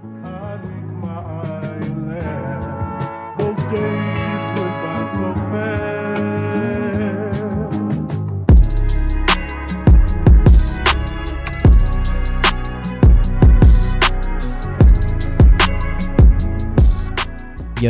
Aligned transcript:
Yo, 0.00 0.10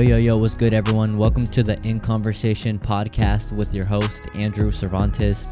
yo, 0.01 0.17
yo, 0.17 0.39
what's 0.39 0.55
good, 0.55 0.73
everyone? 0.73 1.19
Welcome 1.19 1.45
to 1.45 1.63
the 1.63 1.79
In 1.87 2.01
Conversation 2.01 2.79
podcast 2.79 3.53
with 3.53 3.75
your 3.75 3.85
host, 3.85 4.29
Andrew 4.35 4.71
Cervantes. 4.71 5.47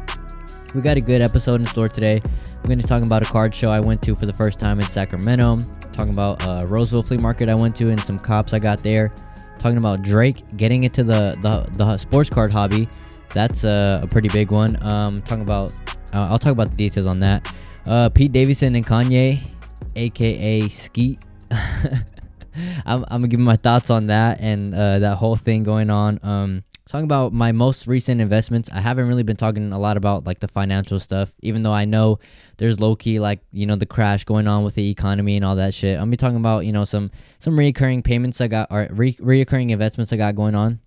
We 0.73 0.81
got 0.81 0.97
a 0.97 1.01
good 1.01 1.21
episode 1.21 1.61
in 1.61 1.67
store 1.67 1.87
today. 1.87 2.19
We're 2.23 2.67
going 2.67 2.79
to 2.79 2.83
be 2.83 2.87
talking 2.87 3.05
about 3.05 3.21
a 3.21 3.25
card 3.25 3.53
show 3.53 3.71
I 3.71 3.79
went 3.79 4.01
to 4.03 4.15
for 4.15 4.25
the 4.25 4.33
first 4.33 4.59
time 4.59 4.79
in 4.79 4.85
Sacramento, 4.87 5.59
talking 5.97 6.13
about 6.13 6.45
uh, 6.45 6.63
Roseville 6.67 7.01
Flea 7.01 7.17
Market 7.17 7.49
I 7.49 7.55
went 7.55 7.75
to 7.77 7.89
and 7.89 7.99
some 7.99 8.19
cops 8.19 8.53
I 8.53 8.59
got 8.59 8.83
there, 8.83 9.11
talking 9.57 9.77
about 9.77 10.03
Drake 10.03 10.43
getting 10.55 10.83
into 10.83 11.03
the, 11.03 11.35
the, 11.41 11.67
the 11.75 11.97
sports 11.97 12.29
card 12.29 12.51
hobby. 12.51 12.87
That's 13.33 13.63
a 13.63 14.07
pretty 14.11 14.29
big 14.29 14.51
one. 14.51 14.77
Um, 14.83 15.23
talking 15.23 15.41
about, 15.41 15.73
uh, 16.13 16.27
I'll 16.29 16.37
talk 16.37 16.51
about 16.51 16.69
the 16.69 16.77
details 16.77 17.07
on 17.07 17.19
that. 17.21 17.51
Uh, 17.87 18.09
Pete 18.09 18.31
Davidson 18.31 18.75
and 18.75 18.85
Kanye, 18.85 19.49
aka 19.95 20.69
Skeet. 20.69 21.19
I'm, 21.51 23.03
I'm 23.07 23.21
gonna 23.21 23.27
give 23.27 23.39
my 23.39 23.55
thoughts 23.55 23.89
on 23.89 24.07
that 24.07 24.39
and 24.39 24.75
uh, 24.75 24.99
that 24.99 25.15
whole 25.15 25.35
thing 25.35 25.63
going 25.63 25.89
on. 25.89 26.19
Um, 26.21 26.63
talking 26.87 27.03
about 27.03 27.33
my 27.33 27.51
most 27.51 27.85
recent 27.85 28.21
investments. 28.21 28.69
I 28.71 28.79
haven't 28.79 29.07
really 29.07 29.23
been 29.23 29.37
talking 29.37 29.73
a 29.73 29.79
lot 29.79 29.97
about 29.97 30.25
like 30.25 30.39
the 30.39 30.47
financial 30.47 30.99
stuff, 30.99 31.33
even 31.41 31.63
though 31.63 31.73
I 31.73 31.85
know 31.85 32.19
there's 32.57 32.79
low 32.79 32.95
key 32.95 33.19
like 33.19 33.41
you 33.51 33.65
know 33.65 33.75
the 33.75 33.85
crash 33.85 34.23
going 34.23 34.47
on 34.47 34.63
with 34.63 34.75
the 34.75 34.89
economy 34.89 35.35
and 35.35 35.45
all 35.45 35.57
that 35.57 35.73
shit. 35.73 35.99
I'm 35.99 36.09
be 36.09 36.17
talking 36.17 36.37
about 36.37 36.65
you 36.65 36.71
know 36.71 36.85
some 36.85 37.11
some 37.39 37.59
recurring 37.59 38.01
payments 38.01 38.39
I 38.39 38.47
got 38.47 38.69
or 38.71 38.87
re- 38.91 39.15
reoccurring 39.15 39.71
investments 39.71 40.13
I 40.13 40.17
got 40.17 40.35
going 40.35 40.55
on. 40.55 40.79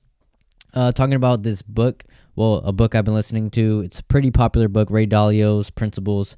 Uh, 0.72 0.92
talking 0.92 1.14
about 1.14 1.42
this 1.42 1.62
book, 1.62 2.04
well, 2.36 2.56
a 2.64 2.72
book 2.72 2.94
I've 2.94 3.04
been 3.04 3.14
listening 3.14 3.50
to. 3.50 3.82
It's 3.84 4.00
a 4.00 4.04
pretty 4.04 4.30
popular 4.30 4.68
book, 4.68 4.90
Ray 4.90 5.06
Dalio's 5.06 5.68
Principles. 5.68 6.36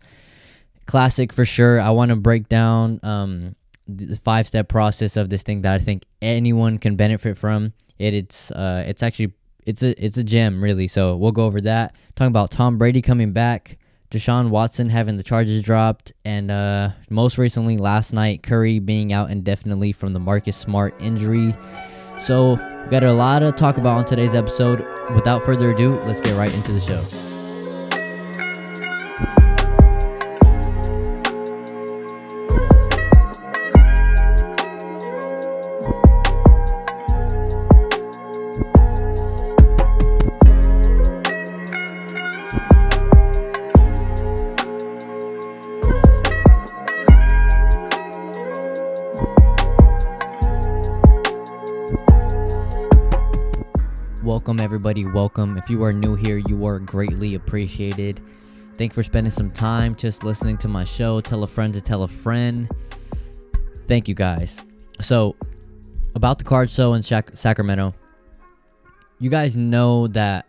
Classic 0.87 1.33
for 1.33 1.45
sure. 1.45 1.81
I 1.81 1.91
want 1.91 2.09
to 2.09 2.17
break 2.17 2.49
down 2.49 2.99
um 3.05 3.55
the 3.87 4.17
five 4.17 4.47
step 4.47 4.69
process 4.69 5.17
of 5.17 5.29
this 5.29 5.43
thing 5.43 5.63
that 5.63 5.75
I 5.75 5.79
think 5.79 6.05
anyone 6.21 6.79
can 6.79 6.97
benefit 6.97 7.39
from. 7.39 7.73
It 8.01 8.15
it's 8.15 8.51
uh 8.51 8.85
it's 8.89 9.03
actually 9.05 9.35
it's 9.65 9.83
a 9.83 10.05
it's 10.05 10.17
a 10.17 10.25
gem 10.25 10.63
really. 10.63 10.89
So 10.89 11.17
we'll 11.17 11.33
go 11.33 11.45
over 11.45 11.61
that. 11.63 11.95
Talking 12.15 12.29
about 12.29 12.51
Tom 12.51 12.79
Brady 12.79 13.03
coming 13.03 13.33
back, 13.33 13.79
Deshaun 14.11 14.51
Watson 14.51 14.89
having 14.89 15.17
the 15.17 15.23
charges 15.23 15.63
dropped, 15.63 16.13
and 16.25 16.51
uh 16.51 16.91
most 17.11 17.39
recently 17.39 17.77
last 17.77 18.13
night 18.13 18.43
Curry 18.43 18.79
being 18.79 19.13
out 19.13 19.31
indefinitely 19.31 19.93
from 19.93 20.13
the 20.13 20.21
Marcus 20.21 20.57
Smart 20.57 20.95
injury. 21.01 21.55
So 22.19 22.55
we 22.85 22.91
got 22.91 23.05
a 23.05 23.13
lot 23.13 23.41
to 23.41 23.53
talk 23.53 23.79
about 23.79 23.99
on 23.99 24.05
today's 24.05 24.35
episode. 24.35 24.87
Without 25.15 25.45
further 25.45 25.73
ado, 25.73 26.01
let's 26.01 26.21
get 26.21 26.37
right 26.37 26.53
into 26.53 26.73
the 26.73 26.81
show. 26.81 27.05
Everybody. 54.93 55.15
Welcome. 55.15 55.57
If 55.57 55.71
you 55.71 55.83
are 55.85 55.93
new 55.93 56.17
here, 56.17 56.37
you 56.37 56.67
are 56.67 56.79
greatly 56.79 57.35
appreciated. 57.35 58.21
Thank 58.75 58.93
you 58.93 58.95
for 58.95 59.03
spending 59.03 59.31
some 59.31 59.51
time 59.51 59.97
just 59.97 60.23
listening 60.23 60.59
to 60.59 60.69
my 60.69 60.85
show. 60.85 61.19
Tell 61.23 61.43
a 61.45 61.47
friend 61.47 61.73
to 61.73 61.81
tell 61.81 62.03
a 62.03 62.09
friend. 62.09 62.69
Thank 63.89 64.07
you, 64.07 64.15
guys. 64.15 64.63
So, 65.01 65.35
about 66.15 66.37
the 66.37 66.45
card 66.45 66.69
show 66.69 66.93
in 66.93 67.03
Sac- 67.03 67.35
Sacramento, 67.35 67.95
you 69.19 69.31
guys 69.31 69.57
know 69.57 70.09
that 70.09 70.45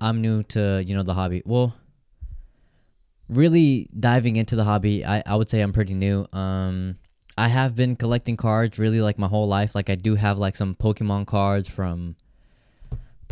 I'm 0.00 0.20
new 0.20 0.42
to 0.44 0.82
you 0.84 0.96
know 0.96 1.04
the 1.04 1.14
hobby. 1.14 1.42
Well, 1.46 1.72
really 3.28 3.88
diving 4.00 4.34
into 4.34 4.56
the 4.56 4.64
hobby, 4.64 5.04
I, 5.04 5.22
I 5.24 5.36
would 5.36 5.48
say 5.48 5.60
I'm 5.60 5.72
pretty 5.72 5.94
new. 5.94 6.26
Um, 6.32 6.96
I 7.38 7.46
have 7.46 7.76
been 7.76 7.94
collecting 7.94 8.36
cards 8.36 8.80
really 8.80 9.00
like 9.00 9.16
my 9.16 9.28
whole 9.28 9.46
life. 9.46 9.76
Like 9.76 9.90
I 9.90 9.94
do 9.94 10.16
have 10.16 10.38
like 10.38 10.56
some 10.56 10.74
Pokemon 10.74 11.28
cards 11.28 11.68
from 11.68 12.16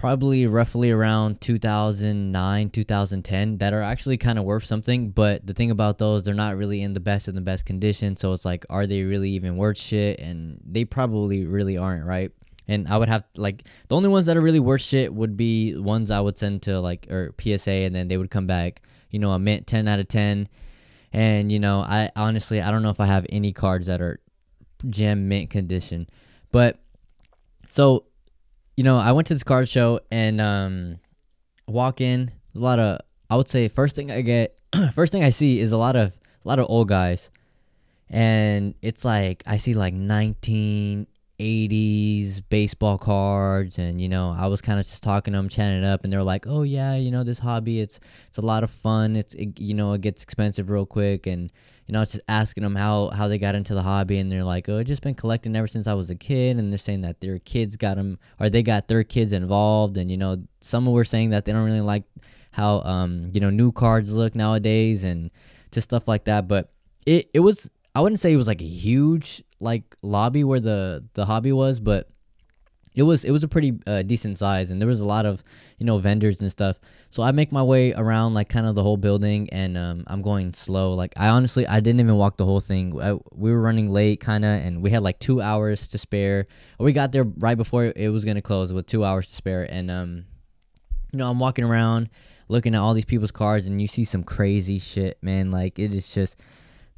probably 0.04 0.46
roughly 0.46 0.90
around 0.90 1.40
2009 1.40 2.68
2010 2.68 3.56
that 3.56 3.72
are 3.72 3.80
actually 3.80 4.18
kind 4.18 4.38
of 4.38 4.44
worth 4.44 4.64
something 4.64 5.08
but 5.08 5.46
the 5.46 5.54
thing 5.54 5.70
about 5.70 5.96
those 5.96 6.22
they're 6.22 6.34
not 6.34 6.58
really 6.58 6.82
in 6.82 6.92
the 6.92 7.00
best 7.00 7.26
in 7.26 7.34
the 7.34 7.40
best 7.40 7.64
condition 7.64 8.14
so 8.14 8.34
it's 8.34 8.44
like 8.44 8.66
are 8.68 8.86
they 8.86 9.02
really 9.02 9.30
even 9.30 9.56
worth 9.56 9.78
shit? 9.78 10.20
And 10.20 10.60
they 10.62 10.84
probably 10.84 11.46
really 11.46 11.78
aren't 11.78 12.04
right? 12.04 12.32
And 12.68 12.86
i 12.86 12.98
would 12.98 13.08
have 13.08 13.24
like 13.34 13.64
the 13.88 13.96
only 13.96 14.10
ones 14.10 14.26
that 14.26 14.36
are 14.36 14.42
really 14.42 14.60
worth 14.60 14.82
shit 14.82 15.14
would 15.14 15.38
be 15.38 15.74
ones 15.74 16.10
i 16.10 16.20
would 16.20 16.36
send 16.36 16.60
to 16.64 16.80
like 16.80 17.06
or 17.10 17.34
psa 17.40 17.86
and 17.86 17.94
then 17.94 18.08
they 18.08 18.18
would 18.18 18.30
come 18.30 18.46
back 18.46 18.82
you 19.08 19.18
know 19.18 19.32
a 19.32 19.38
mint 19.38 19.66
10 19.66 19.88
out 19.88 20.00
of 20.00 20.08
10 20.08 20.48
and 21.14 21.50
you 21.50 21.58
know 21.58 21.80
i 21.80 22.10
honestly 22.14 22.60
i 22.60 22.70
don't 22.70 22.82
know 22.82 22.90
if 22.90 23.00
i 23.00 23.06
have 23.06 23.24
any 23.30 23.54
cards 23.54 23.86
that 23.86 24.02
are 24.02 24.20
gem 24.88 25.28
mint 25.28 25.50
condition. 25.50 26.08
But 26.52 26.78
so 27.68 28.04
you 28.76 28.84
know, 28.84 28.98
I 28.98 29.12
went 29.12 29.26
to 29.28 29.34
this 29.34 29.44
card 29.44 29.68
show 29.68 30.00
and 30.10 30.40
um 30.40 30.98
walk 31.66 32.00
in, 32.00 32.32
a 32.54 32.58
lot 32.58 32.78
of 32.78 33.00
I 33.30 33.36
would 33.36 33.48
say 33.48 33.68
first 33.68 33.96
thing 33.96 34.10
I 34.10 34.20
get 34.20 34.58
first 34.92 35.12
thing 35.12 35.24
I 35.24 35.30
see 35.30 35.60
is 35.60 35.72
a 35.72 35.76
lot 35.76 35.96
of 35.96 36.12
a 36.44 36.48
lot 36.48 36.58
of 36.58 36.66
old 36.68 36.88
guys. 36.88 37.30
And 38.10 38.74
it's 38.82 39.04
like 39.04 39.42
I 39.46 39.56
see 39.56 39.74
like 39.74 39.94
1980s 41.40 42.42
baseball 42.48 42.98
cards 42.98 43.78
and 43.78 44.00
you 44.00 44.08
know, 44.08 44.34
I 44.38 44.46
was 44.46 44.60
kind 44.60 44.78
of 44.78 44.86
just 44.86 45.02
talking 45.02 45.32
to 45.32 45.38
them, 45.38 45.48
chatting 45.48 45.82
it 45.82 45.84
up 45.84 46.04
and 46.04 46.12
they're 46.12 46.22
like, 46.22 46.46
"Oh 46.46 46.62
yeah, 46.62 46.96
you 46.96 47.10
know, 47.10 47.24
this 47.24 47.38
hobby 47.38 47.80
it's 47.80 48.00
it's 48.28 48.38
a 48.38 48.42
lot 48.42 48.64
of 48.64 48.70
fun. 48.70 49.16
It's 49.16 49.34
it, 49.34 49.58
you 49.58 49.74
know, 49.74 49.92
it 49.92 50.00
gets 50.00 50.22
expensive 50.22 50.70
real 50.70 50.86
quick 50.86 51.26
and 51.26 51.50
you 51.86 51.92
know, 51.92 52.02
just 52.04 52.20
asking 52.28 52.62
them 52.62 52.74
how 52.74 53.10
how 53.10 53.28
they 53.28 53.38
got 53.38 53.54
into 53.54 53.74
the 53.74 53.82
hobby, 53.82 54.18
and 54.18 54.32
they're 54.32 54.44
like, 54.44 54.68
"Oh, 54.68 54.78
I've 54.78 54.86
just 54.86 55.02
been 55.02 55.14
collecting 55.14 55.54
ever 55.54 55.66
since 55.66 55.86
I 55.86 55.92
was 55.94 56.08
a 56.08 56.14
kid." 56.14 56.56
And 56.56 56.72
they're 56.72 56.78
saying 56.78 57.02
that 57.02 57.20
their 57.20 57.38
kids 57.38 57.76
got 57.76 57.96
them, 57.96 58.18
or 58.40 58.48
they 58.48 58.62
got 58.62 58.88
their 58.88 59.04
kids 59.04 59.32
involved, 59.32 59.98
and 59.98 60.10
you 60.10 60.16
know, 60.16 60.42
some 60.62 60.86
were 60.86 61.04
saying 61.04 61.30
that 61.30 61.44
they 61.44 61.52
don't 61.52 61.64
really 61.64 61.80
like 61.82 62.04
how 62.52 62.80
um 62.82 63.30
you 63.34 63.40
know 63.40 63.50
new 63.50 63.70
cards 63.72 64.12
look 64.14 64.34
nowadays, 64.34 65.04
and 65.04 65.30
just 65.72 65.90
stuff 65.90 66.08
like 66.08 66.24
that. 66.24 66.48
But 66.48 66.70
it 67.04 67.28
it 67.34 67.40
was 67.40 67.68
I 67.94 68.00
wouldn't 68.00 68.20
say 68.20 68.32
it 68.32 68.36
was 68.36 68.46
like 68.46 68.62
a 68.62 68.66
huge 68.66 69.42
like 69.64 69.96
lobby 70.02 70.44
where 70.44 70.60
the 70.60 71.04
the 71.14 71.24
hobby 71.24 71.52
was, 71.52 71.80
but 71.80 72.08
it 72.94 73.02
was 73.02 73.24
it 73.24 73.32
was 73.32 73.42
a 73.42 73.48
pretty 73.48 73.72
uh, 73.86 74.02
decent 74.02 74.38
size 74.38 74.70
and 74.70 74.80
there 74.80 74.86
was 74.86 75.00
a 75.00 75.04
lot 75.04 75.26
of 75.26 75.42
you 75.78 75.86
know 75.86 75.98
vendors 75.98 76.40
and 76.40 76.50
stuff. 76.50 76.78
So 77.10 77.22
i 77.22 77.30
make 77.30 77.52
my 77.52 77.62
way 77.62 77.92
around 77.92 78.34
like 78.34 78.48
kind 78.48 78.66
of 78.66 78.74
the 78.74 78.82
whole 78.82 78.96
building 78.96 79.48
and 79.50 79.76
um, 79.76 80.04
i'm 80.06 80.22
going 80.22 80.52
slow. 80.52 80.94
Like 80.94 81.12
i 81.16 81.28
honestly 81.28 81.66
i 81.66 81.80
didn't 81.80 82.00
even 82.00 82.16
walk 82.16 82.36
the 82.36 82.44
whole 82.44 82.60
thing. 82.60 83.00
I, 83.00 83.18
we 83.32 83.50
were 83.52 83.60
running 83.60 83.90
late 83.90 84.20
kind 84.20 84.44
of 84.44 84.50
and 84.64 84.82
we 84.82 84.90
had 84.90 85.02
like 85.02 85.18
two 85.18 85.42
hours 85.42 85.88
to 85.88 85.98
spare. 85.98 86.46
We 86.78 86.92
got 86.92 87.10
there 87.10 87.24
right 87.24 87.56
before 87.56 87.92
it 87.96 88.10
was 88.10 88.24
going 88.24 88.36
to 88.36 88.42
close 88.42 88.72
with 88.72 88.86
two 88.86 89.04
hours 89.04 89.28
to 89.28 89.34
spare 89.34 89.64
and 89.64 89.90
um 89.90 90.24
you 91.12 91.18
know 91.18 91.28
i'm 91.30 91.38
walking 91.38 91.64
around 91.64 92.10
looking 92.48 92.74
at 92.74 92.80
all 92.80 92.94
these 92.94 93.04
people's 93.04 93.30
cars, 93.30 93.66
and 93.66 93.80
you 93.80 93.86
see 93.86 94.04
some 94.04 94.22
crazy 94.22 94.78
shit 94.78 95.18
man. 95.22 95.50
Like 95.50 95.78
it 95.78 95.94
is 95.94 96.08
just 96.08 96.36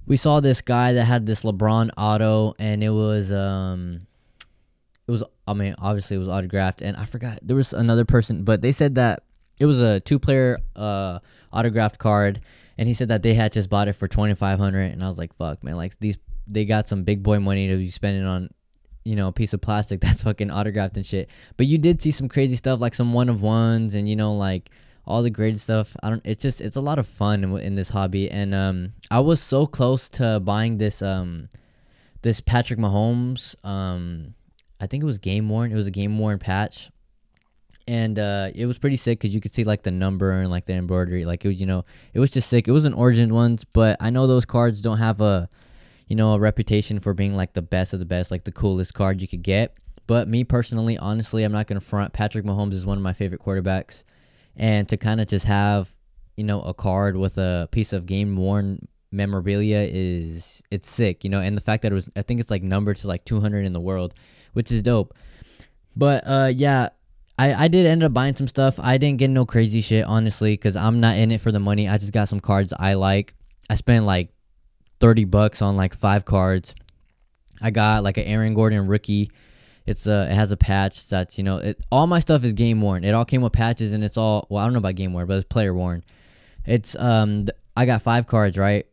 we 0.06 0.17
saw 0.17 0.41
this 0.41 0.61
guy 0.61 0.93
that 0.94 1.05
had 1.05 1.27
this 1.27 1.43
lebron 1.43 1.91
auto 1.97 2.55
and 2.59 2.83
it 2.83 2.91
was 2.91 3.33
um 3.33 4.07
it 5.07 5.10
was 5.10 5.22
I 5.47 5.54
mean 5.54 5.75
obviously 5.78 6.16
it 6.16 6.21
was 6.21 6.28
autographed 6.28 6.83
and 6.83 6.97
I 6.97 7.04
forgot 7.04 7.39
there 7.42 7.57
was 7.57 7.72
another 7.72 8.04
person 8.04 8.45
but 8.45 8.63
they 8.63 8.72
said 8.72 8.95
that 8.97 9.22
it 9.59 9.66
was 9.66 9.81
a 9.81 10.01
two 10.01 10.19
player 10.19 10.59
uh 10.75 11.19
autographed 11.53 11.98
card 11.98 12.41
and 12.78 12.89
he 12.89 12.95
said 12.95 13.09
that 13.09 13.22
they 13.22 13.34
had 13.34 13.53
just 13.53 13.71
bought 13.71 13.89
it 13.89 13.95
for 13.95 14.09
2500 14.09 14.92
and 14.92 15.03
I 15.03 15.09
was 15.09 15.19
like 15.19 15.34
fuck 15.36 15.63
man 15.63 15.77
like 15.77 15.98
these 15.98 16.16
they 16.47 16.65
got 16.65 16.89
some 16.89 17.03
big 17.03 17.22
boy 17.22 17.41
money 17.41 17.69
to 17.69 17.77
be 17.77 17.91
spending 17.91 18.25
on 18.25 18.51
you 19.04 19.16
know 19.16 19.28
a 19.28 19.33
piece 19.33 19.53
of 19.53 19.60
plastic 19.60 20.01
that's 20.03 20.22
fucking 20.22 20.51
autographed 20.51 20.97
and 20.97 21.07
shit. 21.07 21.31
But 21.57 21.66
you 21.66 21.78
did 21.78 22.03
see 22.03 22.10
some 22.10 22.28
crazy 22.28 22.57
stuff 22.57 22.81
like 22.81 22.95
some 22.95 23.13
one 23.13 23.28
of 23.28 23.41
ones 23.41 23.95
and 23.95 24.09
you 24.09 24.16
know 24.16 24.34
like 24.34 24.71
all 25.07 25.23
the 25.23 25.31
great 25.31 25.59
stuff 25.61 25.97
I 26.03 26.11
don't 26.11 26.23
it's 26.25 26.43
just 26.43 26.61
it's 26.61 26.77
a 26.77 26.81
lot 26.81 26.99
of 26.99 27.07
fun 27.07 27.45
in, 27.45 27.57
in 27.59 27.75
this 27.75 27.91
hobby 27.91 28.31
and 28.31 28.55
um 28.55 28.93
I 29.11 29.21
was 29.21 29.41
so 29.41 29.67
close 29.67 30.09
to 30.11 30.41
buying 30.41 30.79
this 30.79 31.01
um 31.03 31.49
this 32.23 32.41
Patrick 32.41 32.79
Mahomes 32.79 33.55
um 33.65 34.35
I 34.81 34.87
think 34.87 35.03
it 35.03 35.07
was 35.07 35.19
game 35.19 35.49
worn. 35.49 35.73
It 35.73 35.77
was 35.77 35.87
a 35.87 35.93
game 35.93 36.19
worn 36.19 36.39
patch, 36.39 36.91
and 37.89 38.19
uh, 38.19 38.51
it 38.55 38.67
was 38.67 38.79
pretty 38.79 38.97
sick 38.97 39.19
because 39.19 39.35
you 39.35 39.41
could 39.41 39.55
see 39.55 39.65
like 39.65 39.83
the 39.83 39.91
number 39.91 40.33
and 40.33 40.51
like 40.51 40.67
the 40.67 40.75
embroidery. 40.75 41.25
Like 41.25 41.45
it, 41.45 41.49
was, 41.49 41.61
you 41.61 41.67
know, 41.67 41.85
it 42.13 42.21
was 42.21 42.31
just 42.31 42.49
sick. 42.49 42.69
It 42.69 42.73
was 42.73 42.85
an 42.85 42.93
origin 42.93 43.33
ones, 43.33 43.65
but 43.65 43.97
I 44.01 44.11
know 44.11 44.27
those 44.27 44.45
cards 44.45 44.81
don't 44.81 44.99
have 44.99 45.21
a, 45.21 45.49
you 46.09 46.17
know, 46.17 46.35
a 46.35 46.39
reputation 46.39 47.01
for 47.01 47.15
being 47.15 47.35
like 47.35 47.55
the 47.55 47.63
best 47.63 47.93
of 47.93 48.01
the 48.01 48.07
best, 48.07 48.31
like 48.31 48.45
the 48.45 48.53
coolest 48.53 48.95
card 48.95 49.21
you 49.23 49.29
could 49.29 49.43
get. 49.43 49.77
But 50.07 50.29
me 50.29 50.45
personally, 50.45 50.99
honestly, 50.99 51.43
I'm 51.43 51.53
not 51.53 51.67
gonna 51.67 51.81
front. 51.81 52.13
Patrick 52.13 52.45
Mahomes 52.45 52.75
is 52.75 52.87
one 52.87 52.99
of 52.99 53.03
my 53.03 53.13
favorite 53.13 53.43
quarterbacks, 53.43 54.05
and 54.57 54.89
to 54.89 54.97
kind 54.97 55.21
of 55.21 55.29
just 55.29 55.45
have, 55.47 55.91
you 56.37 56.45
know, 56.45 56.63
a 56.63 56.75
card 56.75 57.17
with 57.17 57.39
a 57.39 57.69
piece 57.71 57.93
of 57.93 58.07
game 58.07 58.37
worn 58.37 58.87
memorabilia 59.13 59.89
is 59.91 60.63
it's 60.71 60.89
sick, 60.89 61.25
you 61.25 61.31
know. 61.31 61.41
And 61.41 61.57
the 61.57 61.61
fact 61.61 61.83
that 61.83 61.93
it 61.93 61.95
was, 61.95 62.09
I 62.17 62.23
think 62.23 62.41
it's 62.41 62.51
like 62.51 62.63
numbered 62.63 62.97
to 62.99 63.09
like 63.09 63.25
200 63.25 63.65
in 63.65 63.73
the 63.73 63.81
world, 63.81 64.15
which 64.53 64.71
is 64.73 64.83
dope. 64.83 65.15
But 65.95 66.25
uh, 66.27 66.53
yeah, 66.55 66.91
I, 67.39 67.65
I 67.65 67.69
did 67.69 67.87
end 67.87 68.03
up 68.03 68.13
buying 68.13 68.35
some 68.35 68.49
stuff. 68.49 68.79
I 68.79 68.99
didn't 68.99 69.19
get 69.19 69.31
no 69.31 69.45
crazy 69.45 69.81
shit, 69.81 70.05
honestly, 70.05 70.55
because 70.55 70.77
I'm 70.77 71.01
not 71.01 71.17
in 71.17 71.31
it 71.31 71.41
for 71.41 71.53
the 71.53 71.61
money. 71.61 71.89
I 71.89 71.99
just 71.99 72.13
got 72.13 72.29
some 72.29 72.41
cards 72.41 72.73
I 72.79 72.95
like. 72.95 73.35
I 73.69 73.75
spent 73.75 74.05
like 74.05 74.31
30 75.01 75.25
bucks 75.25 75.61
on 75.63 75.77
like 75.77 75.95
five 75.95 76.25
cards. 76.25 76.75
I 77.61 77.71
got 77.71 78.03
like 78.03 78.17
an 78.17 78.25
Aaron 78.25 78.55
Gordon 78.55 78.87
rookie. 78.87 79.31
It's 79.86 80.06
uh, 80.06 80.27
it 80.30 80.34
has 80.34 80.50
a 80.50 80.56
patch 80.56 81.06
that's 81.06 81.38
you 81.38 81.44
know 81.44 81.59
it. 81.59 81.80
All 81.92 82.06
my 82.06 82.18
stuff 82.18 82.44
is 82.44 82.53
game 82.53 82.80
worn. 82.80 83.04
It 83.04 83.15
all 83.15 83.24
came 83.24 83.42
with 83.42 83.53
patches 83.53 83.92
and 83.92 84.03
it's 84.03 84.16
all 84.16 84.47
well 84.50 84.62
I 84.62 84.66
don't 84.66 84.72
know 84.72 84.78
about 84.78 84.97
game 84.97 85.12
worn, 85.12 85.27
but 85.27 85.34
it's 85.34 85.44
player 85.48 85.72
worn. 85.72 86.03
It's 86.65 86.97
um 86.97 87.47
th- 87.47 87.56
I 87.77 87.86
got 87.86 88.03
five 88.03 88.27
cards 88.27 88.59
right. 88.59 88.86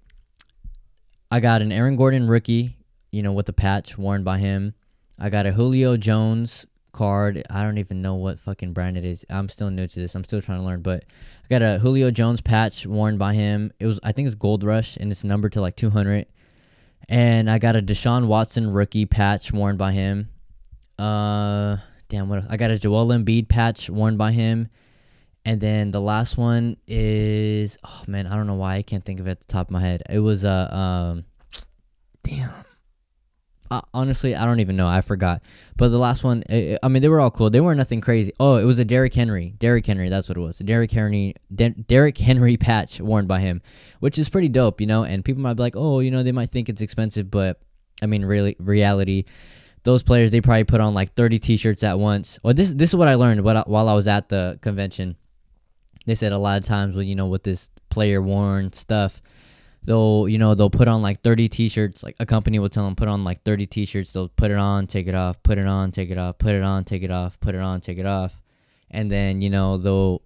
I 1.31 1.39
got 1.39 1.63
an 1.63 1.71
Aaron 1.71 1.95
Gordon 1.95 2.27
rookie, 2.27 2.77
you 3.11 3.23
know, 3.23 3.31
with 3.31 3.47
the 3.47 3.53
patch 3.53 3.97
worn 3.97 4.23
by 4.23 4.37
him. 4.37 4.75
I 5.19 5.29
got 5.29 5.47
a 5.47 5.51
Julio 5.51 5.97
Jones 5.97 6.67
card. 6.91 7.41
I 7.49 7.63
don't 7.63 7.79
even 7.79 8.03
know 8.03 8.13
what 8.15 8.39
fucking 8.39 8.73
brand 8.73 8.97
it 8.97 9.03
is. 9.03 9.25
I'm 9.31 9.49
still 9.49 9.71
new 9.71 9.87
to 9.87 9.99
this. 9.99 10.13
I'm 10.13 10.23
still 10.23 10.43
trying 10.43 10.59
to 10.59 10.65
learn, 10.65 10.81
but 10.81 11.05
I 11.43 11.47
got 11.49 11.63
a 11.63 11.79
Julio 11.79 12.11
Jones 12.11 12.39
patch 12.39 12.85
worn 12.85 13.17
by 13.17 13.33
him. 13.33 13.71
It 13.79 13.87
was 13.87 13.99
I 14.03 14.11
think 14.11 14.27
it's 14.27 14.35
Gold 14.35 14.63
Rush 14.63 14.95
and 14.97 15.11
it's 15.11 15.23
numbered 15.23 15.53
to 15.53 15.61
like 15.61 15.75
200. 15.75 16.27
And 17.09 17.49
I 17.49 17.57
got 17.57 17.75
a 17.75 17.81
Deshaun 17.81 18.27
Watson 18.27 18.71
rookie 18.71 19.07
patch 19.07 19.51
worn 19.51 19.75
by 19.75 19.91
him. 19.91 20.29
Uh 20.99 21.77
damn 22.09 22.29
what 22.29 22.43
I 22.49 22.57
got 22.57 22.71
a 22.71 22.79
Joel 22.79 23.07
Embiid 23.07 23.47
patch 23.49 23.89
worn 23.89 24.17
by 24.17 24.31
him. 24.31 24.69
And 25.45 25.59
then 25.59 25.91
the 25.91 25.99
last 26.01 26.37
one 26.37 26.77
is 26.87 27.77
oh 27.83 28.03
man, 28.07 28.27
I 28.27 28.35
don't 28.35 28.47
know 28.47 28.55
why 28.55 28.75
I 28.75 28.81
can't 28.81 29.03
think 29.03 29.19
of 29.19 29.27
it 29.27 29.31
at 29.31 29.39
the 29.39 29.53
top 29.53 29.67
of 29.67 29.71
my 29.71 29.81
head. 29.81 30.03
It 30.09 30.19
was 30.19 30.43
a 30.43 30.69
uh, 30.71 30.75
um 30.75 31.25
damn 32.23 32.53
uh, 33.73 33.81
honestly, 33.91 34.35
I 34.35 34.45
don't 34.45 34.59
even 34.59 34.75
know. 34.75 34.87
I 34.87 35.01
forgot. 35.01 35.41
But 35.77 35.89
the 35.89 35.97
last 35.97 36.23
one, 36.23 36.43
I, 36.47 36.77
I 36.83 36.87
mean, 36.89 37.01
they 37.01 37.09
were 37.09 37.19
all 37.19 37.31
cool. 37.31 37.49
They 37.49 37.59
weren't 37.59 37.79
nothing 37.79 38.01
crazy. 38.01 38.31
Oh, 38.39 38.57
it 38.57 38.65
was 38.65 38.77
a 38.77 38.85
Derrick 38.85 39.15
Henry. 39.15 39.55
Derrick 39.57 39.83
Henry, 39.83 40.09
that's 40.09 40.29
what 40.29 40.37
it 40.37 40.41
was. 40.41 40.59
Derrick 40.59 40.91
Henry, 40.91 41.33
De- 41.53 41.71
Derrick 41.71 42.19
Henry 42.19 42.55
patch 42.57 43.01
worn 43.01 43.25
by 43.25 43.39
him, 43.39 43.63
which 43.99 44.19
is 44.19 44.29
pretty 44.29 44.49
dope, 44.49 44.79
you 44.79 44.85
know. 44.85 45.03
And 45.03 45.25
people 45.25 45.41
might 45.41 45.55
be 45.55 45.63
like, 45.63 45.75
oh, 45.75 46.01
you 46.01 46.11
know, 46.11 46.21
they 46.21 46.31
might 46.31 46.51
think 46.51 46.69
it's 46.69 46.83
expensive, 46.83 47.31
but 47.31 47.61
I 47.99 48.05
mean, 48.05 48.23
really, 48.23 48.55
reality, 48.59 49.25
those 49.83 50.03
players 50.03 50.31
they 50.31 50.41
probably 50.41 50.63
put 50.63 50.81
on 50.81 50.93
like 50.93 51.13
30 51.13 51.39
T-shirts 51.39 51.83
at 51.83 51.99
once. 51.99 52.39
Well, 52.43 52.53
this 52.53 52.73
this 52.73 52.89
is 52.89 52.95
what 52.95 53.07
I 53.07 53.15
learned 53.15 53.43
what, 53.43 53.67
while 53.67 53.89
I 53.89 53.93
was 53.93 54.07
at 54.07 54.29
the 54.29 54.57
convention. 54.61 55.15
They 56.05 56.15
said 56.15 56.31
a 56.33 56.37
lot 56.37 56.57
of 56.57 56.65
times 56.65 56.95
when 56.95 57.07
you 57.07 57.15
know 57.15 57.27
with 57.27 57.43
this 57.43 57.69
player 57.89 58.21
worn 58.21 58.73
stuff 58.73 59.21
they'll 59.85 60.27
you 60.27 60.37
know 60.37 60.55
they'll 60.55 60.69
put 60.69 60.87
on 60.87 61.01
like 61.01 61.21
30 61.21 61.49
t-shirts. 61.49 62.03
Like 62.03 62.15
a 62.19 62.25
company 62.25 62.59
will 62.59 62.69
tell 62.69 62.85
them 62.85 62.95
put 62.95 63.07
on 63.07 63.23
like 63.23 63.43
30 63.43 63.65
t-shirts. 63.67 64.11
They'll 64.11 64.29
put 64.29 64.51
it 64.51 64.57
on 64.57 64.87
take 64.87 65.07
it 65.07 65.15
off 65.15 65.41
put 65.43 65.57
it 65.57 65.67
on 65.67 65.91
take 65.91 66.09
it 66.09 66.17
off 66.17 66.37
put 66.37 66.53
it 66.53 66.63
on 66.63 66.85
take 66.85 67.03
it 67.03 67.11
off 67.11 67.39
put 67.39 67.55
it 67.55 67.61
on 67.61 67.81
take 67.81 67.97
it 67.97 68.05
off. 68.05 68.39
And 68.91 69.11
then 69.11 69.41
you 69.41 69.49
know 69.49 69.77
they'll 69.77 70.21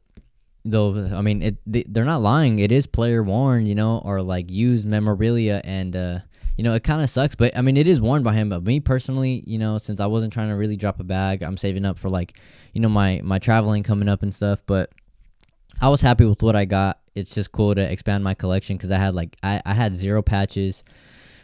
they'll 0.66 1.16
i 1.16 1.22
mean 1.22 1.42
it 1.42 1.58
they, 1.66 1.86
they're 1.88 2.06
not 2.06 2.22
lying. 2.22 2.60
It 2.60 2.72
is 2.72 2.86
player 2.86 3.24
worn 3.24 3.66
you 3.66 3.76
know 3.76 4.02
or 4.04 4.22
like 4.22 4.50
used 4.50 4.86
memorabilia. 4.86 5.62
And 5.64 5.96
uh 5.96 6.20
you 6.58 6.64
know 6.64 6.74
it 6.74 6.84
kind 6.84 7.02
of 7.02 7.10
sucks 7.10 7.36
but 7.36 7.56
i 7.56 7.62
mean 7.62 7.78
it 7.78 7.88
is 7.88 8.02
worn 8.02 8.24
by 8.24 8.34
him 8.34 8.50
but 8.50 8.64
me 8.64 8.80
personally 8.80 9.44
you 9.46 9.58
know 9.58 9.78
since 9.78 10.00
i 10.00 10.06
wasn't 10.06 10.34
trying 10.34 10.50
to 10.50 10.56
really 10.56 10.76
drop 10.76 11.00
a 11.00 11.04
bag 11.04 11.44
i'm 11.44 11.58
saving 11.58 11.86
up 11.86 11.98
for 11.98 12.10
like 12.10 12.40
you 12.74 12.82
know 12.82 12.90
my 12.90 13.22
my 13.24 13.40
traveling 13.40 13.84
coming 13.84 14.10
up 14.10 14.24
and 14.24 14.34
stuff 14.34 14.60
but 14.66 14.92
i 15.82 15.88
was 15.88 16.02
happy 16.02 16.26
with 16.26 16.42
what 16.42 16.56
i 16.56 16.66
got 16.66 17.00
it's 17.18 17.34
just 17.34 17.52
cool 17.52 17.74
to 17.74 17.82
expand 17.82 18.24
my 18.24 18.36
collection 18.36 18.78
because 18.78 18.92
I 18.92 18.98
had 18.98 19.16
like 19.16 19.36
I, 19.42 19.62
I 19.66 19.74
had 19.74 19.96
zero 19.96 20.22
patches. 20.22 20.84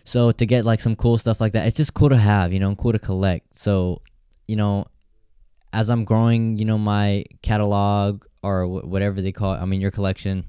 So 0.04 0.32
to 0.32 0.46
get 0.46 0.66
like 0.66 0.82
some 0.82 0.96
cool 0.96 1.18
stuff 1.18 1.42
like 1.42 1.54
that, 1.54 1.66
it's 1.66 1.78
just 1.78 1.94
cool 1.94 2.10
to 2.10 2.18
have, 2.18 2.54
you 2.54 2.60
know, 2.60 2.76
cool 2.76 2.92
to 2.92 3.00
collect. 3.00 3.58
So, 3.58 4.02
you 4.48 4.56
know, 4.56 4.86
as 5.72 5.90
I'm 5.90 6.06
growing, 6.06 6.58
you 6.58 6.66
know, 6.66 6.78
my 6.78 7.26
catalog 7.42 8.26
or 8.44 8.66
wh- 8.66 8.88
whatever 8.88 9.22
they 9.22 9.32
call 9.32 9.54
it, 9.54 9.58
I 9.58 9.66
mean, 9.66 9.82
your 9.82 9.92
collection, 9.92 10.46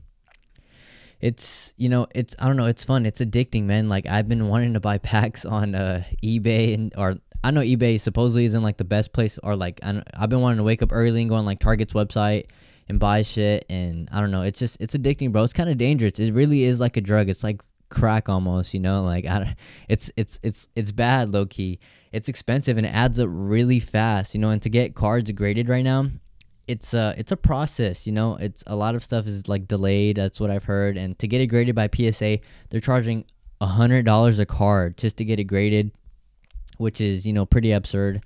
it's, 1.20 1.75
you 1.76 1.88
know, 1.88 2.06
it's, 2.14 2.34
I 2.38 2.46
don't 2.46 2.56
know, 2.56 2.66
it's 2.66 2.84
fun. 2.84 3.06
It's 3.06 3.20
addicting, 3.20 3.64
man. 3.64 3.88
Like, 3.88 4.06
I've 4.06 4.28
been 4.28 4.49
wanting 4.49 4.75
to 4.75 4.81
buy 4.81 4.99
packs 5.12 5.44
on 5.44 5.75
uh, 5.75 6.05
eBay 6.22 6.75
and, 6.75 6.93
or 6.96 7.16
I 7.43 7.50
know 7.50 7.61
eBay 7.61 8.00
supposedly 8.00 8.46
isn't 8.46 8.62
like 8.62 8.78
the 8.78 8.84
best 8.84 9.12
place, 9.12 9.38
or 9.43 9.55
like, 9.55 9.81
I 9.82 10.02
I've 10.14 10.31
been 10.31 10.40
wanting 10.40 10.58
to 10.58 10.64
wake 10.64 10.82
up 10.82 10.93
early 10.93 11.20
and 11.20 11.28
go 11.28 11.37
on 11.37 11.44
like 11.44 11.58
Target's 11.61 11.93
website 11.93 12.46
and 12.88 12.99
buy 12.99 13.22
shit 13.22 13.64
and 13.69 14.08
I 14.12 14.20
don't 14.20 14.31
know, 14.31 14.43
it's 14.43 14.58
just 14.58 14.78
it's 14.81 14.94
addicting, 14.94 15.32
bro. 15.32 15.43
It's 15.43 15.52
kind 15.52 15.70
of 15.70 15.78
dangerous. 15.78 16.19
It 16.19 16.32
really 16.32 16.64
is 16.64 16.81
like 16.81 16.96
a 16.96 17.00
drug. 17.00 17.28
It's 17.28 17.44
like 17.44 17.60
crack 17.90 18.28
almost, 18.28 18.75
you 18.75 18.81
know? 18.81 19.02
Like 19.02 19.26
I 19.26 19.56
it's 19.88 20.10
it's 20.17 20.38
it's 20.43 20.69
it's 20.75 20.93
bad 20.93 21.32
low 21.32 21.46
key. 21.46 21.78
It's 22.12 22.28
expensive 22.28 22.76
and 22.76 22.87
it 22.87 22.90
adds 22.90 23.19
up 23.19 23.28
really 23.31 23.81
fast, 23.81 24.34
you 24.34 24.40
know, 24.40 24.50
and 24.50 24.62
to 24.62 24.70
get 24.70 24.94
cards 24.94 25.31
graded 25.32 25.69
right 25.69 25.84
now, 25.84 26.10
it's 26.66 26.94
a 26.94 27.14
it's 27.16 27.32
a 27.32 27.37
process, 27.37 28.06
you 28.06 28.12
know. 28.12 28.37
It's 28.37 28.64
a 28.66 28.76
lot 28.76 28.94
of 28.94 29.05
stuff 29.05 29.26
is 29.26 29.49
like 29.49 29.69
delayed, 29.69 30.16
that's 30.16 30.40
what 30.40 30.50
I've 30.50 30.64
heard, 30.64 30.96
and 30.96 31.19
to 31.19 31.28
get 31.28 31.40
it 31.40 31.49
graded 31.49 31.75
by 31.75 31.88
PSA, 31.94 32.38
they're 32.70 32.81
charging 32.81 33.25
a 33.61 33.66
hundred 33.66 34.05
dollars 34.05 34.38
a 34.38 34.46
card 34.46 34.96
just 34.96 35.16
to 35.19 35.25
get 35.25 35.38
it 35.38 35.44
graded, 35.44 35.93
which 36.78 37.00
is, 37.00 37.26
you 37.26 37.32
know, 37.32 37.46
pretty 37.46 37.72
absurd. 37.72 38.22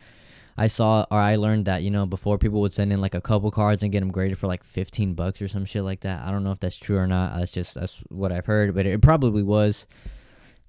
I 0.57 0.67
saw 0.67 1.07
or 1.11 1.19
I 1.19 1.37
learned 1.37 1.67
that 1.67 1.85
you 1.85 1.91
know 1.91 2.05
before 2.05 2.37
people 2.37 2.61
would 2.63 2.73
send 2.73 2.93
in 2.93 3.01
like 3.01 3.15
a 3.15 3.21
couple 3.21 3.51
cards 3.53 3.85
and 3.85 3.93
get 3.93 4.01
them 4.01 4.11
graded 4.11 4.39
for 4.39 4.49
like 4.49 4.65
15 4.65 5.15
bucks 5.15 5.41
or 5.41 5.47
some 5.47 5.65
shit 5.65 5.85
like 5.85 6.01
that. 6.01 6.27
I 6.27 6.33
don't 6.33 6.43
know 6.43 6.51
if 6.51 6.59
that's 6.59 6.77
true 6.77 6.99
or 6.99 7.07
not. 7.07 7.37
That's 7.37 7.53
just 7.53 7.75
that's 7.75 8.03
what 8.09 8.33
I've 8.33 8.47
heard, 8.47 8.75
but 8.75 8.85
it 8.85 9.01
probably 9.01 9.45
was. 9.45 9.87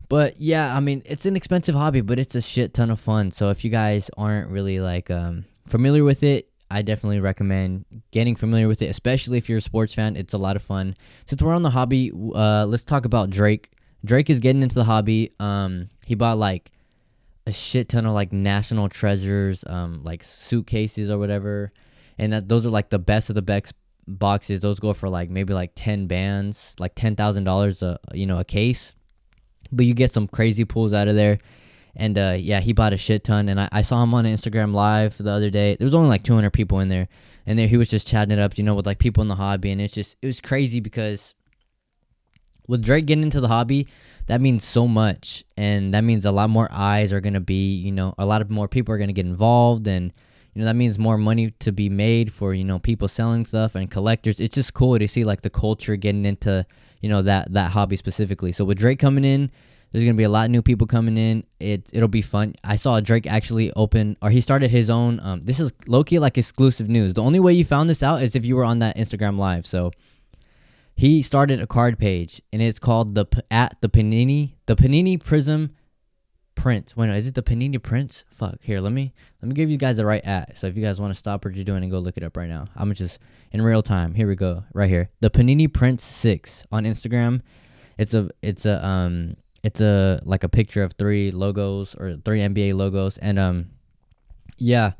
But 0.07 0.39
yeah, 0.39 0.75
I 0.75 0.79
mean, 0.79 1.01
it's 1.05 1.25
an 1.25 1.35
expensive 1.35 1.75
hobby, 1.75 2.01
but 2.01 2.19
it's 2.19 2.35
a 2.35 2.41
shit 2.41 2.73
ton 2.73 2.91
of 2.91 2.99
fun. 2.99 3.31
So 3.31 3.49
if 3.49 3.63
you 3.63 3.71
guys 3.71 4.11
aren't 4.17 4.49
really 4.49 4.79
like 4.79 5.09
um, 5.09 5.45
familiar 5.67 6.03
with 6.03 6.21
it, 6.23 6.48
I 6.71 6.81
definitely 6.81 7.19
recommend 7.19 7.85
getting 8.11 8.35
familiar 8.35 8.67
with 8.67 8.81
it, 8.81 8.89
especially 8.89 9.37
if 9.37 9.49
you're 9.49 9.57
a 9.57 9.61
sports 9.61 9.93
fan. 9.93 10.15
It's 10.15 10.33
a 10.33 10.37
lot 10.37 10.55
of 10.55 10.61
fun. 10.61 10.95
Since 11.25 11.41
we're 11.41 11.53
on 11.53 11.63
the 11.63 11.69
hobby, 11.69 12.11
uh, 12.13 12.65
let's 12.65 12.83
talk 12.83 13.05
about 13.05 13.29
Drake. 13.29 13.71
Drake 14.05 14.29
is 14.29 14.39
getting 14.39 14.61
into 14.61 14.75
the 14.75 14.83
hobby. 14.83 15.31
Um, 15.39 15.89
he 16.05 16.15
bought 16.15 16.37
like 16.37 16.71
a 17.47 17.51
shit 17.51 17.89
ton 17.89 18.05
of 18.05 18.13
like 18.13 18.31
national 18.31 18.87
treasures, 18.89 19.63
um, 19.67 20.01
like 20.03 20.23
suitcases 20.23 21.09
or 21.09 21.17
whatever, 21.17 21.71
and 22.17 22.33
that 22.33 22.47
those 22.47 22.65
are 22.65 22.69
like 22.69 22.89
the 22.89 22.99
best 22.99 23.29
of 23.29 23.35
the 23.35 23.41
best 23.41 23.73
boxes. 24.07 24.59
Those 24.59 24.79
go 24.79 24.93
for 24.93 25.09
like 25.09 25.29
maybe 25.29 25.53
like 25.53 25.71
ten 25.75 26.07
bands, 26.07 26.75
like 26.79 26.93
ten 26.95 27.15
thousand 27.15 27.43
dollars 27.43 27.81
a 27.81 27.99
you 28.13 28.25
know 28.25 28.39
a 28.39 28.45
case, 28.45 28.93
but 29.71 29.85
you 29.85 29.93
get 29.93 30.11
some 30.11 30.27
crazy 30.27 30.65
pulls 30.65 30.93
out 30.93 31.07
of 31.07 31.15
there. 31.15 31.39
And 31.99 32.17
uh, 32.17 32.37
yeah, 32.39 32.61
he 32.61 32.71
bought 32.71 32.93
a 32.93 32.97
shit 32.97 33.25
ton, 33.25 33.49
and 33.49 33.59
I, 33.59 33.67
I 33.73 33.81
saw 33.81 34.01
him 34.01 34.13
on 34.13 34.23
Instagram 34.23 34.73
live 34.73 35.17
the 35.17 35.29
other 35.29 35.49
day. 35.49 35.75
There 35.75 35.85
was 35.85 35.93
only 35.93 36.07
like 36.07 36.23
200 36.23 36.49
people 36.51 36.79
in 36.79 36.87
there, 36.87 37.09
and 37.45 37.59
there 37.59 37.67
he 37.67 37.75
was 37.75 37.89
just 37.89 38.07
chatting 38.07 38.31
it 38.31 38.39
up, 38.39 38.57
you 38.57 38.63
know, 38.63 38.73
with 38.73 38.85
like 38.85 38.99
people 38.99 39.21
in 39.21 39.27
the 39.27 39.35
hobby, 39.35 39.69
and 39.69 39.81
it's 39.81 39.93
just 39.93 40.15
it 40.21 40.25
was 40.25 40.39
crazy 40.39 40.79
because 40.79 41.33
with 42.69 42.81
Drake 42.81 43.05
getting 43.05 43.23
into 43.23 43.41
the 43.41 43.49
hobby, 43.49 43.85
that 44.27 44.39
means 44.39 44.63
so 44.63 44.87
much. 44.87 45.43
And 45.57 45.93
that 45.93 46.05
means 46.05 46.23
a 46.23 46.31
lot 46.31 46.49
more 46.49 46.69
eyes 46.71 47.11
are 47.11 47.19
going 47.19 47.33
to 47.33 47.41
be 47.41 47.75
you 47.75 47.91
know 47.91 48.15
a 48.17 48.25
lot 48.25 48.41
of 48.41 48.49
more 48.49 48.69
people 48.69 48.95
are 48.95 48.97
going 48.97 49.09
to 49.09 49.13
get 49.13 49.25
involved. 49.25 49.85
And 49.85 50.13
you 50.53 50.61
know 50.61 50.65
that 50.67 50.75
means 50.75 50.97
more 50.97 51.17
money 51.17 51.51
to 51.59 51.73
be 51.73 51.89
made 51.89 52.31
for 52.31 52.53
you 52.53 52.63
know 52.63 52.79
people 52.79 53.09
selling 53.09 53.45
stuff 53.45 53.75
and 53.75 53.91
collectors. 53.91 54.39
It's 54.39 54.55
just 54.55 54.73
cool 54.73 54.97
to 54.97 55.07
see 55.07 55.25
like 55.25 55.41
the 55.41 55.49
culture 55.49 55.97
getting 55.97 56.23
into 56.23 56.65
you 57.01 57.09
know 57.09 57.21
that 57.23 57.51
that 57.51 57.71
hobby 57.71 57.97
specifically. 57.97 58.53
So 58.53 58.63
with 58.63 58.77
drake 58.77 58.99
coming 58.99 59.25
in 59.25 59.51
there's 59.91 60.03
gonna 60.03 60.13
be 60.13 60.23
a 60.23 60.29
lot 60.29 60.45
of 60.45 60.51
new 60.51 60.61
people 60.61 60.85
coming 60.87 61.17
in 61.17 61.43
it 61.59 61.89
it'll 61.93 62.07
be 62.07 62.21
fun 62.21 62.53
i 62.63 62.75
saw 62.75 62.99
drake 62.99 63.27
actually 63.27 63.71
open 63.73 64.17
or 64.21 64.29
he 64.29 64.41
started 64.41 64.69
his 64.69 64.89
own 64.89 65.19
um 65.21 65.41
this 65.43 65.59
is 65.59 65.71
low-key 65.87 66.19
like 66.19 66.37
exclusive 66.37 66.89
news 66.89 67.13
the 67.13 67.23
only 67.23 67.39
way 67.39 67.53
you 67.53 67.65
found 67.65 67.89
this 67.89 68.03
out 68.03 68.21
is 68.21 68.35
if 68.35 68.45
you 68.45 68.55
were 68.55 68.65
on 68.65 68.79
that 68.79 68.95
instagram 68.97 69.37
live 69.37 69.65
so 69.65 69.91
he 70.95 71.21
started 71.21 71.61
a 71.61 71.67
card 71.67 71.97
page 71.97 72.41
and 72.51 72.61
it's 72.61 72.77
called 72.77 73.15
the 73.15 73.25
at 73.49 73.77
the 73.79 73.87
Panini 73.87 74.55
the 74.65 74.75
Panini 74.75 75.17
Prism 75.17 75.73
Print. 76.59 76.93
Wait, 76.97 77.07
no, 77.07 77.13
is 77.13 77.25
it 77.25 77.35
the 77.35 77.41
Panini 77.41 77.81
Prince? 77.81 78.25
Fuck. 78.27 78.57
Here, 78.61 78.81
let 78.81 78.91
me 78.91 79.13
let 79.41 79.47
me 79.47 79.55
give 79.55 79.69
you 79.69 79.77
guys 79.77 79.95
the 79.95 80.05
right 80.05 80.23
at. 80.25 80.57
So 80.57 80.67
if 80.67 80.75
you 80.75 80.83
guys 80.83 80.99
want 80.99 81.13
to 81.13 81.17
stop 81.17 81.45
what 81.45 81.55
you're 81.55 81.63
doing 81.63 81.83
and 81.83 81.91
go 81.91 81.99
look 81.99 82.17
it 82.17 82.23
up 82.23 82.35
right 82.35 82.49
now, 82.49 82.65
I'm 82.75 82.93
just 82.93 83.17
in 83.53 83.61
real 83.61 83.81
time. 83.81 84.13
Here 84.13 84.27
we 84.27 84.35
go, 84.35 84.65
right 84.73 84.89
here. 84.89 85.09
The 85.21 85.29
Panini 85.29 85.73
Prince 85.73 86.03
Six 86.03 86.65
on 86.69 86.83
Instagram. 86.83 87.43
It's 87.97 88.13
a 88.13 88.29
it's 88.41 88.65
a 88.65 88.85
um 88.85 89.37
it's 89.63 89.81
a 89.81 90.21
like 90.23 90.43
a 90.43 90.49
picture 90.49 90.83
of 90.83 90.93
three 90.93 91.31
logos 91.31 91.95
or 91.95 92.15
three 92.23 92.39
NBA 92.39 92.73
logos 92.75 93.17
and 93.17 93.37
um 93.39 93.69
yeah. 94.57 94.93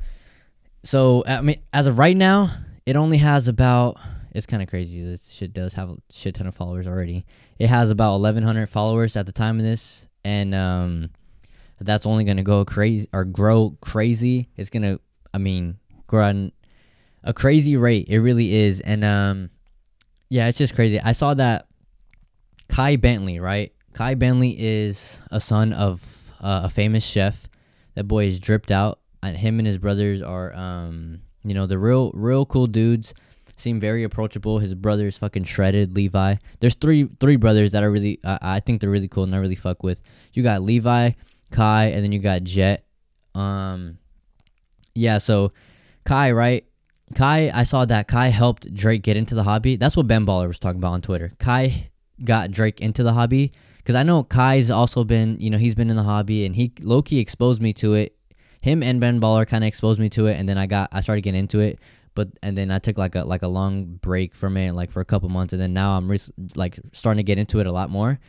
So 0.82 1.22
I 1.26 1.40
mean, 1.40 1.60
as 1.72 1.86
of 1.86 1.98
right 1.98 2.16
now, 2.16 2.56
it 2.86 2.96
only 2.96 3.18
has 3.18 3.48
about 3.48 3.98
it's 4.32 4.46
kind 4.46 4.62
of 4.62 4.68
crazy. 4.68 5.02
This 5.02 5.30
shit 5.30 5.52
does 5.52 5.74
have 5.74 5.90
a 5.90 5.96
shit 6.10 6.34
ton 6.34 6.46
of 6.46 6.54
followers 6.54 6.86
already. 6.86 7.24
It 7.58 7.68
has 7.68 7.90
about 7.90 8.20
1,100 8.20 8.68
followers 8.68 9.16
at 9.16 9.26
the 9.26 9.32
time 9.32 9.58
of 9.58 9.64
this, 9.64 10.06
and 10.24 10.54
um, 10.54 11.10
that's 11.80 12.06
only 12.06 12.24
gonna 12.24 12.42
go 12.42 12.64
crazy 12.64 13.08
or 13.12 13.24
grow 13.24 13.76
crazy. 13.80 14.48
It's 14.56 14.70
gonna, 14.70 14.98
I 15.34 15.38
mean, 15.38 15.78
grow 16.06 16.28
at 16.28 16.36
a 17.24 17.34
crazy 17.34 17.76
rate. 17.76 18.08
It 18.08 18.20
really 18.20 18.54
is, 18.54 18.80
and 18.80 19.04
um, 19.04 19.50
yeah, 20.28 20.46
it's 20.46 20.58
just 20.58 20.74
crazy. 20.74 21.00
I 21.00 21.12
saw 21.12 21.34
that 21.34 21.66
Kai 22.68 22.96
Bentley, 22.96 23.40
right? 23.40 23.72
Kai 23.94 24.14
Bentley 24.14 24.56
is 24.58 25.20
a 25.30 25.40
son 25.40 25.72
of 25.72 26.32
uh, 26.40 26.62
a 26.64 26.70
famous 26.70 27.04
chef. 27.04 27.48
That 27.94 28.04
boy 28.04 28.26
is 28.26 28.40
dripped 28.40 28.70
out. 28.70 29.00
And 29.22 29.36
him 29.36 29.58
and 29.58 29.66
his 29.66 29.76
brothers 29.76 30.22
are, 30.22 30.54
um, 30.54 31.20
you 31.44 31.52
know, 31.52 31.66
the 31.66 31.78
real, 31.78 32.10
real 32.14 32.46
cool 32.46 32.66
dudes. 32.66 33.12
Seem 33.56 33.78
very 33.78 34.04
approachable. 34.04 34.58
His 34.58 34.74
brother's 34.74 35.18
fucking 35.18 35.44
shredded. 35.44 35.94
Levi. 35.94 36.36
There's 36.60 36.74
three, 36.74 37.10
three 37.20 37.36
brothers 37.36 37.72
that 37.72 37.82
are 37.82 37.90
really, 37.90 38.18
uh, 38.24 38.38
I 38.40 38.60
think 38.60 38.80
they're 38.80 38.88
really 38.88 39.08
cool 39.08 39.24
and 39.24 39.34
I 39.34 39.38
really 39.38 39.56
fuck 39.56 39.82
with. 39.82 40.00
You 40.32 40.42
got 40.42 40.62
Levi, 40.62 41.10
Kai, 41.50 41.86
and 41.86 42.02
then 42.02 42.12
you 42.12 42.20
got 42.20 42.42
Jet. 42.44 42.86
Um, 43.34 43.98
yeah. 44.94 45.18
So 45.18 45.50
Kai, 46.06 46.30
right? 46.30 46.64
Kai, 47.14 47.50
I 47.52 47.64
saw 47.64 47.84
that 47.84 48.08
Kai 48.08 48.28
helped 48.28 48.72
Drake 48.72 49.02
get 49.02 49.18
into 49.18 49.34
the 49.34 49.42
hobby. 49.42 49.76
That's 49.76 49.96
what 49.96 50.06
Ben 50.06 50.24
Baller 50.24 50.48
was 50.48 50.58
talking 50.58 50.78
about 50.78 50.92
on 50.92 51.02
Twitter. 51.02 51.32
Kai 51.38 51.90
got 52.24 52.50
Drake 52.50 52.80
into 52.80 53.02
the 53.02 53.12
hobby 53.12 53.52
because 53.90 53.98
I 53.98 54.04
know 54.04 54.22
Kai's 54.22 54.70
also 54.70 55.02
been, 55.02 55.36
you 55.40 55.50
know, 55.50 55.58
he's 55.58 55.74
been 55.74 55.90
in 55.90 55.96
the 55.96 56.04
hobby 56.04 56.46
and 56.46 56.54
he 56.54 56.70
low 56.80 57.02
key 57.02 57.18
exposed 57.18 57.60
me 57.60 57.72
to 57.72 57.94
it. 57.94 58.14
Him 58.60 58.84
and 58.84 59.00
Ben 59.00 59.20
Baller 59.20 59.44
kind 59.44 59.64
of 59.64 59.68
exposed 59.68 59.98
me 59.98 60.08
to 60.10 60.26
it, 60.28 60.34
and 60.38 60.48
then 60.48 60.56
I 60.56 60.66
got 60.66 60.90
I 60.92 61.00
started 61.00 61.22
getting 61.22 61.40
into 61.40 61.58
it. 61.58 61.80
But 62.14 62.28
and 62.40 62.56
then 62.56 62.70
I 62.70 62.78
took 62.78 62.98
like 62.98 63.16
a 63.16 63.24
like 63.24 63.42
a 63.42 63.48
long 63.48 63.96
break 64.00 64.36
from 64.36 64.56
it, 64.56 64.74
like 64.74 64.92
for 64.92 65.00
a 65.00 65.04
couple 65.04 65.28
months, 65.28 65.52
and 65.52 65.60
then 65.60 65.72
now 65.72 65.96
I'm 65.96 66.08
re- 66.08 66.20
like 66.54 66.78
starting 66.92 67.16
to 67.18 67.24
get 67.24 67.38
into 67.38 67.58
it 67.58 67.66
a 67.66 67.72
lot 67.72 67.90
more. 67.90 68.20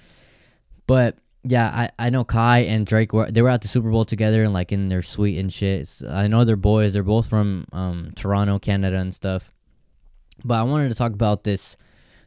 But 0.88 1.18
yeah, 1.44 1.68
I, 2.00 2.08
I 2.08 2.10
know 2.10 2.24
Kai 2.24 2.60
and 2.62 2.88
Drake 2.88 3.14
were 3.14 3.30
they 3.30 3.44
were 3.44 3.50
at 3.50 3.62
the 3.62 3.68
Super 3.68 3.92
Bowl 3.92 4.04
together 4.06 4.42
and 4.44 4.52
like 4.54 4.72
in 4.72 4.90
their 4.90 5.04
suite 5.04 5.38
and 5.38 5.54
shit. 5.54 5.82
It's- 5.82 6.04
I 6.10 6.26
know 6.28 6.44
they're 6.44 6.56
boys. 6.56 6.94
They're 6.94 7.04
both 7.04 7.28
from 7.28 7.66
um, 7.72 8.10
Toronto, 8.16 8.58
Canada, 8.58 8.98
and 8.98 9.14
stuff. 9.14 9.52
But 10.44 10.56
I 10.56 10.64
wanted 10.64 10.90
to 10.90 10.96
talk 10.96 11.12
about 11.12 11.44
this 11.44 11.78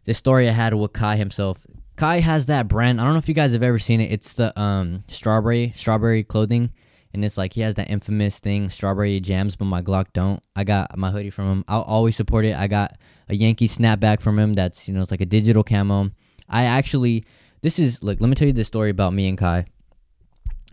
this 0.05 0.19
story 0.19 0.49
I 0.49 0.53
had 0.53 0.73
with 0.75 0.93
Kai 0.93 1.17
himself. 1.17 1.67
Kai 1.97 2.21
has 2.21 2.47
that 2.47 2.69
brand. 2.69 3.01
I 3.01 3.05
don't 3.05 3.13
know 3.13 3.19
if 3.19 3.29
you 3.29 3.35
guys 3.35 3.53
have 3.53 3.63
ever 3.63 3.79
seen 3.79 4.01
it. 4.01 4.11
It's 4.11 4.35
the 4.35 4.59
um 4.61 5.05
strawberry 5.09 5.73
strawberry 5.75 6.25
clothing, 6.25 6.73
and 7.13 7.25
it's 7.25 7.39
like 7.39 7.53
he 7.53 7.61
has 7.61 7.75
that 7.75 7.89
infamous 7.91 8.41
thing, 8.41 8.69
strawberry 8.69 9.21
jams, 9.21 9.57
but 9.57 9.67
my 9.67 9.81
Glock 9.83 10.07
don't. 10.13 10.43
I 10.57 10.65
got 10.65 10.97
my 10.99 11.11
hoodie 11.11 11.31
from 11.31 11.51
him. 11.51 11.65
I'll 11.69 11.83
always 11.83 12.17
support 12.17 12.45
it. 12.45 12.57
I 12.57 12.67
got 12.67 12.97
a 13.29 13.35
Yankee 13.35 13.69
snapback 13.69 14.21
from 14.21 14.39
him. 14.39 14.55
That's 14.55 14.89
you 14.89 14.95
know 14.95 15.03
it's 15.03 15.11
like 15.11 15.21
a 15.21 15.27
digital 15.27 15.63
camo. 15.63 16.11
I 16.49 16.65
actually 16.65 17.25
this 17.63 17.79
is 17.79 18.03
look. 18.03 18.21
Let 18.21 18.29
me 18.29 18.35
tell 18.35 18.47
you 18.47 18.53
this 18.53 18.69
story 18.69 18.91
about 18.91 19.15
me 19.15 19.29
and 19.29 19.39
Kai. 19.39 19.67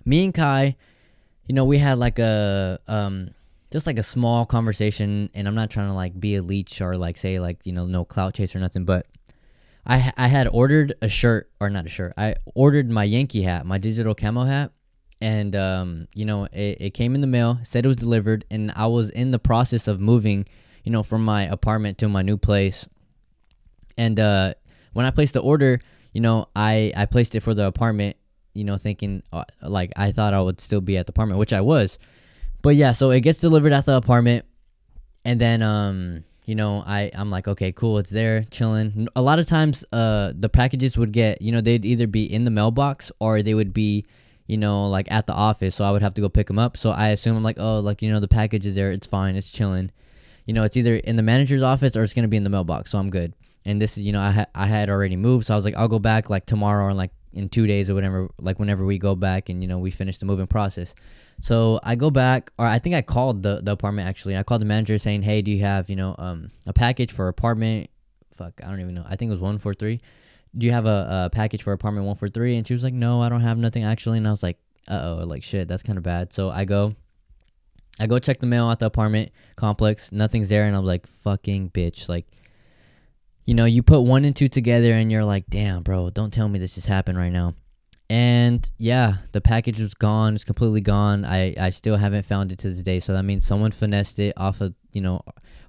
Me 0.04 0.26
and 0.26 0.34
Kai, 0.34 0.76
you 1.46 1.54
know, 1.54 1.66
we 1.66 1.78
had 1.78 2.00
like 2.00 2.18
a 2.18 2.80
um 2.88 3.30
just 3.72 3.88
like 3.88 4.00
a 4.00 4.04
small 4.04 4.46
conversation, 4.46 5.30
and 5.36 5.48
I'm 5.48 5.56
not 5.56 5.70
trying 5.70 5.88
to 5.88 5.94
like 5.94 6.20
be 6.20 6.36
a 6.36 6.42
leech 6.42 6.82
or 6.82 6.98
like 6.98 7.18
say 7.18 7.40
like 7.40 7.60
you 7.64 7.74
know 7.74 7.86
no 7.86 8.04
clout 8.04 8.34
chase 8.34 8.56
or 8.56 8.60
nothing, 8.60 8.86
but 8.86 9.06
I 9.86 10.14
I 10.18 10.28
had 10.28 10.48
ordered 10.48 10.94
a 11.02 11.10
shirt 11.10 11.50
or 11.60 11.70
not 11.70 11.86
a 11.86 11.90
shirt. 11.90 12.14
I 12.18 12.36
ordered 12.56 12.90
my 12.90 13.04
Yankee 13.04 13.42
hat, 13.42 13.66
my 13.66 13.78
digital 13.78 14.14
camo 14.16 14.44
hat, 14.44 14.72
and 15.20 15.56
um 15.56 16.08
you 16.14 16.26
know 16.26 16.46
it, 16.46 16.78
it 16.80 16.94
came 16.94 17.16
in 17.16 17.22
the 17.22 17.28
mail, 17.28 17.60
said 17.64 17.86
it 17.86 17.88
was 17.88 17.98
delivered, 17.98 18.46
and 18.52 18.72
I 18.76 18.88
was 18.88 19.10
in 19.10 19.32
the 19.32 19.40
process 19.40 19.88
of 19.88 20.00
moving, 20.00 20.46
you 20.84 20.92
know, 20.92 21.04
from 21.04 21.26
my 21.26 21.44
apartment 21.44 21.98
to 22.00 22.10
my 22.10 22.22
new 22.22 22.38
place, 22.38 22.88
and 23.98 24.20
uh 24.20 24.54
when 24.94 25.06
I 25.06 25.12
placed 25.12 25.34
the 25.34 25.42
order, 25.42 25.80
you 26.14 26.22
know, 26.22 26.48
I 26.56 26.92
I 26.96 27.06
placed 27.06 27.36
it 27.36 27.40
for 27.42 27.54
the 27.54 27.66
apartment, 27.66 28.18
you 28.54 28.64
know, 28.64 28.78
thinking 28.78 29.24
uh, 29.32 29.46
like 29.62 29.94
I 29.96 30.12
thought 30.12 30.34
I 30.34 30.42
would 30.42 30.60
still 30.62 30.82
be 30.82 30.98
at 30.98 31.08
the 31.08 31.12
apartment, 31.12 31.40
which 31.40 31.54
I 31.54 31.62
was. 31.62 31.98
But 32.62 32.76
yeah, 32.76 32.92
so 32.92 33.10
it 33.10 33.22
gets 33.22 33.40
delivered 33.40 33.74
at 33.74 33.86
the 33.86 33.96
apartment 33.96 34.46
and 35.26 35.40
then 35.40 35.62
um 35.62 36.24
you 36.52 36.56
know, 36.56 36.84
I 36.86 37.10
I'm 37.14 37.32
like, 37.32 37.48
okay, 37.48 37.72
cool, 37.72 37.98
it's 37.98 38.10
there, 38.10 38.44
chilling. 38.52 39.08
A 39.16 39.22
lot 39.22 39.40
of 39.40 39.48
times 39.48 39.86
uh 39.94 40.34
the 40.38 40.50
packages 40.50 40.98
would 40.98 41.14
get, 41.14 41.42
you 41.42 41.50
know, 41.54 41.62
they'd 41.62 41.86
either 41.86 42.08
be 42.08 42.26
in 42.26 42.44
the 42.44 42.52
mailbox 42.52 43.10
or 43.20 43.42
they 43.42 43.54
would 43.54 43.74
be 43.74 44.06
you 44.48 44.58
know, 44.58 44.90
like 44.90 45.10
at 45.10 45.28
the 45.28 45.34
office, 45.34 45.76
so 45.76 45.86
I 45.86 45.92
would 45.92 46.02
have 46.02 46.14
to 46.16 46.22
go 46.22 46.28
pick 46.28 46.48
them 46.48 46.60
up. 46.60 46.76
So 46.76 46.92
I 46.92 47.08
assume 47.10 47.38
I'm 47.38 47.44
like, 47.44 47.58
oh, 47.58 47.80
like 47.80 48.02
you 48.02 48.12
know, 48.12 48.20
the 48.20 48.28
package 48.28 48.66
is 48.66 48.76
there, 48.76 48.92
it's 48.92 49.08
fine, 49.08 49.38
it's 49.38 49.50
chilling. 49.50 49.92
You 50.46 50.54
know, 50.54 50.64
it's 50.64 50.76
either 50.76 50.98
in 50.98 51.16
the 51.16 51.24
manager's 51.24 51.64
office 51.64 51.96
or 51.96 52.04
it's 52.04 52.14
gonna 52.14 52.28
be 52.28 52.36
in 52.36 52.44
the 52.44 52.50
mailbox, 52.50 52.92
so 52.92 53.00
I'm 53.00 53.10
good 53.10 53.34
and 53.66 53.82
this 53.82 53.98
is 53.98 54.04
you 54.04 54.12
know 54.12 54.22
I 54.22 54.32
ha- 54.32 54.52
I 54.54 54.66
had 54.66 54.90
already 54.90 55.16
moved, 55.16 55.48
so 55.48 55.54
I 55.54 55.56
was 55.56 55.66
like 55.66 55.76
I'll 55.76 55.88
go 55.88 56.00
back 56.00 56.30
like 56.30 56.46
tomorrow 56.46 56.86
or 56.86 56.94
like 56.94 57.12
in 57.34 57.50
two 57.50 57.66
days 57.68 57.90
or 57.90 57.94
whatever, 57.96 58.30
like 58.40 58.60
whenever 58.60 58.86
we 58.86 58.98
go 58.98 59.16
back 59.16 59.50
and 59.50 59.62
you 59.62 59.68
know 59.68 59.80
we 59.80 59.92
finish 59.92 60.18
the 60.18 60.26
moving 60.26 60.48
process. 60.48 60.94
So 61.40 61.80
I 61.84 61.96
go 61.96 62.12
back, 62.12 62.52
or 62.60 62.68
I 62.68 62.80
think 62.80 62.96
I 62.96 63.02
called 63.02 63.44
the 63.44 63.62
the 63.62 63.72
apartment 63.72 64.08
actually. 64.08 64.38
I 64.38 64.44
called 64.44 64.62
the 64.62 64.66
manager 64.66 64.98
saying, 64.98 65.24
hey, 65.24 65.42
do 65.42 65.52
you 65.52 65.62
have 65.62 65.90
you 65.90 65.96
know 65.96 66.16
um 66.18 66.52
a 66.66 66.74
package 66.74 67.12
for 67.12 67.28
apartment? 67.28 67.90
Fuck, 68.36 68.62
I 68.64 68.70
don't 68.70 68.80
even 68.80 68.96
know. 68.96 69.06
I 69.08 69.16
think 69.16 69.30
it 69.30 69.34
was 69.34 69.40
one 69.40 69.58
four 69.58 69.74
three. 69.74 70.02
Do 70.58 70.66
you 70.66 70.74
have 70.74 70.86
a, 70.86 71.26
a 71.26 71.30
package 71.32 71.64
for 71.64 71.74
apartment 71.74 72.06
one 72.06 72.16
four 72.16 72.28
three? 72.28 72.58
And 72.58 72.68
she 72.68 72.74
was 72.74 72.84
like, 72.84 72.94
no, 72.94 73.22
I 73.22 73.30
don't 73.30 73.42
have 73.42 73.58
nothing 73.58 73.84
actually. 73.84 74.18
And 74.18 74.28
I 74.28 74.32
was 74.32 74.44
like, 74.44 74.58
uh 74.88 75.18
oh, 75.22 75.26
like 75.26 75.44
shit, 75.44 75.68
that's 75.68 75.84
kind 75.84 75.98
of 75.98 76.04
bad. 76.04 76.34
So 76.34 76.50
I 76.50 76.66
go. 76.66 76.96
I 78.00 78.08
go 78.08 78.20
check 78.20 78.40
the 78.40 78.48
mail 78.48 78.72
at 78.72 78.80
the 78.80 78.86
apartment 78.86 79.32
complex. 79.58 80.12
Nothing's 80.12 80.48
there, 80.50 80.66
and 80.66 80.76
I'm 80.76 80.86
like, 80.86 81.06
"Fucking 81.24 81.72
bitch!" 81.72 82.08
Like, 82.08 82.26
you 83.46 83.54
know, 83.54 83.66
you 83.66 83.84
put 83.84 84.02
one 84.02 84.26
and 84.26 84.36
two 84.36 84.48
together 84.48 84.94
and 84.94 85.12
you're 85.12 85.26
like, 85.26 85.46
damn, 85.50 85.84
bro, 85.84 86.10
don't 86.10 86.32
tell 86.34 86.48
me 86.48 86.60
this 86.60 86.76
just 86.76 86.88
happened 86.88 87.18
right 87.18 87.32
now. 87.32 87.56
And 88.10 88.70
yeah, 88.78 89.18
the 89.32 89.42
package 89.42 89.80
was 89.80 89.94
gone. 89.94 90.36
It's 90.36 90.44
completely 90.44 90.82
gone. 90.82 91.24
I, 91.24 91.56
I 91.58 91.70
still 91.70 91.96
haven't 91.96 92.26
found 92.26 92.52
it 92.52 92.60
to 92.60 92.70
this 92.70 92.84
day. 92.84 93.00
So 93.00 93.14
that 93.14 93.24
means 93.24 93.46
someone 93.46 93.72
finessed 93.72 94.20
it 94.20 94.34
off 94.36 94.60
of, 94.60 94.74
you 94.92 95.02
know, 95.02 95.22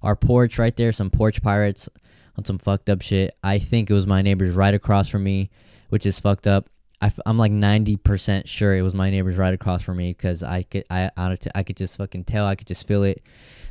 our 0.02 0.16
porch 0.16 0.58
right 0.58 0.76
there. 0.76 0.90
Some 0.90 1.08
porch 1.08 1.40
pirates 1.40 1.88
on 2.36 2.44
some 2.44 2.58
fucked 2.58 2.90
up 2.90 3.00
shit. 3.00 3.36
I 3.44 3.58
think 3.60 3.90
it 3.90 3.94
was 3.94 4.06
my 4.06 4.22
neighbors 4.22 4.56
right 4.56 4.74
across 4.74 5.08
from 5.08 5.22
me, 5.22 5.50
which 5.90 6.04
is 6.04 6.18
fucked 6.18 6.48
up. 6.48 6.68
I, 7.00 7.06
f- 7.06 7.20
I'm 7.26 7.38
like 7.38 7.52
90% 7.52 8.46
sure 8.46 8.74
it 8.74 8.82
was 8.82 8.94
my 8.94 9.10
neighbors 9.10 9.36
right 9.36 9.54
across 9.54 9.82
from 9.82 9.98
me 9.98 10.12
because 10.12 10.42
I 10.42 10.64
could, 10.64 10.84
I, 10.90 11.10
I, 11.16 11.36
I 11.54 11.62
could 11.62 11.76
just 11.76 11.96
fucking 11.96 12.24
tell. 12.24 12.46
I 12.46 12.56
could 12.56 12.66
just 12.66 12.88
feel 12.88 13.04
it. 13.04 13.22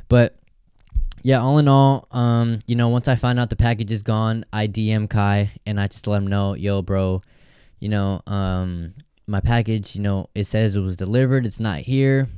But 0.08 0.38
yeah, 1.22 1.40
all 1.40 1.58
in 1.58 1.68
all, 1.68 2.08
um, 2.10 2.60
you 2.66 2.74
know, 2.74 2.88
once 2.88 3.06
I 3.08 3.14
find 3.14 3.38
out 3.38 3.48
the 3.48 3.56
package 3.56 3.92
is 3.92 4.02
gone, 4.02 4.44
I 4.52 4.66
DM 4.66 5.08
Kai 5.08 5.52
and 5.66 5.80
I 5.80 5.86
just 5.86 6.06
let 6.06 6.18
him 6.18 6.26
know, 6.26 6.54
yo, 6.54 6.82
bro, 6.82 7.22
you 7.78 7.88
know, 7.88 8.22
um, 8.26 8.94
my 9.26 9.40
package, 9.40 9.94
you 9.94 10.02
know, 10.02 10.28
it 10.34 10.44
says 10.44 10.74
it 10.74 10.80
was 10.80 10.96
delivered, 10.96 11.46
it's 11.46 11.60
not 11.60 11.78
here, 11.78 12.28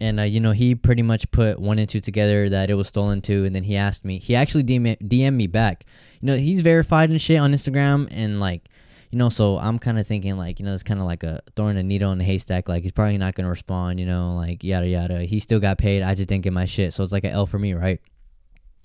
and 0.00 0.20
uh, 0.20 0.24
you 0.24 0.40
know, 0.40 0.52
he 0.52 0.74
pretty 0.74 1.02
much 1.02 1.30
put 1.30 1.58
one 1.60 1.78
and 1.78 1.88
two 1.88 2.00
together 2.00 2.48
that 2.48 2.70
it 2.70 2.74
was 2.74 2.88
stolen 2.88 3.20
too, 3.20 3.44
and 3.44 3.54
then 3.54 3.62
he 3.62 3.76
asked 3.76 4.04
me, 4.04 4.18
he 4.18 4.34
actually 4.34 4.64
DM 4.64 4.96
DM 5.06 5.34
me 5.34 5.46
back, 5.46 5.84
you 6.20 6.26
know, 6.26 6.36
he's 6.36 6.62
verified 6.62 7.10
and 7.10 7.20
shit 7.20 7.38
on 7.38 7.52
Instagram, 7.52 8.08
and 8.10 8.40
like, 8.40 8.68
you 9.10 9.18
know, 9.18 9.28
so 9.28 9.58
I'm 9.58 9.78
kind 9.78 9.98
of 9.98 10.06
thinking 10.06 10.36
like, 10.38 10.58
you 10.58 10.64
know, 10.64 10.72
it's 10.72 10.82
kind 10.82 10.98
of 10.98 11.06
like 11.06 11.22
a 11.22 11.40
throwing 11.56 11.76
a 11.76 11.82
needle 11.82 12.10
in 12.10 12.20
a 12.20 12.24
haystack. 12.24 12.68
Like 12.68 12.82
he's 12.82 12.90
probably 12.90 13.18
not 13.18 13.34
gonna 13.34 13.50
respond, 13.50 14.00
you 14.00 14.06
know, 14.06 14.34
like 14.34 14.64
yada 14.64 14.88
yada. 14.88 15.22
He 15.24 15.38
still 15.40 15.60
got 15.60 15.78
paid. 15.78 16.02
I 16.02 16.14
just 16.14 16.28
didn't 16.28 16.42
get 16.42 16.52
my 16.52 16.66
shit, 16.66 16.94
so 16.94 17.04
it's 17.04 17.12
like 17.12 17.24
an 17.24 17.30
L 17.30 17.46
for 17.46 17.58
me, 17.58 17.74
right? 17.74 18.00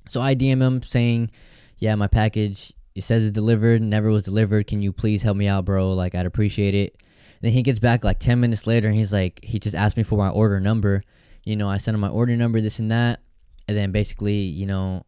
So 0.09 0.21
I 0.21 0.35
DM 0.35 0.61
him 0.61 0.83
saying, 0.83 1.31
"Yeah, 1.77 1.95
my 1.95 2.07
package 2.07 2.73
it 2.95 3.03
says 3.03 3.23
it's 3.23 3.33
delivered, 3.33 3.81
never 3.81 4.09
was 4.09 4.25
delivered. 4.25 4.67
Can 4.67 4.81
you 4.81 4.91
please 4.91 5.23
help 5.23 5.37
me 5.37 5.47
out, 5.47 5.65
bro? 5.65 5.93
Like 5.93 6.15
I'd 6.15 6.25
appreciate 6.25 6.75
it." 6.75 6.97
then 7.41 7.51
he 7.51 7.61
gets 7.61 7.79
back 7.79 8.03
like 8.03 8.19
10 8.19 8.39
minutes 8.39 8.67
later 8.67 8.87
and 8.87 8.97
he's 8.97 9.13
like 9.13 9.39
he 9.43 9.59
just 9.59 9.75
asked 9.75 9.97
me 9.97 10.03
for 10.03 10.17
my 10.17 10.29
order 10.29 10.59
number. 10.59 11.03
You 11.43 11.55
know, 11.55 11.69
I 11.69 11.77
sent 11.77 11.95
him 11.95 12.01
my 12.01 12.09
order 12.09 12.35
number 12.35 12.61
this 12.61 12.79
and 12.79 12.91
that. 12.91 13.21
And 13.67 13.77
then 13.77 13.91
basically, 13.91 14.33
you 14.33 14.65
know, 14.65 15.05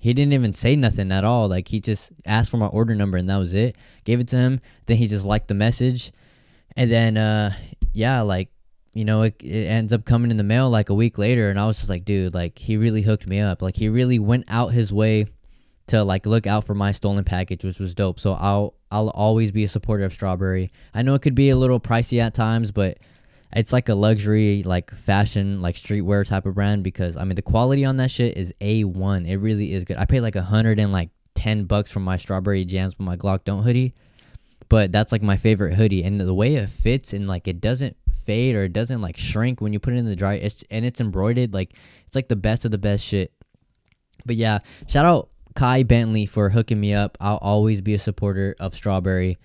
he 0.00 0.12
didn't 0.12 0.32
even 0.32 0.52
say 0.52 0.76
nothing 0.76 1.12
at 1.12 1.24
all. 1.24 1.48
Like 1.48 1.68
he 1.68 1.80
just 1.80 2.12
asked 2.26 2.50
for 2.50 2.56
my 2.56 2.66
order 2.66 2.94
number 2.94 3.16
and 3.16 3.28
that 3.30 3.36
was 3.36 3.54
it. 3.54 3.76
Gave 4.04 4.20
it 4.20 4.28
to 4.28 4.36
him. 4.36 4.60
Then 4.86 4.98
he 4.98 5.06
just 5.06 5.24
liked 5.24 5.48
the 5.48 5.54
message. 5.54 6.12
And 6.76 6.90
then 6.90 7.16
uh 7.16 7.54
yeah, 7.92 8.20
like 8.22 8.50
you 8.92 9.04
know, 9.04 9.22
it, 9.22 9.36
it 9.40 9.66
ends 9.66 9.92
up 9.92 10.04
coming 10.04 10.30
in 10.30 10.36
the 10.36 10.42
mail 10.42 10.68
like 10.68 10.88
a 10.88 10.94
week 10.94 11.18
later 11.18 11.50
and 11.50 11.60
I 11.60 11.66
was 11.66 11.78
just 11.78 11.90
like, 11.90 12.04
dude, 12.04 12.34
like 12.34 12.58
he 12.58 12.76
really 12.76 13.02
hooked 13.02 13.26
me 13.26 13.40
up. 13.40 13.62
Like 13.62 13.76
he 13.76 13.88
really 13.88 14.18
went 14.18 14.44
out 14.48 14.68
his 14.68 14.92
way 14.92 15.26
to 15.88 16.04
like 16.04 16.26
look 16.26 16.46
out 16.46 16.64
for 16.64 16.74
my 16.74 16.92
stolen 16.92 17.24
package, 17.24 17.64
which 17.64 17.78
was 17.78 17.94
dope. 17.94 18.18
So 18.20 18.34
I'll 18.34 18.74
I'll 18.90 19.10
always 19.10 19.50
be 19.50 19.64
a 19.64 19.68
supporter 19.68 20.04
of 20.04 20.12
Strawberry. 20.12 20.72
I 20.94 21.02
know 21.02 21.14
it 21.14 21.22
could 21.22 21.34
be 21.34 21.50
a 21.50 21.56
little 21.56 21.80
pricey 21.80 22.20
at 22.20 22.34
times, 22.34 22.72
but 22.72 22.98
it's 23.52 23.72
like 23.72 23.88
a 23.88 23.94
luxury, 23.94 24.62
like 24.64 24.90
fashion, 24.92 25.60
like 25.60 25.74
streetwear 25.74 26.26
type 26.26 26.46
of 26.46 26.54
brand 26.54 26.84
because 26.84 27.16
I 27.16 27.24
mean 27.24 27.34
the 27.36 27.42
quality 27.42 27.84
on 27.84 27.96
that 27.98 28.10
shit 28.10 28.36
is 28.36 28.54
a 28.60 28.84
one. 28.84 29.26
It 29.26 29.36
really 29.36 29.72
is 29.72 29.84
good. 29.84 29.96
I 29.96 30.04
paid 30.04 30.20
like 30.20 30.36
a 30.36 30.42
hundred 30.42 30.78
and 30.78 30.92
like 30.92 31.10
ten 31.34 31.64
bucks 31.64 31.90
for 31.90 32.00
my 32.00 32.16
Strawberry 32.16 32.64
Jams 32.64 32.96
with 32.98 33.04
my 33.04 33.16
Glock 33.16 33.44
Don't 33.44 33.62
hoodie, 33.62 33.94
but 34.68 34.92
that's 34.92 35.12
like 35.12 35.22
my 35.22 35.36
favorite 35.36 35.74
hoodie, 35.74 36.02
and 36.02 36.20
the 36.20 36.34
way 36.34 36.54
it 36.54 36.70
fits 36.70 37.12
and 37.12 37.26
like 37.26 37.48
it 37.48 37.60
doesn't 37.60 37.96
fade 38.30 38.54
or 38.54 38.62
it 38.62 38.72
doesn't 38.72 39.02
like 39.02 39.16
shrink 39.16 39.60
when 39.60 39.72
you 39.72 39.80
put 39.80 39.92
it 39.92 39.96
in 39.96 40.06
the 40.06 40.14
dryer. 40.14 40.38
It's 40.40 40.62
and 40.70 40.84
it's 40.84 41.00
embroidered 41.00 41.52
like 41.52 41.74
it's 42.06 42.14
like 42.14 42.28
the 42.28 42.36
best 42.36 42.64
of 42.64 42.70
the 42.70 42.78
best 42.78 43.04
shit. 43.04 43.32
But 44.24 44.36
yeah, 44.36 44.60
shout 44.86 45.04
out 45.04 45.30
Kai 45.56 45.82
Bentley 45.82 46.26
for 46.26 46.48
hooking 46.48 46.78
me 46.78 46.94
up. 46.94 47.18
I'll 47.20 47.38
always 47.38 47.80
be 47.80 47.94
a 47.94 47.98
supporter 47.98 48.54
of 48.60 48.72
Strawberry. 48.72 49.36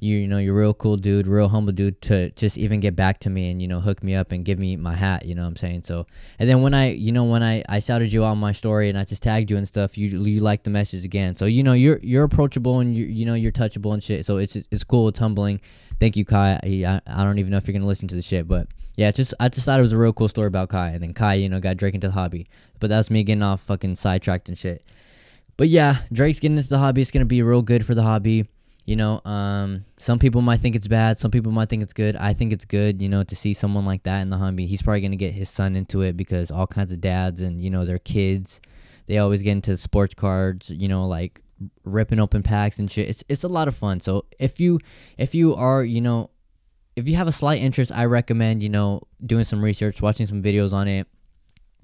You 0.00 0.16
you 0.16 0.26
know 0.26 0.38
you're 0.38 0.54
real 0.54 0.74
cool 0.74 0.96
dude, 0.96 1.26
real 1.26 1.48
humble 1.48 1.72
dude 1.72 2.00
to 2.02 2.30
just 2.30 2.58
even 2.58 2.80
get 2.80 2.96
back 2.96 3.20
to 3.20 3.30
me 3.30 3.50
and 3.50 3.60
you 3.60 3.68
know 3.68 3.80
hook 3.80 4.02
me 4.02 4.14
up 4.14 4.32
and 4.32 4.44
give 4.44 4.58
me 4.58 4.76
my 4.76 4.96
hat. 4.96 5.26
You 5.26 5.34
know 5.34 5.42
what 5.42 5.48
I'm 5.48 5.56
saying? 5.56 5.82
So 5.82 6.06
and 6.38 6.48
then 6.48 6.62
when 6.62 6.74
I 6.74 6.90
you 6.90 7.12
know 7.12 7.24
when 7.24 7.42
I 7.42 7.62
I 7.68 7.78
shouted 7.78 8.12
you 8.12 8.24
out 8.24 8.32
on 8.32 8.38
my 8.38 8.52
story 8.52 8.88
and 8.88 8.98
I 8.98 9.04
just 9.04 9.22
tagged 9.22 9.50
you 9.50 9.56
and 9.56 9.68
stuff, 9.68 9.96
you 9.96 10.08
you 10.08 10.40
like 10.40 10.62
the 10.62 10.70
message 10.70 11.04
again. 11.04 11.36
So 11.36 11.44
you 11.44 11.62
know 11.62 11.74
you're 11.74 12.00
you're 12.02 12.24
approachable 12.24 12.80
and 12.80 12.96
you 12.96 13.04
you 13.04 13.26
know 13.26 13.34
you're 13.34 13.52
touchable 13.52 13.92
and 13.92 14.02
shit. 14.02 14.24
So 14.26 14.38
it's 14.38 14.56
it's 14.56 14.84
cool. 14.84 15.08
It's 15.08 15.18
humbling. 15.18 15.60
Thank 16.00 16.16
you, 16.16 16.24
Kai. 16.24 16.58
I, 16.62 17.00
I 17.06 17.22
don't 17.22 17.38
even 17.38 17.50
know 17.50 17.58
if 17.58 17.68
you're 17.68 17.74
gonna 17.74 17.86
listen 17.86 18.08
to 18.08 18.14
the 18.14 18.22
shit, 18.22 18.48
but 18.48 18.68
yeah, 18.96 19.10
just 19.10 19.34
I 19.38 19.50
just 19.50 19.66
thought 19.66 19.78
it 19.78 19.82
was 19.82 19.92
a 19.92 19.98
real 19.98 20.14
cool 20.14 20.28
story 20.28 20.46
about 20.46 20.70
Kai, 20.70 20.90
and 20.90 21.02
then 21.02 21.12
Kai, 21.12 21.34
you 21.34 21.48
know, 21.48 21.60
got 21.60 21.76
Drake 21.76 21.94
into 21.94 22.08
the 22.08 22.14
hobby. 22.14 22.48
But 22.80 22.88
that's 22.88 23.10
me 23.10 23.22
getting 23.22 23.42
off 23.42 23.60
fucking 23.62 23.96
sidetracked 23.96 24.48
and 24.48 24.56
shit. 24.56 24.84
But 25.58 25.68
yeah, 25.68 25.98
Drake's 26.10 26.40
getting 26.40 26.56
into 26.56 26.70
the 26.70 26.78
hobby. 26.78 27.02
It's 27.02 27.10
gonna 27.10 27.26
be 27.26 27.42
real 27.42 27.60
good 27.60 27.84
for 27.84 27.94
the 27.94 28.02
hobby. 28.02 28.48
You 28.90 28.96
know, 28.96 29.20
um, 29.24 29.84
some 29.98 30.18
people 30.18 30.42
might 30.42 30.58
think 30.58 30.74
it's 30.74 30.88
bad. 30.88 31.16
Some 31.16 31.30
people 31.30 31.52
might 31.52 31.68
think 31.68 31.84
it's 31.84 31.92
good. 31.92 32.16
I 32.16 32.34
think 32.34 32.52
it's 32.52 32.64
good. 32.64 33.00
You 33.00 33.08
know, 33.08 33.22
to 33.22 33.36
see 33.36 33.54
someone 33.54 33.86
like 33.86 34.02
that 34.02 34.20
in 34.20 34.30
the 34.30 34.36
hobby. 34.36 34.66
He's 34.66 34.82
probably 34.82 35.00
gonna 35.00 35.14
get 35.14 35.32
his 35.32 35.48
son 35.48 35.76
into 35.76 36.00
it 36.00 36.16
because 36.16 36.50
all 36.50 36.66
kinds 36.66 36.90
of 36.90 37.00
dads 37.00 37.40
and 37.40 37.60
you 37.60 37.70
know 37.70 37.84
their 37.84 38.00
kids, 38.00 38.60
they 39.06 39.18
always 39.18 39.42
get 39.42 39.52
into 39.52 39.76
sports 39.76 40.14
cards. 40.14 40.70
You 40.70 40.88
know, 40.88 41.06
like 41.06 41.40
ripping 41.84 42.18
open 42.18 42.42
packs 42.42 42.80
and 42.80 42.90
shit. 42.90 43.08
It's 43.08 43.22
it's 43.28 43.44
a 43.44 43.48
lot 43.48 43.68
of 43.68 43.76
fun. 43.76 44.00
So 44.00 44.24
if 44.40 44.58
you 44.58 44.80
if 45.18 45.36
you 45.36 45.54
are 45.54 45.84
you 45.84 46.00
know 46.00 46.30
if 46.96 47.06
you 47.06 47.14
have 47.14 47.28
a 47.28 47.32
slight 47.32 47.62
interest, 47.62 47.92
I 47.94 48.06
recommend 48.06 48.60
you 48.60 48.70
know 48.70 49.02
doing 49.24 49.44
some 49.44 49.62
research, 49.62 50.02
watching 50.02 50.26
some 50.26 50.42
videos 50.42 50.72
on 50.72 50.88
it. 50.88 51.06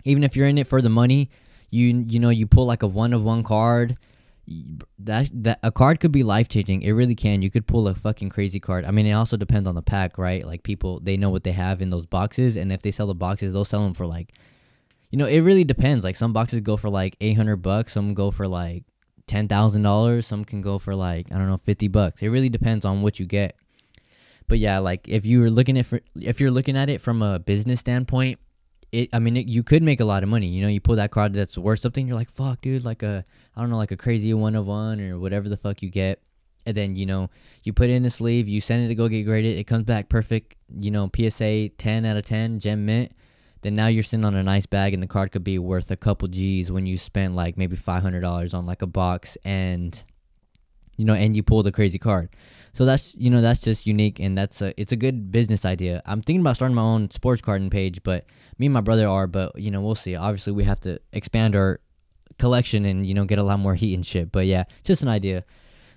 Even 0.02 0.24
if 0.24 0.34
you're 0.34 0.48
in 0.48 0.58
it 0.58 0.66
for 0.66 0.82
the 0.82 0.90
money, 0.90 1.30
you 1.70 2.04
you 2.08 2.18
know 2.18 2.30
you 2.30 2.48
pull 2.48 2.66
like 2.66 2.82
a 2.82 2.88
one 2.88 3.12
of 3.12 3.22
one 3.22 3.44
card. 3.44 3.96
That 4.98 5.28
that 5.42 5.58
a 5.62 5.72
card 5.72 5.98
could 5.98 6.12
be 6.12 6.22
life 6.22 6.48
changing. 6.48 6.82
It 6.82 6.92
really 6.92 7.16
can. 7.16 7.42
You 7.42 7.50
could 7.50 7.66
pull 7.66 7.88
a 7.88 7.94
fucking 7.94 8.28
crazy 8.28 8.60
card. 8.60 8.84
I 8.84 8.92
mean, 8.92 9.06
it 9.06 9.12
also 9.12 9.36
depends 9.36 9.68
on 9.68 9.74
the 9.74 9.82
pack, 9.82 10.18
right? 10.18 10.46
Like 10.46 10.62
people, 10.62 11.00
they 11.00 11.16
know 11.16 11.30
what 11.30 11.42
they 11.42 11.52
have 11.52 11.82
in 11.82 11.90
those 11.90 12.06
boxes, 12.06 12.56
and 12.56 12.72
if 12.72 12.82
they 12.82 12.92
sell 12.92 13.08
the 13.08 13.14
boxes, 13.14 13.52
they'll 13.52 13.64
sell 13.64 13.82
them 13.82 13.94
for 13.94 14.06
like, 14.06 14.32
you 15.10 15.18
know, 15.18 15.26
it 15.26 15.40
really 15.40 15.64
depends. 15.64 16.04
Like 16.04 16.16
some 16.16 16.32
boxes 16.32 16.60
go 16.60 16.76
for 16.76 16.88
like 16.90 17.16
eight 17.20 17.36
hundred 17.36 17.56
bucks, 17.56 17.92
some 17.94 18.14
go 18.14 18.30
for 18.30 18.46
like 18.46 18.84
ten 19.26 19.48
thousand 19.48 19.82
dollars. 19.82 20.26
Some 20.26 20.44
can 20.44 20.62
go 20.62 20.78
for 20.78 20.94
like 20.94 21.32
I 21.32 21.38
don't 21.38 21.48
know 21.48 21.56
fifty 21.56 21.88
bucks. 21.88 22.22
It 22.22 22.28
really 22.28 22.48
depends 22.48 22.84
on 22.84 23.02
what 23.02 23.18
you 23.18 23.26
get. 23.26 23.56
But 24.48 24.58
yeah, 24.58 24.78
like 24.78 25.08
if 25.08 25.26
you're 25.26 25.50
looking 25.50 25.76
at 25.76 25.86
if 26.14 26.40
you're 26.40 26.52
looking 26.52 26.76
at 26.76 26.88
it 26.88 27.00
from 27.00 27.20
a 27.20 27.38
business 27.38 27.80
standpoint, 27.80 28.38
it 28.92 29.08
I 29.12 29.18
mean 29.18 29.36
it, 29.36 29.46
you 29.46 29.62
could 29.62 29.82
make 29.82 30.00
a 30.00 30.04
lot 30.04 30.22
of 30.22 30.28
money. 30.28 30.46
You 30.46 30.62
know, 30.62 30.68
you 30.68 30.80
pull 30.80 30.96
that 30.96 31.10
card 31.10 31.32
that's 31.32 31.58
worth 31.58 31.80
something. 31.80 32.06
You're 32.06 32.16
like 32.16 32.30
fuck, 32.30 32.60
dude, 32.60 32.84
like 32.84 33.02
a 33.02 33.24
I 33.56 33.60
don't 33.60 33.70
know, 33.70 33.78
like 33.78 33.92
a 33.92 33.96
crazy 33.96 34.32
one 34.34 34.54
of 34.54 34.66
one 34.66 35.00
or 35.00 35.18
whatever 35.18 35.48
the 35.48 35.56
fuck 35.56 35.82
you 35.82 35.90
get. 35.90 36.20
And 36.64 36.76
then 36.76 36.96
you 36.96 37.06
know 37.06 37.30
you 37.62 37.72
put 37.72 37.90
it 37.90 37.94
in 37.94 38.02
the 38.02 38.10
sleeve, 38.10 38.48
you 38.48 38.60
send 38.60 38.84
it 38.84 38.88
to 38.88 38.94
go 38.94 39.08
get 39.08 39.24
graded. 39.24 39.56
It 39.56 39.64
comes 39.64 39.84
back 39.84 40.08
perfect. 40.08 40.54
You 40.78 40.90
know, 40.90 41.10
PSA 41.14 41.70
ten 41.70 42.04
out 42.04 42.16
of 42.16 42.24
ten, 42.24 42.58
gem 42.58 42.86
mint 42.86 43.12
then 43.66 43.74
now 43.74 43.88
you're 43.88 44.04
sitting 44.04 44.24
on 44.24 44.36
a 44.36 44.44
nice 44.44 44.64
bag 44.64 44.94
and 44.94 45.02
the 45.02 45.08
card 45.08 45.32
could 45.32 45.42
be 45.42 45.58
worth 45.58 45.90
a 45.90 45.96
couple 45.96 46.28
G's 46.28 46.70
when 46.70 46.86
you 46.86 46.96
spent 46.96 47.34
like 47.34 47.56
maybe 47.56 47.76
$500 47.76 48.54
on 48.54 48.64
like 48.64 48.80
a 48.80 48.86
box 48.86 49.36
and 49.44 50.04
you 50.96 51.04
know 51.04 51.14
and 51.14 51.34
you 51.34 51.42
pull 51.42 51.64
the 51.64 51.72
crazy 51.72 51.98
card. 51.98 52.28
So 52.76 52.84
that's 52.84 53.14
you 53.16 53.30
know 53.30 53.40
that's 53.40 53.62
just 53.62 53.86
unique 53.86 54.20
and 54.20 54.36
that's 54.36 54.60
a 54.60 54.78
it's 54.78 54.92
a 54.92 54.96
good 54.96 55.32
business 55.32 55.64
idea. 55.64 56.02
I'm 56.04 56.20
thinking 56.20 56.42
about 56.42 56.56
starting 56.56 56.74
my 56.74 56.82
own 56.82 57.10
sports 57.10 57.40
carding 57.40 57.70
page, 57.70 58.02
but 58.02 58.26
me 58.58 58.66
and 58.66 58.74
my 58.74 58.82
brother 58.82 59.08
are, 59.08 59.26
but 59.26 59.58
you 59.58 59.70
know 59.70 59.80
we'll 59.80 59.94
see. 59.94 60.14
Obviously 60.14 60.52
we 60.52 60.64
have 60.64 60.80
to 60.80 61.00
expand 61.14 61.56
our 61.56 61.80
collection 62.38 62.84
and 62.84 63.06
you 63.06 63.14
know 63.14 63.24
get 63.24 63.38
a 63.38 63.42
lot 63.42 63.60
more 63.60 63.74
heat 63.74 63.94
and 63.94 64.04
shit. 64.04 64.30
But 64.30 64.44
yeah, 64.44 64.64
just 64.84 65.00
an 65.00 65.08
idea. 65.08 65.46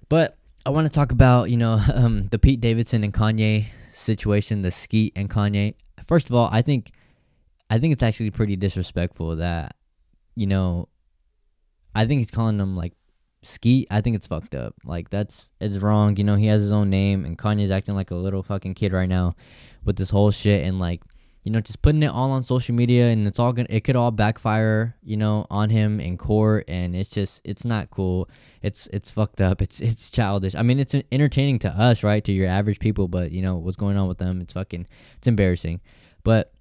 But 0.08 0.38
I 0.66 0.70
want 0.70 0.88
to 0.88 0.90
talk 0.90 1.12
about 1.12 1.50
you 1.50 1.58
know 1.58 1.82
um, 1.94 2.28
the 2.28 2.40
Pete 2.40 2.62
Davidson 2.62 3.04
and 3.04 3.14
Kanye 3.14 3.66
situation, 3.92 4.62
the 4.62 4.72
Skeet 4.72 5.12
and 5.18 5.30
Kanye. 5.30 5.74
First 6.08 6.30
of 6.30 6.36
all, 6.36 6.48
I 6.50 6.62
think 6.62 6.94
I 7.70 7.78
think 7.80 7.92
it's 7.92 8.04
actually 8.04 8.32
pretty 8.32 8.56
disrespectful 8.56 9.36
that, 9.36 9.76
you 10.36 10.48
know, 10.48 10.88
I 11.94 12.06
think 12.06 12.20
he's 12.20 12.32
calling 12.32 12.58
them 12.58 12.78
like 12.78 12.94
skeet. 13.42 13.88
I 13.90 14.02
think 14.02 14.16
it's 14.16 14.28
fucked 14.28 14.56
up. 14.56 14.76
Like 14.84 15.10
that's 15.10 15.52
it's 15.60 15.78
wrong. 15.78 16.16
You 16.18 16.24
know, 16.24 16.36
he 16.36 16.48
has 16.48 16.62
his 16.62 16.72
own 16.72 16.90
name, 16.90 17.26
and 17.26 17.38
Kanye's 17.38 17.72
acting 17.72 17.96
like 17.96 18.12
a 18.12 18.16
little 18.16 18.44
fucking 18.44 18.74
kid 18.76 18.94
right 18.94 19.10
now 19.10 19.36
with 19.86 19.96
this 19.96 20.10
whole 20.10 20.32
shit, 20.32 20.66
and 20.66 20.80
like, 20.80 21.02
you 21.44 21.52
know, 21.52 21.62
just 21.62 21.82
putting 21.82 22.04
it 22.04 22.12
all 22.12 22.32
on 22.32 22.44
social 22.44 22.76
media, 22.76 23.10
and 23.10 23.28
it's 23.28 23.40
all 23.40 23.54
gonna, 23.54 23.68
it 23.70 23.84
could 23.84 23.96
all 23.96 24.12
backfire, 24.12 24.96
you 25.02 25.18
know, 25.18 25.48
on 25.50 25.70
him 25.70 26.00
in 26.00 26.18
court, 26.18 26.66
and 26.68 26.96
it's 26.96 27.10
just, 27.10 27.42
it's 27.46 27.64
not 27.66 27.90
cool. 27.90 28.30
It's 28.62 28.88
it's 28.88 29.10
fucked 29.10 29.40
up. 29.40 29.62
It's 29.62 29.80
it's 29.80 30.12
childish. 30.12 30.54
I 30.54 30.64
mean, 30.64 30.80
it's 30.80 30.96
entertaining 31.12 31.60
to 31.60 31.70
us, 31.70 32.04
right, 32.04 32.24
to 32.26 32.34
your 32.34 32.48
average 32.48 32.80
people, 32.80 33.08
but 33.08 33.32
you 33.32 33.42
know 33.42 33.56
what's 33.56 33.78
going 33.78 33.98
on 33.98 34.08
with 34.08 34.18
them, 34.18 34.42
it's 34.42 34.54
fucking, 34.54 34.86
it's 35.18 35.28
embarrassing. 35.28 35.80
But 36.24 36.52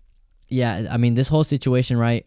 yeah, 0.49 0.87
I 0.91 0.97
mean 0.97 1.15
this 1.15 1.29
whole 1.29 1.45
situation, 1.45 1.97
right? 1.97 2.27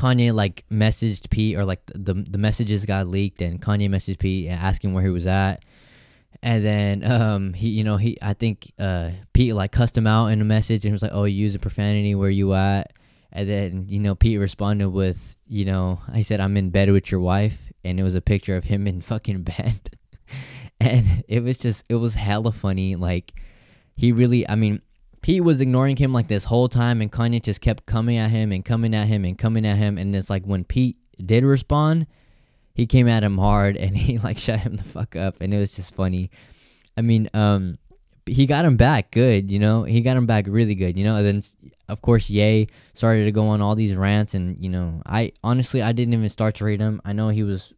Kanye 0.00 0.32
like 0.32 0.64
messaged 0.72 1.28
Pete 1.28 1.56
or 1.56 1.64
like 1.66 1.82
the 1.94 2.14
the 2.14 2.38
messages 2.38 2.86
got 2.86 3.06
leaked 3.06 3.42
and 3.42 3.60
Kanye 3.60 3.88
messaged 3.90 4.18
Pete 4.18 4.48
asking 4.48 4.94
where 4.94 5.04
he 5.04 5.10
was 5.10 5.26
at. 5.26 5.62
And 6.42 6.64
then 6.64 7.04
um 7.04 7.52
he 7.52 7.68
you 7.68 7.84
know 7.84 7.98
he 7.98 8.16
I 8.22 8.32
think 8.32 8.72
uh 8.78 9.10
Pete 9.34 9.54
like 9.54 9.72
cussed 9.72 9.98
him 9.98 10.06
out 10.06 10.28
in 10.28 10.40
a 10.40 10.44
message 10.44 10.86
and 10.86 10.92
was 10.92 11.02
like, 11.02 11.12
"Oh, 11.12 11.24
you 11.24 11.36
using 11.36 11.60
profanity 11.60 12.14
where 12.14 12.30
you 12.30 12.54
at?" 12.54 12.94
And 13.30 13.48
then 13.48 13.84
you 13.88 14.00
know 14.00 14.14
Pete 14.14 14.40
responded 14.40 14.88
with, 14.88 15.36
you 15.46 15.66
know, 15.66 16.00
I 16.08 16.22
said 16.22 16.40
I'm 16.40 16.56
in 16.56 16.70
bed 16.70 16.90
with 16.90 17.10
your 17.10 17.20
wife 17.20 17.70
and 17.84 18.00
it 18.00 18.02
was 18.02 18.14
a 18.14 18.22
picture 18.22 18.56
of 18.56 18.64
him 18.64 18.86
in 18.86 19.00
fucking 19.12 19.42
bed. 19.42 19.98
and 20.80 21.24
it 21.28 21.42
was 21.44 21.58
just 21.58 21.84
it 21.90 21.96
was 21.96 22.14
hella 22.14 22.52
funny 22.52 22.96
like 22.96 23.34
he 23.96 24.12
really 24.12 24.48
I 24.48 24.54
mean 24.54 24.80
Pete 25.22 25.44
was 25.44 25.60
ignoring 25.60 25.96
him 25.96 26.12
like 26.12 26.28
this 26.28 26.44
whole 26.44 26.68
time, 26.68 27.00
and 27.00 27.12
Kanye 27.12 27.42
just 27.42 27.60
kept 27.60 27.86
coming 27.86 28.16
at 28.16 28.30
him 28.30 28.52
and 28.52 28.64
coming 28.64 28.94
at 28.94 29.06
him 29.06 29.24
and 29.24 29.36
coming 29.36 29.66
at 29.66 29.76
him. 29.76 29.98
And 29.98 30.14
it's 30.14 30.30
like 30.30 30.44
when 30.44 30.64
Pete 30.64 30.96
did 31.24 31.44
respond, 31.44 32.06
he 32.74 32.86
came 32.86 33.08
at 33.08 33.22
him 33.22 33.36
hard 33.36 33.76
and 33.76 33.96
he 33.96 34.18
like 34.18 34.38
shut 34.38 34.60
him 34.60 34.76
the 34.76 34.84
fuck 34.84 35.16
up, 35.16 35.36
and 35.40 35.52
it 35.52 35.58
was 35.58 35.72
just 35.72 35.94
funny. 35.94 36.30
I 36.96 37.02
mean, 37.02 37.28
um, 37.34 37.78
he 38.26 38.46
got 38.46 38.64
him 38.64 38.76
back 38.76 39.10
good, 39.10 39.50
you 39.50 39.58
know. 39.58 39.82
He 39.84 40.00
got 40.00 40.16
him 40.16 40.26
back 40.26 40.46
really 40.48 40.74
good, 40.74 40.96
you 40.96 41.04
know. 41.04 41.16
And 41.16 41.26
then 41.26 41.42
of 41.88 42.00
course 42.00 42.30
Ye 42.30 42.68
started 42.94 43.24
to 43.24 43.32
go 43.32 43.48
on 43.48 43.60
all 43.60 43.74
these 43.74 43.94
rants, 43.94 44.34
and 44.34 44.56
you 44.62 44.70
know, 44.70 45.02
I 45.04 45.32
honestly 45.44 45.82
I 45.82 45.92
didn't 45.92 46.14
even 46.14 46.28
start 46.28 46.54
to 46.56 46.64
read 46.64 46.80
him. 46.80 47.00
I 47.04 47.12
know 47.12 47.28
he 47.28 47.42
was, 47.42 47.74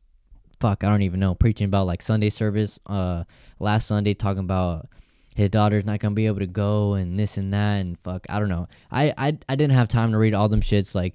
fuck, 0.61 0.85
I 0.85 0.89
don't 0.89 1.03
even 1.03 1.21
know, 1.21 1.35
preaching 1.35 1.67
about 1.67 1.87
like 1.87 2.03
Sunday 2.03 2.31
service, 2.31 2.79
uh, 2.87 3.25
last 3.59 3.87
Sunday 3.87 4.15
talking 4.15 4.41
about 4.41 4.89
his 5.35 5.51
daughter's 5.51 5.85
not 5.85 6.01
gonna 6.01 6.15
be 6.15 6.27
able 6.27 6.41
to 6.41 6.47
go 6.47 6.95
and 6.95 7.19
this 7.19 7.37
and 7.37 7.53
that 7.53 7.77
and 7.77 7.99
fuck 8.01 8.27
I 8.29 8.39
don't 8.39 8.49
know. 8.49 8.69
I 8.91 9.13
I, 9.17 9.39
I 9.49 9.57
didn't 9.57 9.73
have 9.73 9.89
time 9.89 10.13
to 10.13 10.19
read 10.19 10.35
all 10.35 10.49
them 10.49 10.61
shits 10.61 10.95
like 10.95 11.15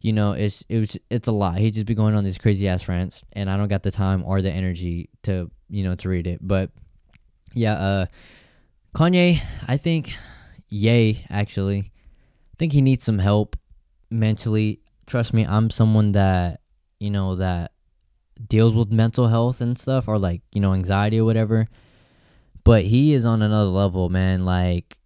you 0.00 0.12
know 0.12 0.32
it's 0.32 0.64
it 0.68 0.78
was 0.78 0.98
it's 1.10 1.28
a 1.28 1.32
lot. 1.32 1.58
He 1.58 1.70
just 1.70 1.86
be 1.86 1.94
going 1.94 2.14
on 2.14 2.24
these 2.24 2.38
crazy 2.38 2.68
ass 2.68 2.88
rants 2.88 3.22
and 3.32 3.50
I 3.50 3.56
don't 3.56 3.68
got 3.68 3.82
the 3.82 3.90
time 3.90 4.24
or 4.24 4.42
the 4.42 4.50
energy 4.50 5.08
to 5.22 5.50
you 5.70 5.84
know 5.84 5.94
to 5.96 6.08
read 6.08 6.26
it. 6.26 6.38
But 6.40 6.70
yeah, 7.54 7.74
uh 7.74 8.06
Kanye, 8.94 9.40
I 9.66 9.76
think 9.76 10.12
yay 10.68 11.24
actually. 11.30 11.92
I 12.52 12.56
think 12.58 12.72
he 12.72 12.82
needs 12.82 13.04
some 13.04 13.18
help 13.18 13.56
mentally. 14.10 14.80
Trust 15.06 15.34
me, 15.34 15.44
I'm 15.44 15.70
someone 15.70 16.12
that 16.12 16.60
you 17.00 17.10
know 17.10 17.36
that 17.36 17.72
deals 18.48 18.74
with 18.74 18.90
mental 18.90 19.28
health 19.28 19.60
and 19.60 19.78
stuff 19.78 20.08
or 20.08 20.18
like, 20.18 20.42
you 20.52 20.60
know, 20.60 20.74
anxiety 20.74 21.18
or 21.18 21.24
whatever 21.24 21.68
but 22.64 22.84
he 22.84 23.12
is 23.12 23.24
on 23.24 23.42
another 23.42 23.70
level, 23.70 24.08
man. 24.08 24.44
Like, 24.44 24.98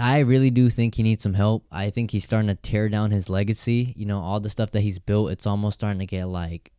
I 0.00 0.20
really 0.20 0.50
do 0.50 0.70
think 0.70 0.94
he 0.94 1.02
needs 1.02 1.22
some 1.22 1.34
help. 1.34 1.66
I 1.70 1.90
think 1.90 2.10
he's 2.10 2.24
starting 2.24 2.48
to 2.48 2.54
tear 2.54 2.88
down 2.88 3.10
his 3.10 3.28
legacy. 3.28 3.94
You 3.96 4.06
know, 4.06 4.20
all 4.20 4.40
the 4.40 4.50
stuff 4.50 4.70
that 4.70 4.80
he's 4.80 4.98
built, 4.98 5.32
it's 5.32 5.46
almost 5.46 5.74
starting 5.74 5.98
to 5.98 6.06
get 6.06 6.26
like, 6.26 6.72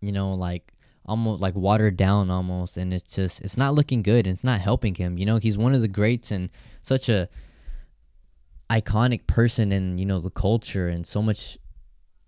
you 0.00 0.12
know, 0.12 0.34
like 0.34 0.72
almost 1.06 1.40
like 1.40 1.54
watered 1.54 1.96
down 1.96 2.30
almost. 2.30 2.76
And 2.76 2.92
it's 2.92 3.14
just, 3.14 3.40
it's 3.40 3.56
not 3.56 3.74
looking 3.74 4.02
good. 4.02 4.26
And 4.26 4.34
it's 4.34 4.44
not 4.44 4.60
helping 4.60 4.94
him. 4.94 5.18
You 5.18 5.26
know, 5.26 5.38
he's 5.38 5.56
one 5.56 5.74
of 5.74 5.80
the 5.80 5.88
greats 5.88 6.30
and 6.30 6.50
such 6.82 7.08
a 7.08 7.28
iconic 8.68 9.26
person 9.26 9.72
in, 9.72 9.96
you 9.96 10.04
know, 10.04 10.20
the 10.20 10.30
culture 10.30 10.88
and 10.88 11.06
so 11.06 11.22
much 11.22 11.58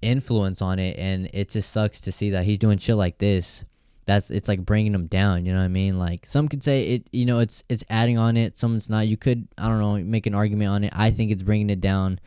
influence 0.01 0.63
on 0.63 0.79
it. 0.79 0.99
And 0.99 1.29
it 1.35 1.51
just 1.51 1.71
sucks 1.71 2.01
to 2.03 2.13
see 2.13 2.31
that 2.31 2.45
he's 2.45 2.59
doing 2.59 2.79
shit 2.79 2.97
like 2.97 3.19
this 3.19 3.65
that's 4.05 4.31
it's 4.31 4.49
like 4.49 4.65
bringing 4.65 4.93
them 4.93 5.07
down 5.07 5.47
you 5.47 5.53
know 5.53 5.59
what 5.59 5.65
i 5.65 5.69
mean? 5.69 5.99
Like 5.99 6.27
some 6.27 6.49
could 6.49 6.63
say 6.65 6.95
it 6.95 7.09
you 7.13 7.25
know 7.25 7.39
it's 7.39 7.63
it's 7.69 7.85
adding 7.89 8.19
on 8.19 8.37
it 8.37 8.59
someone's 8.59 8.91
not. 8.91 9.07
You 9.07 9.17
could 9.17 9.47
i 9.59 9.69
don't 9.69 9.81
know 9.81 9.99
make 9.99 10.27
an 10.27 10.35
argument 10.35 10.71
on 10.71 10.85
it. 10.85 10.93
I 10.95 11.11
think 11.11 11.31
it's 11.31 11.43
bringing 11.43 11.71
it 11.71 11.81
down. 11.81 12.21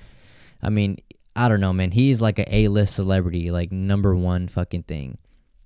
I 0.62 0.70
mean 0.70 0.98
i 1.36 1.48
don't 1.48 1.60
know 1.60 1.74
man. 1.74 1.92
He's 1.92 2.22
like 2.22 2.40
a 2.40 2.56
a-list 2.56 2.96
celebrity 2.96 3.52
like 3.52 3.72
number 3.72 4.16
one 4.16 4.48
fucking 4.48 4.84
thing. 4.84 5.18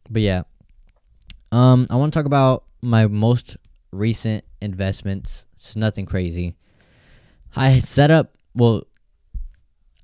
But 0.09 0.21
yeah. 0.21 0.43
Um 1.51 1.87
i 1.89 1.95
want 1.95 2.13
to 2.13 2.19
talk 2.19 2.25
about 2.25 2.63
my 2.81 3.07
most 3.07 3.57
recent 3.91 4.43
investments. 4.61 5.45
It's 5.55 5.75
nothing 5.75 6.05
crazy. 6.05 6.55
I 7.55 7.79
set 7.79 8.11
up 8.11 8.35
well 8.55 8.83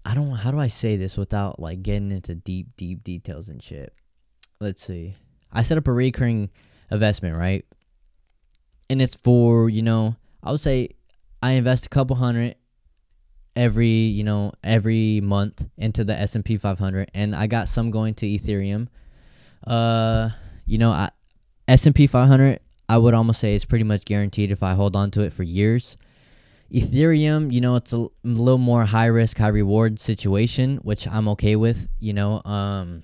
i 0.07 0.13
don't 0.13 0.29
how 0.29 0.51
do 0.51 0.59
i 0.59 0.67
say 0.67 0.97
this 0.97 1.17
without 1.17 1.59
like 1.59 1.81
getting 1.81 2.11
into 2.11 2.35
deep 2.35 2.67
deep 2.77 3.03
details 3.03 3.49
and 3.49 3.61
shit? 3.61 3.91
Let's 4.59 4.85
see 4.85 5.15
I 5.55 5.63
set 5.63 5.77
up 5.77 5.87
a 5.87 5.91
recurring 5.93 6.49
investment, 6.91 7.35
right? 7.35 7.65
and 8.89 9.01
it's 9.01 9.15
for 9.15 9.69
you 9.69 9.81
know 9.81 10.15
I 10.43 10.51
would 10.51 10.59
say 10.59 10.89
I 11.41 11.51
invest 11.51 11.85
a 11.85 11.89
couple 11.89 12.15
hundred 12.15 12.55
every 13.55 13.87
you 13.87 14.23
know 14.23 14.53
every 14.63 15.21
month 15.21 15.67
into 15.77 16.03
the 16.03 16.17
S&P 16.19 16.57
500 16.57 17.11
and 17.13 17.35
I 17.35 17.47
got 17.47 17.67
some 17.67 17.91
going 17.91 18.13
to 18.15 18.25
Ethereum. 18.25 18.87
Uh 19.65 20.29
you 20.65 20.77
know 20.77 20.91
I, 20.91 21.11
S&P 21.67 22.07
500 22.07 22.59
I 22.87 22.97
would 22.97 23.13
almost 23.13 23.39
say 23.39 23.55
is 23.55 23.65
pretty 23.65 23.83
much 23.83 24.05
guaranteed 24.05 24.51
if 24.51 24.61
I 24.61 24.73
hold 24.73 24.95
on 24.95 25.09
to 25.11 25.21
it 25.21 25.33
for 25.33 25.41
years. 25.43 25.97
Ethereum, 26.71 27.51
you 27.51 27.61
know, 27.61 27.75
it's 27.75 27.93
a, 27.93 27.97
a 27.97 28.09
little 28.23 28.59
more 28.59 28.85
high 28.85 29.05
risk, 29.05 29.37
high 29.37 29.47
reward 29.47 29.99
situation, 29.99 30.77
which 30.77 31.07
I'm 31.07 31.27
okay 31.29 31.55
with, 31.55 31.87
you 31.99 32.13
know. 32.13 32.43
Um 32.43 33.03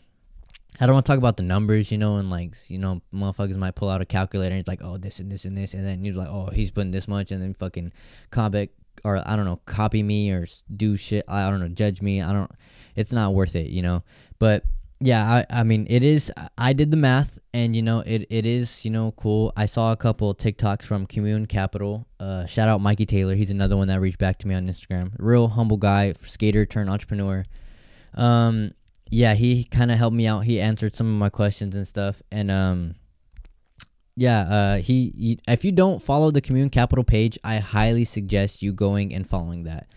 I 0.82 0.88
don't 0.88 0.96
want 0.96 1.06
to 1.06 1.12
talk 1.12 1.20
about 1.20 1.38
the 1.38 1.44
numbers, 1.44 1.92
you 1.92 2.00
know, 2.00 2.18
and 2.18 2.32
like, 2.32 2.56
you 2.68 2.80
know, 2.80 3.02
motherfuckers 3.14 3.56
might 3.56 3.76
pull 3.76 3.90
out 3.90 4.02
a 4.02 4.06
calculator 4.06 4.54
and 4.54 4.60
it's 4.60 4.68
like, 4.68 4.82
oh, 4.84 4.98
this 4.98 5.20
and 5.20 5.32
this 5.32 5.46
and 5.46 5.56
this, 5.56 5.76
and 5.76 5.86
then 5.86 6.04
you're 6.04 6.16
like, 6.16 6.28
oh, 6.28 6.48
he's 6.48 6.72
putting 6.72 6.90
this 6.90 7.08
much, 7.08 7.32
and 7.32 7.42
then 7.42 7.54
fucking 7.54 7.94
comment 8.32 8.72
or 9.04 9.22
I 9.26 9.36
don't 9.36 9.46
know, 9.46 9.60
copy 9.66 10.04
me 10.04 10.32
or 10.32 10.48
do 10.76 10.98
shit. 10.98 11.26
I 11.28 11.50
don't 11.50 11.60
know, 11.60 11.68
judge 11.68 12.02
me. 12.02 12.22
I 12.22 12.34
don't. 12.34 12.52
It's 12.96 13.12
not 13.12 13.34
worth 13.34 13.56
it, 13.56 13.70
you 13.70 13.82
know. 13.82 14.04
But 14.40 14.64
yeah, 15.00 15.46
I 15.50 15.62
I 15.62 15.64
mean, 15.64 15.88
it 15.90 16.04
is. 16.04 16.32
I 16.58 16.74
did 16.74 16.92
the 16.92 16.98
math, 16.98 17.40
and 17.54 17.76
you 17.76 17.82
know, 17.82 18.00
it 18.00 18.28
it 18.30 18.46
is 18.46 18.84
you 18.86 18.92
know 18.92 19.14
cool. 19.18 19.54
I 19.56 19.66
saw 19.66 19.92
a 19.92 19.98
couple 19.98 20.34
TikToks 20.36 20.84
from 20.84 21.06
Commune 21.06 21.46
Capital. 21.46 22.08
Uh, 22.20 22.46
shout 22.46 22.70
out 22.70 22.82
Mikey 22.82 23.06
Taylor. 23.06 23.36
He's 23.36 23.52
another 23.52 23.78
one 23.78 23.88
that 23.88 24.00
reached 24.00 24.20
back 24.20 24.38
to 24.40 24.48
me 24.48 24.56
on 24.56 24.68
Instagram. 24.68 25.12
Real 25.18 25.48
humble 25.48 25.78
guy, 25.78 26.14
skater 26.14 26.66
turned 26.66 26.90
entrepreneur. 26.90 27.46
Um 28.14 28.74
yeah, 29.12 29.34
he 29.34 29.66
kind 29.66 29.92
of 29.92 29.98
helped 29.98 30.16
me 30.16 30.26
out. 30.26 30.46
He 30.46 30.62
answered 30.62 30.96
some 30.96 31.06
of 31.06 31.14
my 31.14 31.30
questions 31.30 31.76
and 31.76 31.86
stuff. 31.86 32.22
And 32.32 32.50
um, 32.50 32.96
yeah, 34.16 34.42
uh, 34.42 34.78
he, 34.78 35.14
he 35.18 35.40
if 35.50 35.66
you 35.66 35.74
don't 35.74 36.02
follow 36.02 36.32
the 36.32 36.42
Commune 36.42 36.70
Capital 36.70 37.04
page, 37.04 37.38
I 37.44 37.58
highly 37.58 38.06
suggest 38.06 38.62
you 38.62 38.72
going 38.72 39.14
and 39.14 39.28
following 39.28 39.66
that. 39.66 39.90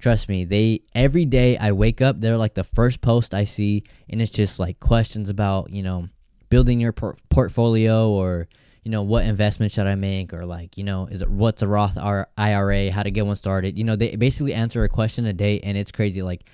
Trust 0.00 0.28
me, 0.28 0.44
they 0.44 0.82
every 0.94 1.24
day 1.24 1.56
I 1.56 1.72
wake 1.72 2.02
up, 2.02 2.20
they're 2.20 2.36
like 2.36 2.54
the 2.54 2.64
first 2.64 3.00
post 3.00 3.34
I 3.34 3.44
see, 3.44 3.84
and 4.10 4.20
it's 4.20 4.32
just 4.32 4.58
like 4.58 4.80
questions 4.80 5.30
about 5.30 5.70
you 5.70 5.84
know 5.84 6.08
building 6.50 6.80
your 6.80 6.92
por- 6.92 7.16
portfolio 7.30 8.10
or 8.10 8.48
you 8.82 8.90
know 8.90 9.02
what 9.02 9.24
investment 9.24 9.72
should 9.72 9.86
I 9.86 9.94
make 9.94 10.34
or 10.34 10.44
like 10.44 10.76
you 10.76 10.84
know 10.84 11.06
is 11.06 11.22
it 11.22 11.30
what's 11.30 11.62
a 11.62 11.68
Roth 11.68 11.96
IRA, 11.96 12.90
how 12.90 13.04
to 13.04 13.10
get 13.12 13.26
one 13.26 13.36
started. 13.36 13.78
You 13.78 13.84
know 13.84 13.94
they 13.94 14.16
basically 14.16 14.54
answer 14.54 14.82
a 14.82 14.88
question 14.88 15.24
a 15.24 15.32
day, 15.32 15.60
and 15.60 15.78
it's 15.78 15.92
crazy. 15.92 16.20
Like 16.20 16.46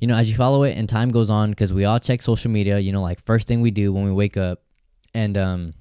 you 0.00 0.06
know, 0.06 0.14
as 0.14 0.30
you 0.30 0.36
follow 0.36 0.62
it 0.62 0.76
and 0.76 0.88
time 0.88 1.10
goes 1.10 1.30
on, 1.30 1.50
because 1.50 1.72
we 1.72 1.84
all 1.84 1.98
check 1.98 2.22
social 2.22 2.50
media, 2.50 2.78
you 2.78 2.92
know, 2.92 3.02
like 3.02 3.24
first 3.24 3.48
thing 3.48 3.60
we 3.60 3.70
do 3.70 3.92
when 3.92 4.04
we 4.04 4.12
wake 4.12 4.36
up, 4.36 4.62
and 5.14 5.36
um, 5.36 5.74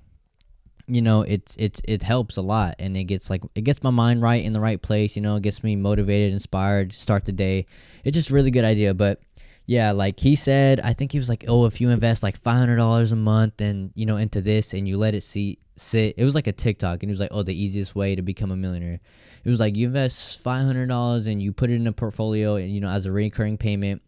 you 0.88 1.02
know, 1.02 1.22
it's 1.22 1.56
it's 1.58 1.82
it 1.86 2.02
helps 2.02 2.38
a 2.38 2.42
lot, 2.42 2.76
and 2.80 2.98
it 2.98 3.04
gets 3.06 3.30
like 3.30 3.44
it 3.56 3.62
gets 3.62 3.84
my 3.84 3.92
mind 3.92 4.22
right 4.22 4.44
in 4.44 4.54
the 4.54 4.60
right 4.60 4.82
place. 4.82 5.16
You 5.16 5.22
know, 5.22 5.36
it 5.36 5.44
gets 5.44 5.64
me 5.64 5.76
motivated, 5.76 6.34
inspired, 6.34 6.94
start 6.94 7.26
the 7.26 7.32
day. 7.32 7.66
It's 8.04 8.16
just 8.16 8.32
really 8.32 8.52
good 8.52 8.66
idea, 8.66 8.94
but. 8.94 9.22
Yeah, 9.70 9.92
like 9.92 10.18
he 10.18 10.38
said, 10.38 10.80
I 10.80 10.94
think 10.94 11.12
he 11.12 11.20
was 11.20 11.28
like, 11.28 11.44
"Oh, 11.46 11.66
if 11.66 11.82
you 11.82 11.90
invest 11.90 12.24
like 12.24 12.38
five 12.38 12.56
hundred 12.56 12.78
dollars 12.78 13.12
a 13.12 13.18
month 13.18 13.60
and 13.60 13.92
you 13.96 14.06
know 14.06 14.16
into 14.16 14.40
this 14.40 14.74
and 14.74 14.88
you 14.88 14.98
let 14.98 15.14
it 15.14 15.24
see 15.24 15.60
sit," 15.76 16.16
it 16.18 16.24
was 16.24 16.36
like 16.36 16.48
a 16.48 16.54
TikTok, 16.54 17.04
and 17.04 17.10
he 17.10 17.12
was 17.12 17.20
like, 17.20 17.32
"Oh, 17.34 17.44
the 17.44 17.54
easiest 17.54 17.94
way 17.94 18.16
to 18.16 18.22
become 18.22 18.50
a 18.50 18.56
millionaire." 18.56 19.02
It 19.44 19.50
was 19.50 19.60
like 19.60 19.76
you 19.76 19.88
invest 19.88 20.42
five 20.42 20.66
hundred 20.66 20.88
dollars 20.88 21.28
and 21.28 21.44
you 21.44 21.52
put 21.52 21.70
it 21.70 21.74
in 21.76 21.86
a 21.86 21.92
portfolio, 21.92 22.56
and 22.56 22.74
you 22.74 22.80
know 22.80 22.88
as 22.88 23.06
a 23.06 23.12
recurring 23.12 23.58
payment, 23.58 24.02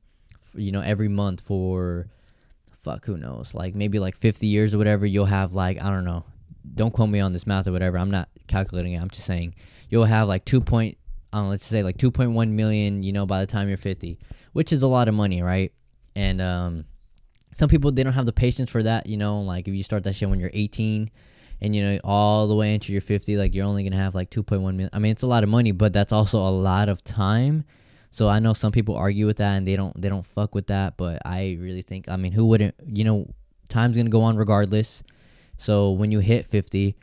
you 0.54 0.72
know 0.72 0.82
every 0.82 1.08
month 1.08 1.42
for 1.42 2.08
fuck 2.84 3.06
who 3.06 3.18
knows? 3.18 3.54
Like 3.54 3.76
maybe 3.76 4.00
like 4.00 4.16
50 4.16 4.48
years 4.48 4.74
or 4.74 4.78
whatever 4.78 5.06
you'll 5.06 5.26
have 5.26 5.54
like 5.54 5.82
i 5.82 5.90
don't 5.90 6.06
know. 6.06 6.24
Don't 6.76 6.92
quote 6.92 7.10
me 7.10 7.20
on 7.20 7.34
this 7.34 7.48
math 7.48 7.68
or 7.68 7.72
whatever. 7.72 7.98
I'm 7.98 8.12
not 8.12 8.30
calculating 8.48 8.94
it. 8.94 9.02
I'm 9.02 9.10
just 9.10 9.26
saying 9.26 9.56
you'll 9.90 10.06
have 10.06 10.28
like 10.28 10.46
2 10.46 10.62
point 10.62 10.98
um, 11.32 11.50
let's 11.50 11.66
say 11.66 11.84
like 11.84 11.98
2.1 11.98 12.50
million 12.50 13.04
you 13.04 13.12
know 13.12 13.26
by 13.28 13.40
the 13.40 13.46
time 13.46 13.68
you're 13.68 13.78
50 13.78 14.18
which 14.54 14.74
is 14.74 14.82
a 14.82 14.88
lot 14.88 15.08
of 15.08 15.14
money 15.14 15.42
right? 15.42 15.72
And 16.16 16.42
um 16.42 16.86
some 17.54 17.70
people 17.70 17.92
they 17.92 18.04
don't 18.04 18.14
have 18.14 18.26
the 18.26 18.34
patience 18.34 18.70
for 18.70 18.84
that 18.84 19.08
you 19.08 19.18
know? 19.18 19.42
Like 19.42 19.68
if 19.68 19.74
you 19.74 19.84
start 19.84 20.04
that 20.04 20.14
shit 20.14 20.30
when 20.30 20.40
you're 20.40 20.52
18 20.54 21.12
and 21.62 21.76
you 21.76 21.84
know 21.84 22.00
all 22.04 22.48
the 22.48 22.56
way 22.56 22.74
into 22.74 22.92
your 22.92 23.02
50 23.02 23.38
like 23.38 23.54
you're 23.54 23.66
only 23.66 23.84
gonna 23.84 23.98
have 23.98 24.16
like 24.16 24.30
2.1 24.30 24.62
million 24.62 24.90
i 24.94 25.00
mean 25.00 25.12
it's 25.12 25.24
a 25.24 25.28
lot 25.28 25.44
of 25.44 25.50
money 25.50 25.72
but 25.72 25.94
that's 25.94 26.14
also 26.14 26.40
a 26.40 26.50
lot 26.50 26.90
of 26.90 27.04
time 27.04 27.66
so 28.12 28.28
I 28.28 28.40
know 28.40 28.54
some 28.54 28.72
people 28.72 28.96
argue 28.96 29.26
with 29.26 29.38
that 29.38 29.56
and 29.56 29.68
they 29.68 29.76
don't 29.76 30.00
they 30.00 30.10
don't 30.10 30.26
fuck 30.26 30.56
with 30.56 30.68
that, 30.68 30.98
but 30.98 31.22
I 31.26 31.58
really 31.60 31.84
think 31.84 32.10
I 32.10 32.18
mean 32.18 32.32
who 32.32 32.46
wouldn't 32.46 32.76
you 32.86 33.04
know 33.04 33.28
time's 33.68 33.98
gonna 33.98 34.10
go 34.10 34.22
on 34.22 34.38
regardless. 34.38 35.04
So 35.58 35.92
when 35.92 36.12
you 36.12 36.20
hit 36.20 36.46
fifty, 36.46 36.96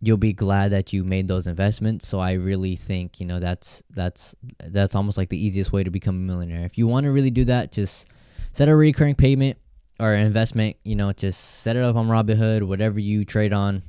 you'll 0.00 0.16
be 0.16 0.32
glad 0.32 0.72
that 0.72 0.92
you 0.92 1.04
made 1.04 1.28
those 1.28 1.46
investments. 1.46 2.08
So 2.08 2.18
I 2.18 2.32
really 2.32 2.76
think 2.76 3.20
you 3.20 3.26
know 3.26 3.40
that's 3.40 3.82
that's 3.90 4.34
that's 4.58 4.94
almost 4.94 5.18
like 5.18 5.28
the 5.28 5.42
easiest 5.42 5.72
way 5.72 5.84
to 5.84 5.90
become 5.90 6.16
a 6.16 6.32
millionaire. 6.32 6.64
If 6.64 6.78
you 6.78 6.86
want 6.86 7.04
to 7.04 7.10
really 7.10 7.30
do 7.30 7.44
that, 7.44 7.72
just 7.72 8.06
set 8.52 8.68
a 8.68 8.76
recurring 8.76 9.16
payment 9.16 9.58
or 10.00 10.14
investment. 10.14 10.76
You 10.82 10.96
know, 10.96 11.12
just 11.12 11.60
set 11.60 11.76
it 11.76 11.82
up 11.82 11.96
on 11.96 12.08
Robinhood, 12.08 12.62
whatever 12.62 12.98
you 12.98 13.26
trade 13.26 13.52
on. 13.52 13.82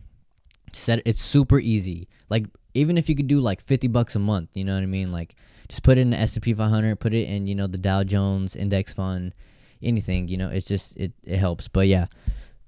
Set 0.73 0.99
it, 0.99 1.03
it's 1.07 1.21
super 1.21 1.57
easy. 1.57 2.09
Like 2.29 2.47
even 2.73 2.97
if 2.97 3.07
you 3.07 3.15
could 3.15 3.27
do 3.27 3.39
like 3.39 3.61
fifty 3.61 3.87
bucks 3.87 4.15
a 4.15 4.19
month, 4.19 4.49
you 4.55 4.65
know 4.65 4.73
what 4.73 4.83
I 4.83 4.87
mean, 4.87 5.13
like 5.13 5.35
just 5.69 5.84
put 5.84 5.97
it 5.97 6.01
in 6.01 6.10
the 6.10 6.19
S&P 6.19 6.53
500, 6.53 6.99
put 6.99 7.13
it 7.13 7.29
in, 7.29 7.47
you 7.47 7.55
know, 7.55 7.67
the 7.67 7.77
Dow 7.77 8.03
Jones 8.03 8.55
index 8.55 8.91
fund, 8.91 9.34
anything, 9.82 10.27
you 10.27 10.36
know, 10.36 10.49
it's 10.49 10.65
just 10.65 10.97
it 10.97 11.13
it 11.23 11.38
helps. 11.38 11.67
But 11.67 11.88
yeah. 11.88 12.08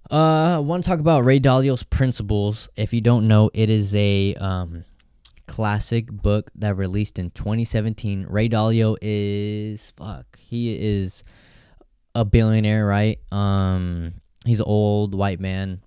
Uh 0.10 0.56
I 0.56 0.60
want 0.60 0.84
to 0.84 0.90
talk 0.90 1.00
about 1.00 1.26
Ray 1.26 1.40
Dalio's 1.40 1.84
Principles. 1.84 2.70
If 2.76 2.94
you 2.94 3.02
don't 3.02 3.28
know, 3.28 3.50
it 3.54 3.70
is 3.70 3.94
a 3.96 4.36
um 4.36 4.86
classic 5.48 6.10
book 6.12 6.52
that 6.56 6.78
released 6.78 7.20
in 7.20 7.32
2017. 7.32 8.28
Ray 8.30 8.48
Dalio 8.48 8.98
is 9.02 9.92
fuck. 9.98 10.38
He 10.38 10.74
is 10.74 11.24
a 12.14 12.24
billionaire, 12.24 12.86
right? 12.86 13.20
Um 13.32 14.14
he's 14.46 14.60
an 14.60 14.66
old 14.68 15.16
white 15.16 15.40
man 15.40 15.82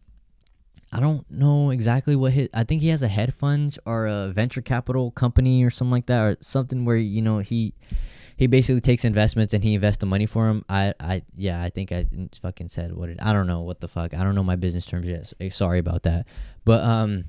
I 0.95 1.01
don't 1.01 1.29
know 1.29 1.71
exactly 1.71 2.15
what 2.15 2.33
his. 2.33 2.49
I 2.55 2.63
think 2.63 2.81
he 2.81 2.89
has 2.89 3.03
a 3.03 3.09
hedge 3.09 3.35
fund 3.35 3.77
or 3.85 4.07
a 4.07 4.29
venture 4.29 4.63
capital 4.63 5.11
company 5.11 5.65
or 5.65 5.71
something 5.71 5.91
like 5.91 6.07
that, 6.07 6.23
or 6.23 6.37
something 6.41 6.85
where 6.85 6.97
you 6.97 7.21
know 7.21 7.39
he 7.39 7.75
he 8.37 8.47
basically 8.47 8.81
takes 8.81 9.05
investments 9.05 9.53
and 9.55 9.65
he 9.65 9.75
invests 9.75 10.01
the 10.01 10.07
money 10.07 10.27
for 10.27 10.49
him. 10.49 10.65
I 10.69 10.95
I 11.01 11.23
yeah, 11.37 11.61
I 11.61 11.71
think 11.71 11.91
I 11.91 12.07
fucking 12.41 12.69
said 12.69 12.93
what 12.93 13.09
it. 13.09 13.19
I 13.21 13.33
don't 13.33 13.49
know 13.49 13.63
what 13.63 13.81
the 13.81 13.89
fuck. 13.89 14.15
I 14.15 14.23
don't 14.23 14.37
know 14.37 14.45
my 14.45 14.55
business 14.55 14.87
terms 14.87 15.09
yet. 15.09 15.27
So, 15.27 15.49
sorry 15.49 15.81
about 15.81 16.05
that. 16.05 16.27
But 16.65 16.85
um, 16.85 17.25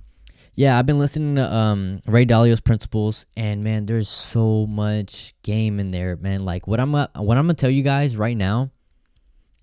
yeah, 0.54 0.78
I've 0.78 0.86
been 0.86 1.00
listening 1.00 1.36
to 1.36 1.52
um 1.52 2.02
Ray 2.06 2.26
Dalio's 2.26 2.62
Principles, 2.62 3.26
and 3.36 3.64
man, 3.64 3.88
there's 3.88 4.10
so 4.10 4.68
much 4.68 5.34
game 5.42 5.80
in 5.80 5.90
there, 5.90 6.16
man. 6.18 6.46
Like 6.46 6.68
what 6.68 6.80
I'm 6.80 6.94
uh, 6.94 7.08
what 7.16 7.38
I'm 7.38 7.46
gonna 7.46 7.56
tell 7.56 7.72
you 7.72 7.84
guys 7.84 8.16
right 8.16 8.38
now 8.38 8.70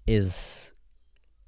is 0.09 0.72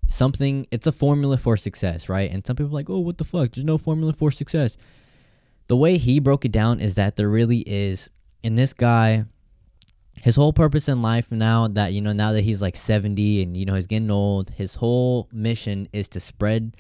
something 0.09 0.67
it's 0.71 0.87
a 0.87 0.93
formula 0.93 1.37
for 1.37 1.57
success, 1.57 2.09
right? 2.09 2.31
And 2.31 2.47
some 2.47 2.57
people 2.57 2.73
like, 2.73 2.91
"Oh, 2.91 3.01
what 3.01 3.19
the 3.19 3.25
fuck? 3.25 3.53
There's 3.53 3.65
no 3.65 3.79
formula 3.79 4.13
for 4.13 4.31
success." 4.31 4.77
The 5.69 5.77
way 5.77 5.97
he 5.97 6.21
broke 6.21 6.45
it 6.45 6.53
down 6.53 6.81
is 6.81 6.95
that 6.97 7.17
there 7.17 7.29
really 7.29 7.61
is 7.61 8.11
and 8.43 8.59
this 8.59 8.73
guy 8.73 9.25
his 10.23 10.37
whole 10.37 10.53
purpose 10.53 10.89
in 10.89 11.03
life 11.03 11.33
now 11.33 11.67
that 11.69 11.93
you 11.93 12.01
know 12.01 12.13
now 12.13 12.33
that 12.33 12.43
he's 12.43 12.63
like 12.63 12.77
70 12.77 13.43
and 13.43 13.57
you 13.57 13.65
know 13.65 13.75
he's 13.75 13.87
getting 13.87 14.11
old, 14.11 14.51
his 14.51 14.75
whole 14.75 15.29
mission 15.33 15.89
is 15.93 16.09
to 16.11 16.21
spread 16.21 16.77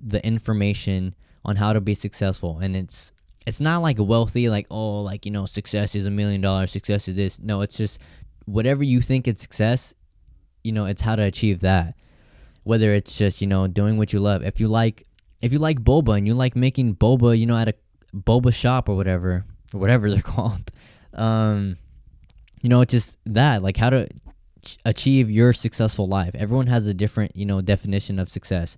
the 0.00 0.24
information 0.26 1.14
on 1.44 1.56
how 1.56 1.72
to 1.72 1.80
be 1.80 1.94
successful 1.94 2.58
and 2.58 2.76
it's 2.76 3.12
it's 3.46 3.60
not 3.60 3.82
like 3.82 3.96
wealthy 3.98 4.48
like 4.48 4.66
oh 4.70 5.00
like 5.00 5.26
you 5.26 5.32
know 5.32 5.46
success 5.46 5.94
is 5.94 6.06
a 6.06 6.10
million 6.10 6.40
dollars 6.40 6.70
success 6.70 7.08
is 7.08 7.16
this 7.16 7.40
no 7.40 7.60
it's 7.60 7.76
just 7.76 7.98
whatever 8.44 8.82
you 8.82 9.00
think 9.00 9.26
is 9.26 9.40
success 9.40 9.94
you 10.62 10.72
know 10.72 10.84
it's 10.84 11.00
how 11.00 11.16
to 11.16 11.22
achieve 11.22 11.60
that 11.60 11.94
whether 12.68 12.94
it's 12.94 13.16
just 13.16 13.40
you 13.40 13.46
know 13.46 13.66
doing 13.66 13.96
what 13.96 14.12
you 14.12 14.20
love. 14.20 14.44
If 14.44 14.60
you 14.60 14.68
like 14.68 15.04
if 15.40 15.54
you 15.54 15.58
like 15.58 15.80
boba 15.80 16.18
and 16.18 16.26
you 16.26 16.34
like 16.34 16.54
making 16.54 16.96
boba 16.96 17.36
you 17.38 17.46
know 17.46 17.56
at 17.56 17.68
a 17.68 17.74
boba 18.14 18.52
shop 18.52 18.90
or 18.90 18.94
whatever 18.94 19.46
or 19.72 19.80
whatever 19.80 20.10
they're 20.10 20.20
called 20.36 20.70
um 21.14 21.78
you 22.60 22.68
know 22.68 22.82
it's 22.82 22.90
just 22.90 23.16
that 23.24 23.62
like 23.62 23.78
how 23.78 23.88
to 23.88 24.06
achieve 24.84 25.30
your 25.30 25.54
successful 25.54 26.06
life. 26.06 26.34
Everyone 26.34 26.66
has 26.66 26.86
a 26.86 26.92
different 26.92 27.34
you 27.34 27.46
know 27.46 27.62
definition 27.62 28.18
of 28.18 28.28
success. 28.28 28.76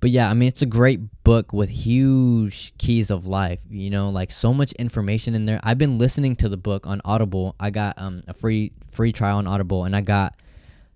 But 0.00 0.08
yeah 0.08 0.30
i 0.30 0.32
mean 0.32 0.48
it's 0.48 0.62
a 0.62 0.66
great 0.80 1.00
book 1.24 1.52
with 1.52 1.68
huge 1.68 2.72
keys 2.78 3.10
of 3.10 3.26
life 3.26 3.60
you 3.68 3.90
know 3.90 4.08
like 4.08 4.30
so 4.30 4.54
much 4.54 4.72
information 4.72 5.34
in 5.34 5.44
there. 5.44 5.60
I've 5.62 5.76
been 5.76 5.98
listening 5.98 6.36
to 6.36 6.48
the 6.48 6.56
book 6.56 6.86
on 6.86 7.02
audible. 7.04 7.54
I 7.60 7.68
got 7.68 7.98
um 7.98 8.22
a 8.26 8.32
free 8.32 8.72
free 8.90 9.12
trial 9.12 9.36
on 9.36 9.46
audible 9.46 9.84
and 9.84 9.94
i 9.94 10.00
got 10.00 10.36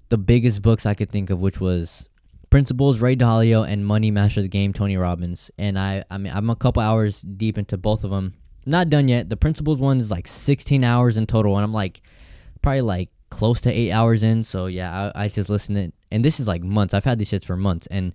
the 0.09 0.17
biggest 0.17 0.63
books 0.63 0.87
i 0.87 0.95
could 0.95 1.11
think 1.11 1.29
of 1.29 1.39
which 1.39 1.61
was 1.61 2.09
Principles, 2.55 3.01
Ray 3.01 3.17
Dalio, 3.17 3.69
and 3.69 3.85
Money 3.85 4.13
Master 4.13 4.41
the 4.41 4.47
Game, 4.47 4.73
Tony 4.73 4.97
Robbins. 4.97 5.51
And 5.59 5.77
I, 5.77 6.05
I 6.09 6.19
mean, 6.19 6.33
I'm 6.33 6.51
a 6.51 6.55
couple 6.55 6.85
hours 6.85 7.21
deep 7.21 7.59
into 7.59 7.77
both 7.77 8.05
of 8.05 8.13
them. 8.13 8.35
Not 8.65 8.89
done 8.91 9.09
yet. 9.09 9.29
The 9.29 9.37
Principles 9.37 9.81
one 9.81 9.99
is 9.99 10.09
like 10.09 10.29
16 10.29 10.85
hours 10.85 11.17
in 11.17 11.27
total, 11.27 11.57
and 11.57 11.65
I'm 11.65 11.73
like 11.73 12.03
probably 12.63 12.83
like 12.83 13.09
close 13.29 13.61
to 13.63 13.73
eight 13.73 13.91
hours 13.91 14.23
in. 14.23 14.45
So 14.45 14.67
yeah, 14.67 15.11
I, 15.17 15.25
I 15.25 15.27
just 15.27 15.49
listen 15.49 15.75
to, 15.75 15.93
and 16.13 16.25
this 16.25 16.39
is 16.39 16.47
like 16.47 16.63
months. 16.63 16.95
I've 16.95 17.05
had 17.05 17.19
these 17.19 17.29
shits 17.29 17.45
for 17.45 17.57
months, 17.57 17.89
and 17.89 18.15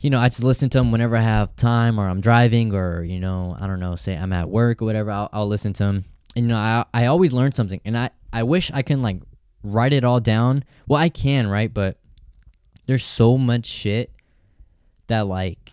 you 0.00 0.10
know, 0.10 0.18
I 0.18 0.28
just 0.28 0.44
listen 0.44 0.68
to 0.68 0.76
them 0.76 0.92
whenever 0.92 1.16
I 1.16 1.22
have 1.22 1.56
time 1.56 1.98
or 1.98 2.06
I'm 2.06 2.20
driving 2.20 2.74
or, 2.74 3.02
you 3.02 3.20
know, 3.20 3.56
I 3.58 3.66
don't 3.66 3.80
know, 3.80 3.96
say 3.96 4.14
I'm 4.14 4.34
at 4.34 4.50
work 4.50 4.82
or 4.82 4.84
whatever, 4.84 5.10
I'll, 5.10 5.30
I'll 5.32 5.48
listen 5.48 5.72
to 5.72 5.84
them. 5.84 6.04
And, 6.36 6.44
you 6.44 6.48
know, 6.48 6.58
I, 6.58 6.84
I 6.92 7.06
always 7.06 7.32
learn 7.32 7.52
something. 7.52 7.80
And 7.86 7.96
I, 7.96 8.10
I 8.34 8.42
wish 8.42 8.70
I 8.74 8.82
can, 8.82 9.00
like, 9.00 9.22
write 9.62 9.94
it 9.94 10.04
all 10.04 10.20
down. 10.20 10.64
Well, 10.88 11.00
I 11.00 11.08
can, 11.08 11.46
right? 11.46 11.72
But 11.72 11.98
there's 12.86 13.04
so 13.04 13.38
much 13.38 13.66
shit 13.66 14.12
that, 15.06 15.26
like, 15.26 15.72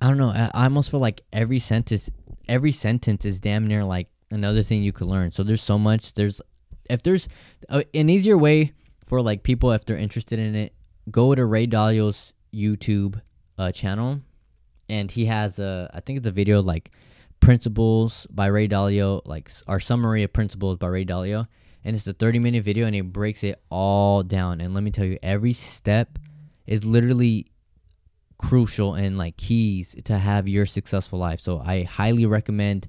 I 0.00 0.08
don't 0.08 0.18
know. 0.18 0.30
I, 0.30 0.50
I 0.54 0.64
almost 0.64 0.90
feel 0.90 1.00
like 1.00 1.22
every 1.32 1.58
sentence, 1.58 2.10
every 2.48 2.72
sentence 2.72 3.24
is 3.24 3.40
damn 3.40 3.66
near, 3.66 3.84
like, 3.84 4.08
another 4.30 4.62
thing 4.62 4.82
you 4.82 4.92
could 4.92 5.08
learn. 5.08 5.30
So 5.30 5.42
there's 5.42 5.62
so 5.62 5.78
much. 5.78 6.14
There's, 6.14 6.40
if 6.88 7.02
there's 7.02 7.28
a, 7.68 7.84
an 7.94 8.08
easier 8.08 8.38
way 8.38 8.72
for, 9.06 9.20
like, 9.22 9.42
people, 9.42 9.72
if 9.72 9.84
they're 9.84 9.96
interested 9.96 10.38
in 10.38 10.54
it, 10.54 10.74
go 11.10 11.34
to 11.34 11.44
Ray 11.44 11.66
Dalio's 11.66 12.32
YouTube 12.54 13.20
uh, 13.58 13.72
channel, 13.72 14.20
and 14.88 15.10
he 15.10 15.26
has 15.26 15.58
a 15.58 15.90
I 15.94 16.00
think 16.00 16.18
it's 16.18 16.26
a 16.26 16.32
video 16.32 16.60
like 16.62 16.90
principles 17.40 18.26
by 18.30 18.46
Ray 18.46 18.68
Dalio, 18.68 19.22
like 19.24 19.50
our 19.66 19.80
summary 19.80 20.22
of 20.22 20.32
principles 20.32 20.76
by 20.76 20.88
Ray 20.88 21.04
Dalio, 21.04 21.48
and 21.84 21.96
it's 21.96 22.06
a 22.06 22.12
30 22.12 22.38
minute 22.38 22.64
video, 22.64 22.86
and 22.86 22.94
it 22.94 23.12
breaks 23.12 23.42
it 23.44 23.60
all 23.70 24.22
down. 24.22 24.60
And 24.60 24.74
let 24.74 24.82
me 24.82 24.90
tell 24.90 25.04
you, 25.04 25.18
every 25.22 25.52
step 25.52 26.18
is 26.66 26.84
literally 26.84 27.46
crucial 28.38 28.94
and 28.94 29.16
like 29.16 29.36
keys 29.36 29.94
to 30.04 30.18
have 30.18 30.48
your 30.48 30.66
successful 30.66 31.18
life. 31.18 31.40
So 31.40 31.62
I 31.64 31.84
highly 31.84 32.26
recommend 32.26 32.88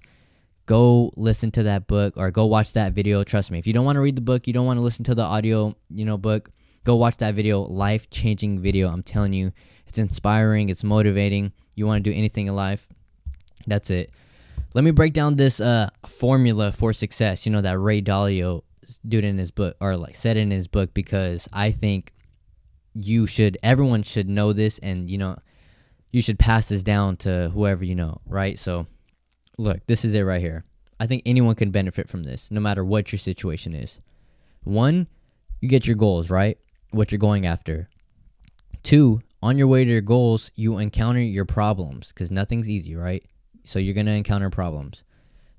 go 0.65 1.12
listen 1.15 1.51
to 1.51 1.63
that 1.63 1.88
book 1.88 2.13
or 2.17 2.32
go 2.32 2.45
watch 2.45 2.73
that 2.73 2.93
video. 2.93 3.23
Trust 3.23 3.51
me, 3.51 3.60
if 3.60 3.67
you 3.67 3.73
don't 3.73 3.86
want 3.86 3.97
to 3.97 4.01
read 4.01 4.15
the 4.15 4.21
book, 4.21 4.47
you 4.47 4.53
don't 4.53 4.65
want 4.65 4.77
to 4.77 4.82
listen 4.82 5.03
to 5.06 5.15
the 5.15 5.21
audio, 5.21 5.75
you 5.89 6.06
know, 6.06 6.17
book, 6.17 6.49
go 6.84 6.95
watch 6.95 7.17
that 7.17 7.36
video. 7.36 7.62
Life 7.62 8.10
changing 8.10 8.60
video. 8.60 8.89
I'm 8.89 9.03
telling 9.03 9.34
you, 9.34 9.51
it's 9.88 9.97
inspiring. 9.97 10.69
It's 10.69 10.84
motivating. 10.84 11.51
You 11.75 11.86
want 11.86 12.03
to 12.03 12.10
do 12.10 12.15
anything 12.15 12.47
in 12.47 12.56
life, 12.56 12.88
that's 13.67 13.89
it. 13.89 14.12
Let 14.73 14.84
me 14.84 14.91
break 14.91 15.13
down 15.13 15.36
this 15.36 15.60
uh 15.60 15.89
formula 16.08 16.71
for 16.71 16.93
success. 16.93 17.45
You 17.45 17.51
know 17.51 17.62
that 17.62 17.77
Ray 17.77 18.01
Dalio 18.01 18.63
did 19.08 19.24
in 19.24 19.38
his 19.38 19.52
book 19.52 19.76
or 19.82 19.98
like 19.98 20.15
said 20.15 20.38
in 20.38 20.52
his 20.52 20.67
book 20.67 20.93
because 20.93 21.48
I 21.52 21.72
think 21.72 22.13
you 22.93 23.26
should 23.26 23.58
everyone 23.63 24.04
should 24.04 24.30
know 24.30 24.54
this 24.54 24.80
and 24.80 25.10
you 25.10 25.17
know 25.17 25.38
you 26.12 26.22
should 26.22 26.38
pass 26.38 26.67
this 26.67 26.84
down 26.84 27.17
to 27.17 27.50
whoever 27.50 27.84
you 27.84 27.96
know, 27.96 28.22
right? 28.28 28.58
So 28.60 28.88
look, 29.58 29.86
this 29.88 30.06
is 30.06 30.13
it 30.13 30.22
right 30.22 30.41
here. 30.41 30.63
I 31.00 31.08
think 31.08 31.24
anyone 31.26 31.56
can 31.56 31.72
benefit 31.72 32.08
from 32.08 32.24
this, 32.24 32.50
no 32.52 32.62
matter 32.62 32.86
what 32.86 33.12
your 33.12 33.19
situation 33.19 33.74
is. 33.74 34.00
One, 34.63 35.08
you 35.60 35.67
get 35.67 35.88
your 35.88 35.96
goals, 35.96 36.30
right? 36.30 36.58
What 36.91 37.12
you're 37.12 37.19
going 37.19 37.46
after. 37.46 37.89
Two, 38.84 39.22
on 39.41 39.58
your 39.58 39.67
way 39.67 39.84
to 39.84 39.89
your 39.91 40.02
goals, 40.02 40.52
you 40.56 40.78
encounter 40.78 41.19
your 41.19 41.46
problems 41.46 42.10
because 42.10 42.32
nothing's 42.32 42.69
easy, 42.69 42.96
right? 42.96 43.24
So 43.63 43.80
you're 43.80 43.93
going 43.93 44.06
to 44.06 44.13
encounter 44.13 44.50
problems. 44.50 45.04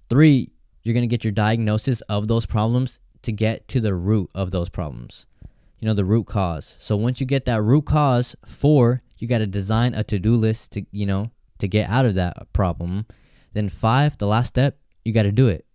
Three, 0.08 0.52
you're 0.82 0.94
going 0.94 1.08
to 1.08 1.08
get 1.08 1.24
your 1.24 1.32
diagnosis 1.32 2.00
of 2.02 2.28
those 2.28 2.46
problems 2.46 3.00
to 3.24 3.32
get 3.32 3.68
to 3.68 3.80
the 3.80 3.94
root 3.94 4.30
of 4.34 4.50
those 4.50 4.68
problems. 4.68 5.26
You 5.80 5.88
know, 5.88 5.94
the 5.94 6.04
root 6.04 6.26
cause. 6.26 6.76
So 6.78 6.96
once 6.96 7.20
you 7.20 7.26
get 7.26 7.44
that 7.44 7.62
root 7.62 7.86
cause, 7.86 8.36
four, 8.46 9.02
you 9.18 9.28
got 9.28 9.38
to 9.38 9.46
design 9.46 9.94
a 9.94 10.04
to 10.04 10.18
do 10.18 10.36
list 10.36 10.72
to, 10.72 10.86
you 10.92 11.06
know, 11.06 11.30
to 11.58 11.68
get 11.68 11.90
out 11.90 12.06
of 12.06 12.14
that 12.14 12.52
problem. 12.52 13.06
Then 13.52 13.68
five, 13.68 14.16
the 14.18 14.26
last 14.26 14.48
step, 14.48 14.78
you 15.04 15.12
got 15.12 15.24
to 15.24 15.32
do 15.32 15.48
it. 15.48 15.66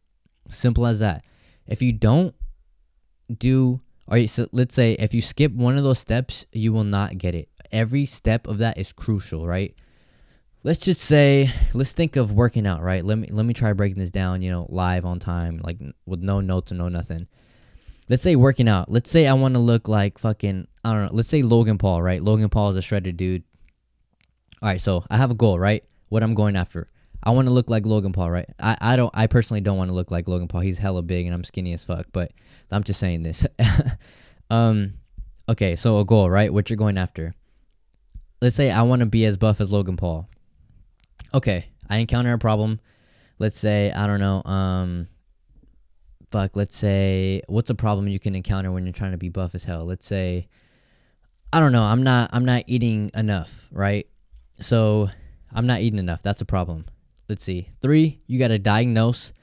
Simple 0.49 0.85
as 0.85 0.99
that. 0.99 1.23
If 1.67 1.81
you 1.81 1.93
don't 1.93 2.33
do, 3.37 3.81
or 4.07 4.25
so 4.27 4.47
let's 4.51 4.73
say 4.73 4.93
if 4.93 5.13
you 5.13 5.21
skip 5.21 5.51
one 5.51 5.77
of 5.77 5.83
those 5.83 5.99
steps, 5.99 6.45
you 6.51 6.73
will 6.73 6.83
not 6.83 7.17
get 7.17 7.35
it. 7.35 7.49
Every 7.71 8.05
step 8.05 8.47
of 8.47 8.57
that 8.57 8.77
is 8.77 8.91
crucial, 8.91 9.45
right? 9.45 9.75
Let's 10.63 10.79
just 10.79 11.01
say, 11.01 11.51
let's 11.73 11.93
think 11.93 12.15
of 12.15 12.33
working 12.33 12.65
out, 12.65 12.81
right? 12.81 13.05
Let 13.05 13.17
me 13.17 13.29
let 13.31 13.45
me 13.45 13.53
try 13.53 13.71
breaking 13.73 13.99
this 13.99 14.11
down, 14.11 14.41
you 14.41 14.51
know, 14.51 14.65
live 14.69 15.05
on 15.05 15.19
time, 15.19 15.61
like 15.63 15.77
with 16.05 16.21
no 16.21 16.41
notes 16.41 16.71
and 16.71 16.79
no 16.79 16.89
nothing. 16.89 17.27
Let's 18.09 18.23
say 18.23 18.35
working 18.35 18.67
out. 18.67 18.89
Let's 18.91 19.09
say 19.09 19.27
I 19.27 19.33
want 19.33 19.53
to 19.53 19.59
look 19.59 19.87
like 19.87 20.17
fucking 20.17 20.67
I 20.83 20.93
don't 20.93 21.05
know. 21.05 21.09
Let's 21.11 21.29
say 21.29 21.43
Logan 21.43 21.77
Paul, 21.77 22.01
right? 22.01 22.21
Logan 22.21 22.49
Paul 22.49 22.71
is 22.71 22.75
a 22.75 22.81
shredded 22.81 23.17
dude. 23.17 23.43
All 24.61 24.69
right, 24.69 24.81
so 24.81 25.05
I 25.09 25.17
have 25.17 25.31
a 25.31 25.35
goal, 25.35 25.57
right? 25.59 25.83
What 26.09 26.23
I'm 26.23 26.33
going 26.33 26.55
after. 26.55 26.89
I 27.23 27.31
want 27.31 27.47
to 27.47 27.53
look 27.53 27.69
like 27.69 27.85
Logan 27.85 28.11
Paul, 28.13 28.31
right? 28.31 28.49
I, 28.59 28.77
I 28.81 28.95
don't 28.95 29.11
I 29.13 29.27
personally 29.27 29.61
don't 29.61 29.77
want 29.77 29.89
to 29.89 29.95
look 29.95 30.09
like 30.09 30.27
Logan 30.27 30.47
Paul. 30.47 30.61
He's 30.61 30.79
hella 30.79 31.03
big 31.03 31.27
and 31.27 31.35
I'm 31.35 31.43
skinny 31.43 31.73
as 31.73 31.83
fuck, 31.83 32.07
but 32.11 32.31
I'm 32.71 32.83
just 32.83 32.99
saying 32.99 33.23
this. 33.23 33.45
um 34.49 34.93
okay, 35.47 35.75
so 35.75 35.99
a 35.99 36.05
goal, 36.05 36.29
right? 36.29 36.51
What 36.51 36.69
you're 36.69 36.77
going 36.77 36.97
after. 36.97 37.35
Let's 38.41 38.55
say 38.55 38.71
I 38.71 38.81
want 38.83 39.01
to 39.01 39.05
be 39.05 39.25
as 39.25 39.37
buff 39.37 39.61
as 39.61 39.71
Logan 39.71 39.97
Paul. 39.97 40.27
Okay, 41.33 41.67
I 41.89 41.97
encounter 41.97 42.33
a 42.33 42.39
problem. 42.39 42.79
Let's 43.37 43.59
say 43.59 43.91
I 43.91 44.07
don't 44.07 44.19
know, 44.19 44.41
um 44.43 45.07
fuck, 46.31 46.55
let's 46.55 46.75
say 46.75 47.41
what's 47.47 47.69
a 47.69 47.75
problem 47.75 48.07
you 48.07 48.19
can 48.19 48.35
encounter 48.35 48.71
when 48.71 48.85
you're 48.85 48.93
trying 48.93 49.11
to 49.11 49.17
be 49.17 49.29
buff 49.29 49.55
as 49.55 49.63
hell? 49.63 49.85
Let's 49.85 50.05
say 50.05 50.47
I 51.51 51.59
don't 51.59 51.71
know, 51.71 51.83
I'm 51.83 52.03
not 52.03 52.29
I'm 52.33 52.45
not 52.45 52.63
eating 52.67 53.11
enough, 53.13 53.67
right? 53.71 54.07
So 54.59 55.09
I'm 55.51 55.65
not 55.65 55.81
eating 55.81 55.99
enough. 55.99 56.21
That's 56.21 56.41
a 56.41 56.45
problem. 56.45 56.85
Let's 57.27 57.43
see. 57.43 57.69
Three, 57.81 58.21
you 58.27 58.39
got 58.39 58.49
to 58.49 58.59
diagnose 58.59 59.33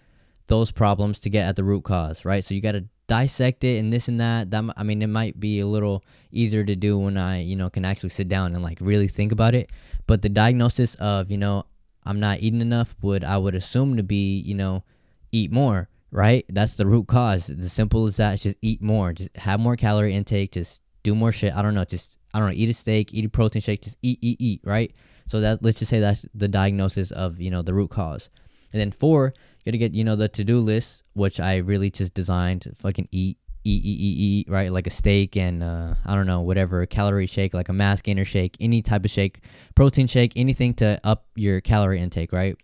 those 0.48 0.70
problems 0.70 1.20
to 1.20 1.30
get 1.30 1.48
at 1.48 1.56
the 1.56 1.64
root 1.64 1.84
cause, 1.84 2.24
right? 2.24 2.44
So 2.44 2.54
you 2.54 2.60
got 2.60 2.72
to 2.72 2.84
dissect 3.06 3.64
it 3.64 3.78
and 3.78 3.92
this 3.92 4.08
and 4.08 4.20
that. 4.20 4.50
That 4.50 4.64
I 4.76 4.82
mean, 4.82 5.02
it 5.02 5.08
might 5.08 5.38
be 5.38 5.60
a 5.60 5.66
little 5.66 6.04
easier 6.30 6.64
to 6.64 6.76
do 6.76 6.98
when 6.98 7.16
I, 7.16 7.40
you 7.40 7.56
know, 7.56 7.70
can 7.70 7.84
actually 7.84 8.10
sit 8.10 8.28
down 8.28 8.54
and 8.54 8.62
like 8.62 8.78
really 8.80 9.08
think 9.08 9.32
about 9.32 9.54
it. 9.54 9.70
But 10.06 10.22
the 10.22 10.28
diagnosis 10.28 10.94
of, 10.96 11.30
you 11.30 11.38
know, 11.38 11.64
I'm 12.04 12.20
not 12.20 12.40
eating 12.40 12.60
enough 12.60 12.94
would 13.02 13.24
I 13.24 13.36
would 13.36 13.54
assume 13.54 13.96
to 13.96 14.02
be, 14.02 14.38
you 14.38 14.54
know, 14.54 14.84
eat 15.32 15.50
more, 15.50 15.88
right? 16.10 16.44
That's 16.48 16.74
the 16.74 16.86
root 16.86 17.08
cause. 17.08 17.46
The 17.46 17.68
simple 17.68 18.06
as 18.06 18.16
that. 18.16 18.40
Just 18.40 18.56
eat 18.62 18.82
more. 18.82 19.12
Just 19.12 19.36
have 19.36 19.60
more 19.60 19.76
calorie 19.76 20.14
intake. 20.14 20.52
Just 20.52 20.82
do 21.02 21.14
more 21.14 21.32
shit. 21.32 21.54
I 21.54 21.62
don't 21.62 21.74
know. 21.74 21.84
Just 21.84 22.18
I 22.34 22.38
don't 22.38 22.48
know. 22.48 22.54
Eat 22.54 22.70
a 22.70 22.74
steak. 22.74 23.12
Eat 23.14 23.24
a 23.24 23.28
protein 23.28 23.62
shake. 23.62 23.82
Just 23.82 23.98
eat, 24.02 24.18
eat, 24.22 24.40
eat. 24.40 24.60
Right. 24.64 24.94
So 25.26 25.40
that 25.40 25.62
let's 25.62 25.78
just 25.78 25.90
say 25.90 26.00
that's 26.00 26.24
the 26.34 26.48
diagnosis 26.48 27.10
of 27.10 27.40
you 27.40 27.50
know 27.50 27.62
the 27.62 27.74
root 27.74 27.90
cause. 27.90 28.28
And 28.72 28.80
then 28.80 28.90
four, 28.90 29.32
you 29.64 29.72
gotta 29.72 29.78
get 29.78 29.94
you 29.94 30.04
know 30.04 30.16
the 30.16 30.28
to 30.28 30.44
do 30.44 30.60
list, 30.60 31.02
which 31.14 31.40
I 31.40 31.58
really 31.58 31.90
just 31.90 32.14
designed. 32.14 32.62
to 32.62 32.74
Fucking 32.76 33.08
eat, 33.10 33.38
eat, 33.64 33.84
eat, 33.84 34.00
eat, 34.00 34.18
eat. 34.18 34.50
Right. 34.50 34.70
Like 34.70 34.86
a 34.86 34.90
steak 34.90 35.36
and 35.36 35.62
uh, 35.62 35.94
I 36.04 36.14
don't 36.14 36.26
know 36.26 36.40
whatever 36.40 36.84
calorie 36.86 37.26
shake, 37.26 37.54
like 37.54 37.68
a 37.68 37.72
mass 37.72 38.02
gainer 38.02 38.24
shake, 38.24 38.56
any 38.60 38.82
type 38.82 39.04
of 39.04 39.10
shake, 39.10 39.40
protein 39.74 40.06
shake, 40.06 40.32
anything 40.36 40.74
to 40.74 41.00
up 41.04 41.26
your 41.34 41.60
calorie 41.60 42.00
intake. 42.00 42.32
Right. 42.32 42.56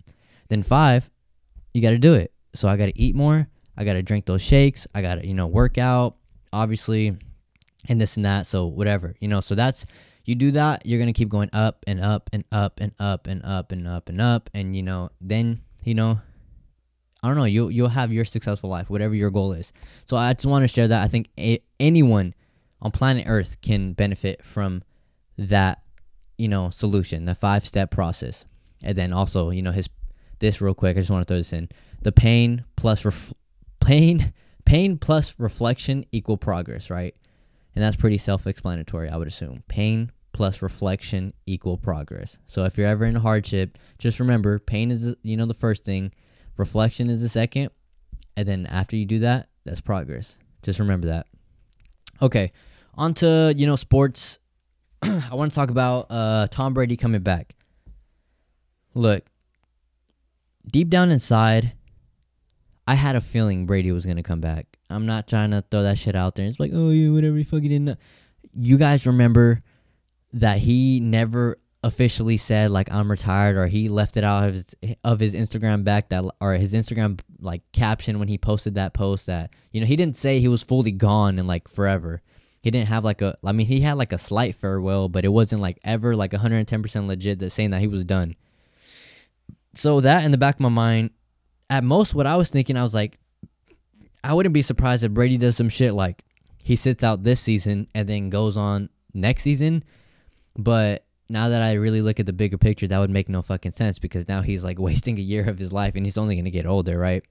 Then 0.48 0.62
five, 0.62 1.10
you 1.72 1.80
got 1.80 1.90
to 1.90 1.98
do 1.98 2.14
it. 2.14 2.32
So 2.54 2.68
I 2.68 2.76
got 2.76 2.86
to 2.86 2.98
eat 2.98 3.14
more. 3.14 3.48
I 3.76 3.84
got 3.84 3.94
to 3.94 4.02
drink 4.02 4.26
those 4.26 4.42
shakes. 4.42 4.86
I 4.94 5.02
got 5.02 5.16
to, 5.16 5.26
you 5.26 5.34
know, 5.34 5.46
work 5.46 5.78
out, 5.78 6.16
obviously, 6.52 7.16
and 7.88 8.00
this 8.00 8.16
and 8.16 8.24
that. 8.24 8.46
So 8.46 8.66
whatever, 8.66 9.14
you 9.20 9.28
know, 9.28 9.40
so 9.40 9.54
that's, 9.54 9.86
you 10.24 10.34
do 10.34 10.52
that, 10.52 10.86
you're 10.86 10.98
going 11.00 11.12
to 11.12 11.18
keep 11.18 11.28
going 11.28 11.50
up 11.52 11.84
and 11.86 12.00
up 12.00 12.30
and 12.32 12.44
up 12.52 12.78
and 12.80 12.92
up 13.00 13.26
and 13.26 13.44
up 13.44 13.72
and 13.72 13.88
up 13.88 14.08
and 14.08 14.20
up. 14.20 14.50
And, 14.54 14.76
you 14.76 14.82
know, 14.82 15.10
then, 15.20 15.62
you 15.82 15.94
know, 15.94 16.20
I 17.22 17.28
don't 17.28 17.36
know, 17.36 17.44
you'll, 17.44 17.70
you'll 17.70 17.88
have 17.88 18.12
your 18.12 18.24
successful 18.24 18.68
life, 18.68 18.90
whatever 18.90 19.14
your 19.14 19.30
goal 19.30 19.52
is. 19.52 19.72
So 20.06 20.16
I 20.16 20.32
just 20.32 20.46
want 20.46 20.64
to 20.64 20.68
share 20.68 20.88
that. 20.88 21.02
I 21.02 21.08
think 21.08 21.28
a- 21.38 21.62
anyone 21.80 22.34
on 22.80 22.90
planet 22.90 23.24
Earth 23.28 23.56
can 23.62 23.94
benefit 23.94 24.44
from 24.44 24.82
that, 25.38 25.82
you 26.36 26.48
know, 26.48 26.70
solution, 26.70 27.24
the 27.24 27.34
five 27.34 27.66
step 27.66 27.90
process. 27.90 28.44
And 28.82 28.98
then 28.98 29.12
also, 29.12 29.50
you 29.50 29.62
know, 29.62 29.70
his 29.70 29.88
this 30.42 30.60
real 30.60 30.74
quick. 30.74 30.96
I 30.96 31.00
just 31.00 31.10
want 31.10 31.26
to 31.26 31.32
throw 31.32 31.38
this 31.38 31.54
in. 31.54 31.70
The 32.02 32.12
pain 32.12 32.64
plus 32.76 33.06
ref- 33.06 33.32
pain 33.80 34.34
pain 34.66 34.98
plus 34.98 35.34
reflection 35.38 36.04
equal 36.12 36.36
progress, 36.36 36.90
right? 36.90 37.14
And 37.74 37.82
that's 37.82 37.96
pretty 37.96 38.18
self-explanatory, 38.18 39.08
I 39.08 39.16
would 39.16 39.28
assume. 39.28 39.62
Pain 39.68 40.12
plus 40.32 40.60
reflection 40.60 41.32
equal 41.46 41.78
progress. 41.78 42.38
So 42.46 42.64
if 42.64 42.76
you're 42.76 42.86
ever 42.86 43.06
in 43.06 43.14
hardship, 43.14 43.78
just 43.98 44.20
remember 44.20 44.58
pain 44.58 44.90
is 44.90 45.14
you 45.22 45.36
know 45.36 45.46
the 45.46 45.54
first 45.54 45.84
thing, 45.84 46.12
reflection 46.58 47.08
is 47.08 47.22
the 47.22 47.28
second, 47.28 47.70
and 48.36 48.46
then 48.46 48.66
after 48.66 48.96
you 48.96 49.06
do 49.06 49.20
that, 49.20 49.48
that's 49.64 49.80
progress. 49.80 50.36
Just 50.62 50.78
remember 50.78 51.06
that. 51.06 51.26
Okay, 52.20 52.52
on 52.94 53.14
to 53.14 53.54
you 53.56 53.66
know 53.66 53.76
sports. 53.76 54.38
I 55.02 55.34
want 55.34 55.52
to 55.52 55.54
talk 55.54 55.70
about 55.70 56.06
uh, 56.10 56.46
Tom 56.50 56.74
Brady 56.74 56.96
coming 56.96 57.22
back. 57.22 57.54
Look, 58.94 59.24
deep 60.66 60.88
down 60.88 61.10
inside, 61.10 61.72
I 62.86 62.94
had 62.94 63.16
a 63.16 63.20
feeling 63.20 63.66
Brady 63.66 63.92
was 63.92 64.06
gonna 64.06 64.22
come 64.22 64.40
back. 64.40 64.78
I'm 64.90 65.06
not 65.06 65.28
trying 65.28 65.52
to 65.52 65.64
throw 65.70 65.82
that 65.82 65.98
shit 65.98 66.16
out 66.16 66.34
there. 66.34 66.46
It's 66.46 66.60
like, 66.60 66.72
oh 66.74 66.90
yeah, 66.90 67.10
whatever. 67.10 67.38
You 67.38 67.44
fucking 67.44 67.68
didn't. 67.68 67.84
know." 67.84 67.96
You 68.54 68.76
guys 68.76 69.06
remember 69.06 69.62
that 70.34 70.58
he 70.58 71.00
never 71.00 71.58
officially 71.84 72.36
said 72.36 72.70
like 72.70 72.90
I'm 72.92 73.10
retired, 73.10 73.56
or 73.56 73.66
he 73.66 73.88
left 73.88 74.16
it 74.16 74.24
out 74.24 74.48
of 74.48 74.54
his 74.54 74.66
of 75.04 75.20
his 75.20 75.34
Instagram 75.34 75.84
back 75.84 76.08
that 76.10 76.24
or 76.40 76.54
his 76.54 76.74
Instagram 76.74 77.20
like 77.40 77.62
caption 77.72 78.18
when 78.18 78.28
he 78.28 78.38
posted 78.38 78.74
that 78.74 78.94
post 78.94 79.26
that 79.26 79.50
you 79.72 79.80
know 79.80 79.86
he 79.86 79.96
didn't 79.96 80.16
say 80.16 80.38
he 80.38 80.48
was 80.48 80.62
fully 80.62 80.92
gone 80.92 81.38
and 81.38 81.48
like 81.48 81.68
forever. 81.68 82.22
He 82.62 82.70
didn't 82.70 82.88
have 82.88 83.04
like 83.04 83.22
a. 83.22 83.36
I 83.44 83.52
mean, 83.52 83.66
he 83.66 83.80
had 83.80 83.94
like 83.94 84.12
a 84.12 84.18
slight 84.18 84.54
farewell, 84.54 85.08
but 85.08 85.24
it 85.24 85.28
wasn't 85.28 85.62
like 85.62 85.80
ever 85.82 86.14
like 86.14 86.30
110% 86.30 87.06
legit 87.08 87.40
that 87.40 87.50
saying 87.50 87.70
that 87.70 87.80
he 87.80 87.88
was 87.88 88.04
done. 88.04 88.36
So 89.74 90.00
that 90.00 90.24
in 90.24 90.30
the 90.30 90.38
back 90.38 90.56
of 90.56 90.60
my 90.60 90.68
mind, 90.68 91.10
at 91.70 91.84
most, 91.84 92.14
what 92.14 92.26
I 92.26 92.36
was 92.36 92.50
thinking, 92.50 92.76
I 92.76 92.82
was 92.82 92.94
like, 92.94 93.18
I 94.22 94.34
wouldn't 94.34 94.52
be 94.52 94.62
surprised 94.62 95.04
if 95.04 95.12
Brady 95.12 95.38
does 95.38 95.56
some 95.56 95.68
shit 95.68 95.94
like 95.94 96.22
he 96.62 96.76
sits 96.76 97.02
out 97.02 97.24
this 97.24 97.40
season 97.40 97.88
and 97.94 98.08
then 98.08 98.30
goes 98.30 98.56
on 98.56 98.88
next 99.14 99.42
season. 99.42 99.82
But 100.56 101.04
now 101.28 101.48
that 101.48 101.62
I 101.62 101.72
really 101.72 102.02
look 102.02 102.20
at 102.20 102.26
the 102.26 102.32
bigger 102.32 102.58
picture, 102.58 102.86
that 102.86 102.98
would 102.98 103.10
make 103.10 103.28
no 103.28 103.42
fucking 103.42 103.72
sense 103.72 103.98
because 103.98 104.28
now 104.28 104.42
he's 104.42 104.62
like 104.62 104.78
wasting 104.80 105.18
a 105.18 105.22
year 105.22 105.48
of 105.48 105.58
his 105.58 105.72
life 105.72 105.94
and 105.96 106.06
he's 106.06 106.18
only 106.18 106.36
gonna 106.36 106.50
get 106.50 106.66
older, 106.66 106.98
right? 106.98 107.24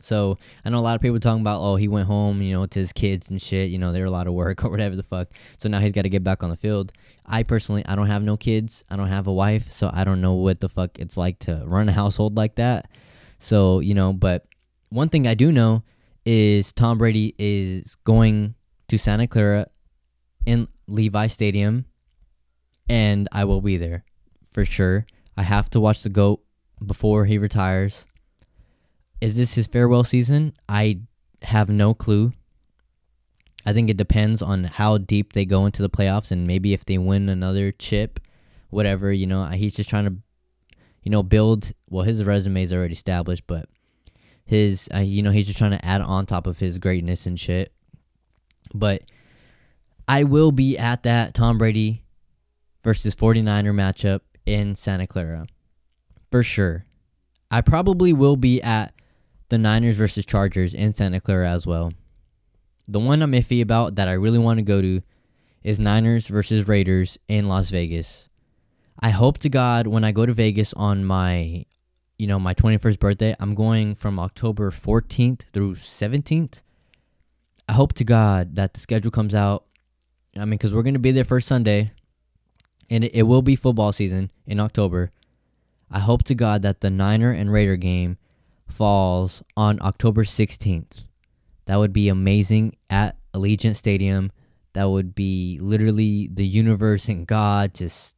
So 0.00 0.38
I 0.64 0.70
know 0.70 0.78
a 0.78 0.80
lot 0.80 0.94
of 0.94 1.00
people 1.00 1.18
talking 1.20 1.40
about, 1.40 1.60
oh, 1.60 1.76
he 1.76 1.88
went 1.88 2.06
home, 2.06 2.40
you 2.42 2.54
know, 2.54 2.66
to 2.66 2.78
his 2.78 2.92
kids 2.92 3.30
and 3.30 3.40
shit. 3.40 3.70
You 3.70 3.78
know, 3.78 3.92
they're 3.92 4.04
a 4.04 4.10
lot 4.10 4.26
of 4.26 4.34
work 4.34 4.64
or 4.64 4.70
whatever 4.70 4.96
the 4.96 5.02
fuck. 5.02 5.28
So 5.58 5.68
now 5.68 5.80
he's 5.80 5.92
got 5.92 6.02
to 6.02 6.08
get 6.08 6.24
back 6.24 6.42
on 6.42 6.50
the 6.50 6.56
field. 6.56 6.92
I 7.26 7.42
personally, 7.42 7.84
I 7.86 7.96
don't 7.96 8.06
have 8.06 8.22
no 8.22 8.36
kids. 8.36 8.84
I 8.90 8.96
don't 8.96 9.08
have 9.08 9.26
a 9.26 9.32
wife, 9.32 9.70
so 9.70 9.90
I 9.92 10.04
don't 10.04 10.20
know 10.20 10.34
what 10.34 10.60
the 10.60 10.68
fuck 10.68 10.98
it's 10.98 11.16
like 11.16 11.38
to 11.40 11.62
run 11.66 11.88
a 11.88 11.92
household 11.92 12.36
like 12.36 12.56
that. 12.56 12.90
So 13.38 13.80
you 13.80 13.94
know, 13.94 14.12
but 14.12 14.46
one 14.90 15.08
thing 15.08 15.26
I 15.26 15.34
do 15.34 15.52
know 15.52 15.82
is 16.24 16.72
Tom 16.72 16.98
Brady 16.98 17.34
is 17.38 17.96
going 18.04 18.54
to 18.88 18.98
Santa 18.98 19.26
Clara 19.26 19.66
in 20.46 20.68
Levi 20.86 21.26
Stadium, 21.26 21.84
and 22.88 23.28
I 23.32 23.44
will 23.44 23.60
be 23.60 23.76
there 23.76 24.04
for 24.50 24.64
sure. 24.64 25.06
I 25.36 25.42
have 25.42 25.70
to 25.70 25.80
watch 25.80 26.02
the 26.02 26.08
goat 26.08 26.42
before 26.84 27.26
he 27.26 27.38
retires. 27.38 28.06
Is 29.20 29.36
this 29.36 29.54
his 29.54 29.66
farewell 29.66 30.04
season? 30.04 30.54
I 30.68 31.00
have 31.42 31.68
no 31.68 31.94
clue. 31.94 32.32
I 33.66 33.72
think 33.72 33.90
it 33.90 33.96
depends 33.96 34.40
on 34.40 34.64
how 34.64 34.98
deep 34.98 35.32
they 35.32 35.44
go 35.44 35.66
into 35.66 35.82
the 35.82 35.90
playoffs 35.90 36.30
and 36.30 36.46
maybe 36.46 36.72
if 36.72 36.84
they 36.84 36.98
win 36.98 37.28
another 37.28 37.72
chip, 37.72 38.20
whatever, 38.70 39.12
you 39.12 39.26
know, 39.26 39.46
he's 39.46 39.74
just 39.74 39.90
trying 39.90 40.04
to 40.06 40.16
you 41.08 41.10
know, 41.10 41.22
build 41.22 41.72
well 41.88 42.04
his 42.04 42.22
resume 42.22 42.62
is 42.62 42.70
already 42.70 42.92
established, 42.92 43.44
but 43.46 43.66
his 44.44 44.90
uh, 44.94 44.98
you 44.98 45.22
know, 45.22 45.30
he's 45.30 45.46
just 45.46 45.58
trying 45.58 45.70
to 45.70 45.82
add 45.82 46.02
on 46.02 46.26
top 46.26 46.46
of 46.46 46.58
his 46.58 46.78
greatness 46.78 47.26
and 47.26 47.40
shit. 47.40 47.72
But 48.74 49.04
I 50.06 50.24
will 50.24 50.52
be 50.52 50.76
at 50.76 51.04
that 51.04 51.32
Tom 51.32 51.56
Brady 51.56 52.04
versus 52.84 53.14
49er 53.14 53.72
matchup 53.72 54.20
in 54.44 54.74
Santa 54.74 55.06
Clara. 55.06 55.46
For 56.30 56.42
sure. 56.42 56.84
I 57.50 57.62
probably 57.62 58.12
will 58.12 58.36
be 58.36 58.60
at 58.60 58.92
the 59.48 59.58
Niners 59.58 59.96
versus 59.96 60.26
Chargers 60.26 60.74
in 60.74 60.94
Santa 60.94 61.20
Clara 61.20 61.50
as 61.50 61.66
well. 61.66 61.92
The 62.86 63.00
one 63.00 63.22
I'm 63.22 63.32
iffy 63.32 63.60
about 63.60 63.96
that 63.96 64.08
I 64.08 64.12
really 64.12 64.38
want 64.38 64.58
to 64.58 64.62
go 64.62 64.80
to 64.80 65.02
is 65.62 65.78
Niners 65.78 66.26
versus 66.26 66.68
Raiders 66.68 67.18
in 67.28 67.48
Las 67.48 67.70
Vegas. 67.70 68.28
I 69.00 69.10
hope 69.10 69.38
to 69.38 69.48
God 69.48 69.86
when 69.86 70.04
I 70.04 70.12
go 70.12 70.26
to 70.26 70.32
Vegas 70.32 70.72
on 70.74 71.04
my 71.04 71.64
you 72.18 72.26
know, 72.26 72.38
my 72.38 72.52
21st 72.52 72.98
birthday, 72.98 73.36
I'm 73.38 73.54
going 73.54 73.94
from 73.94 74.18
October 74.18 74.72
14th 74.72 75.42
through 75.52 75.76
17th. 75.76 76.60
I 77.68 77.72
hope 77.72 77.92
to 77.94 78.04
God 78.04 78.56
that 78.56 78.74
the 78.74 78.80
schedule 78.80 79.12
comes 79.12 79.34
out. 79.34 79.64
I 80.36 80.40
mean, 80.40 80.50
because 80.50 80.74
we're 80.74 80.82
going 80.82 80.94
to 80.94 81.00
be 81.00 81.12
there 81.12 81.24
first 81.24 81.46
Sunday, 81.46 81.92
and 82.90 83.04
it, 83.04 83.14
it 83.14 83.22
will 83.22 83.42
be 83.42 83.54
football 83.54 83.92
season 83.92 84.32
in 84.46 84.58
October. 84.58 85.12
I 85.90 86.00
hope 86.00 86.24
to 86.24 86.34
God 86.34 86.62
that 86.62 86.80
the 86.80 86.90
Niner 86.90 87.30
and 87.30 87.52
Raider 87.52 87.76
game 87.76 88.18
falls 88.68 89.42
on 89.56 89.78
October 89.82 90.24
16th. 90.24 91.04
That 91.66 91.76
would 91.76 91.92
be 91.92 92.08
amazing 92.08 92.76
at 92.88 93.16
Allegiant 93.34 93.76
Stadium. 93.76 94.32
That 94.72 94.84
would 94.84 95.14
be 95.14 95.58
literally 95.60 96.28
the 96.32 96.46
universe 96.46 97.08
and 97.08 97.26
God 97.26 97.74
just 97.74 98.16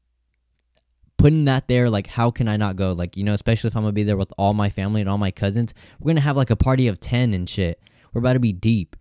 putting 1.17 1.45
that 1.45 1.69
there. 1.69 1.91
Like, 1.91 2.07
how 2.07 2.31
can 2.31 2.49
I 2.49 2.57
not 2.57 2.77
go? 2.77 2.93
Like, 2.93 3.17
you 3.17 3.25
know, 3.25 3.35
especially 3.35 3.69
if 3.69 3.77
I'm 3.77 3.83
gonna 3.83 3.93
be 3.93 4.03
there 4.03 4.17
with 4.17 4.33
all 4.39 4.55
my 4.55 4.71
family 4.71 5.01
and 5.01 5.11
all 5.11 5.19
my 5.19 5.31
cousins, 5.31 5.75
we're 5.99 6.11
gonna 6.11 6.21
have 6.21 6.37
like 6.37 6.51
a 6.51 6.57
party 6.57 6.87
of 6.87 7.01
10 7.01 7.35
and 7.35 7.49
shit. 7.49 7.81
We're 8.13 8.21
about 8.21 8.35
to 8.35 8.41
be 8.41 8.53
deep. 8.53 8.97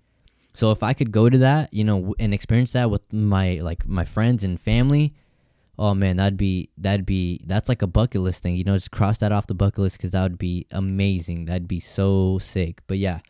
So 0.54 0.72
if 0.72 0.84
I 0.84 0.94
could 0.94 1.12
go 1.12 1.30
to 1.30 1.38
that, 1.40 1.74
you 1.74 1.84
know, 1.84 2.16
and 2.20 2.34
experience 2.34 2.72
that 2.72 2.90
with 2.90 3.14
my 3.14 3.56
like 3.62 3.88
my 3.88 4.06
friends 4.06 4.44
and 4.44 4.60
family, 4.60 5.14
oh 5.80 5.96
man, 5.96 6.18
that'd 6.18 6.38
be 6.38 6.70
that'd 6.78 7.06
be 7.06 7.42
that's 7.46 7.70
like 7.70 7.82
a 7.82 7.88
bucket 7.88 8.22
list 8.22 8.44
thing. 8.44 8.56
You 8.56 8.66
know, 8.66 8.76
just 8.76 8.92
cross 8.92 9.18
that 9.20 9.32
off 9.32 9.48
the 9.48 9.56
bucket 9.56 9.80
list 9.80 9.98
because 9.98 10.12
that 10.12 10.22
would 10.22 10.38
be 10.38 10.68
amazing. 10.72 11.46
That'd 11.46 11.70
be 11.70 11.80
so 11.80 12.38
sick. 12.40 12.82
But 12.86 12.98
yeah, 12.98 13.22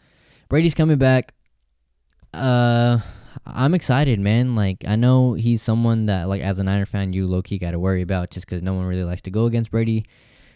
Brady's 0.49 0.73
coming 0.73 0.97
back. 0.97 1.35
Uh, 2.33 2.99
I'm 3.45 3.75
excited, 3.75 4.19
man. 4.19 4.55
Like 4.55 4.83
I 4.87 4.95
know 4.95 5.33
he's 5.33 5.61
someone 5.61 6.07
that 6.07 6.27
like 6.27 6.41
as 6.41 6.57
a 6.57 6.63
Niner 6.63 6.87
fan, 6.87 7.13
you 7.13 7.27
low 7.27 7.43
key 7.43 7.59
got 7.59 7.71
to 7.71 7.79
worry 7.79 8.01
about 8.01 8.31
just 8.31 8.47
because 8.47 8.63
no 8.63 8.73
one 8.73 8.85
really 8.85 9.03
likes 9.03 9.21
to 9.21 9.31
go 9.31 9.45
against 9.45 9.69
Brady 9.69 10.05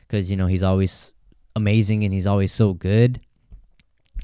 because 0.08 0.32
you 0.32 0.36
know 0.36 0.47
he's 0.47 0.63
always 0.63 1.12
amazing 1.56 2.03
and 2.03 2.12
he's 2.12 2.27
always 2.27 2.51
so 2.51 2.73
good. 2.73 3.21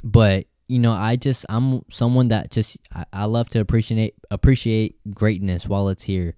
But 0.03 0.47
you 0.67 0.79
know, 0.79 0.91
I 0.91 1.17
just 1.17 1.45
I'm 1.49 1.85
someone 1.91 2.29
that 2.29 2.49
just 2.49 2.77
I, 2.91 3.05
I 3.13 3.25
love 3.25 3.47
to 3.49 3.59
appreciate 3.59 4.15
appreciate 4.31 4.95
greatness 5.13 5.67
while 5.67 5.89
it's 5.89 6.03
here 6.03 6.33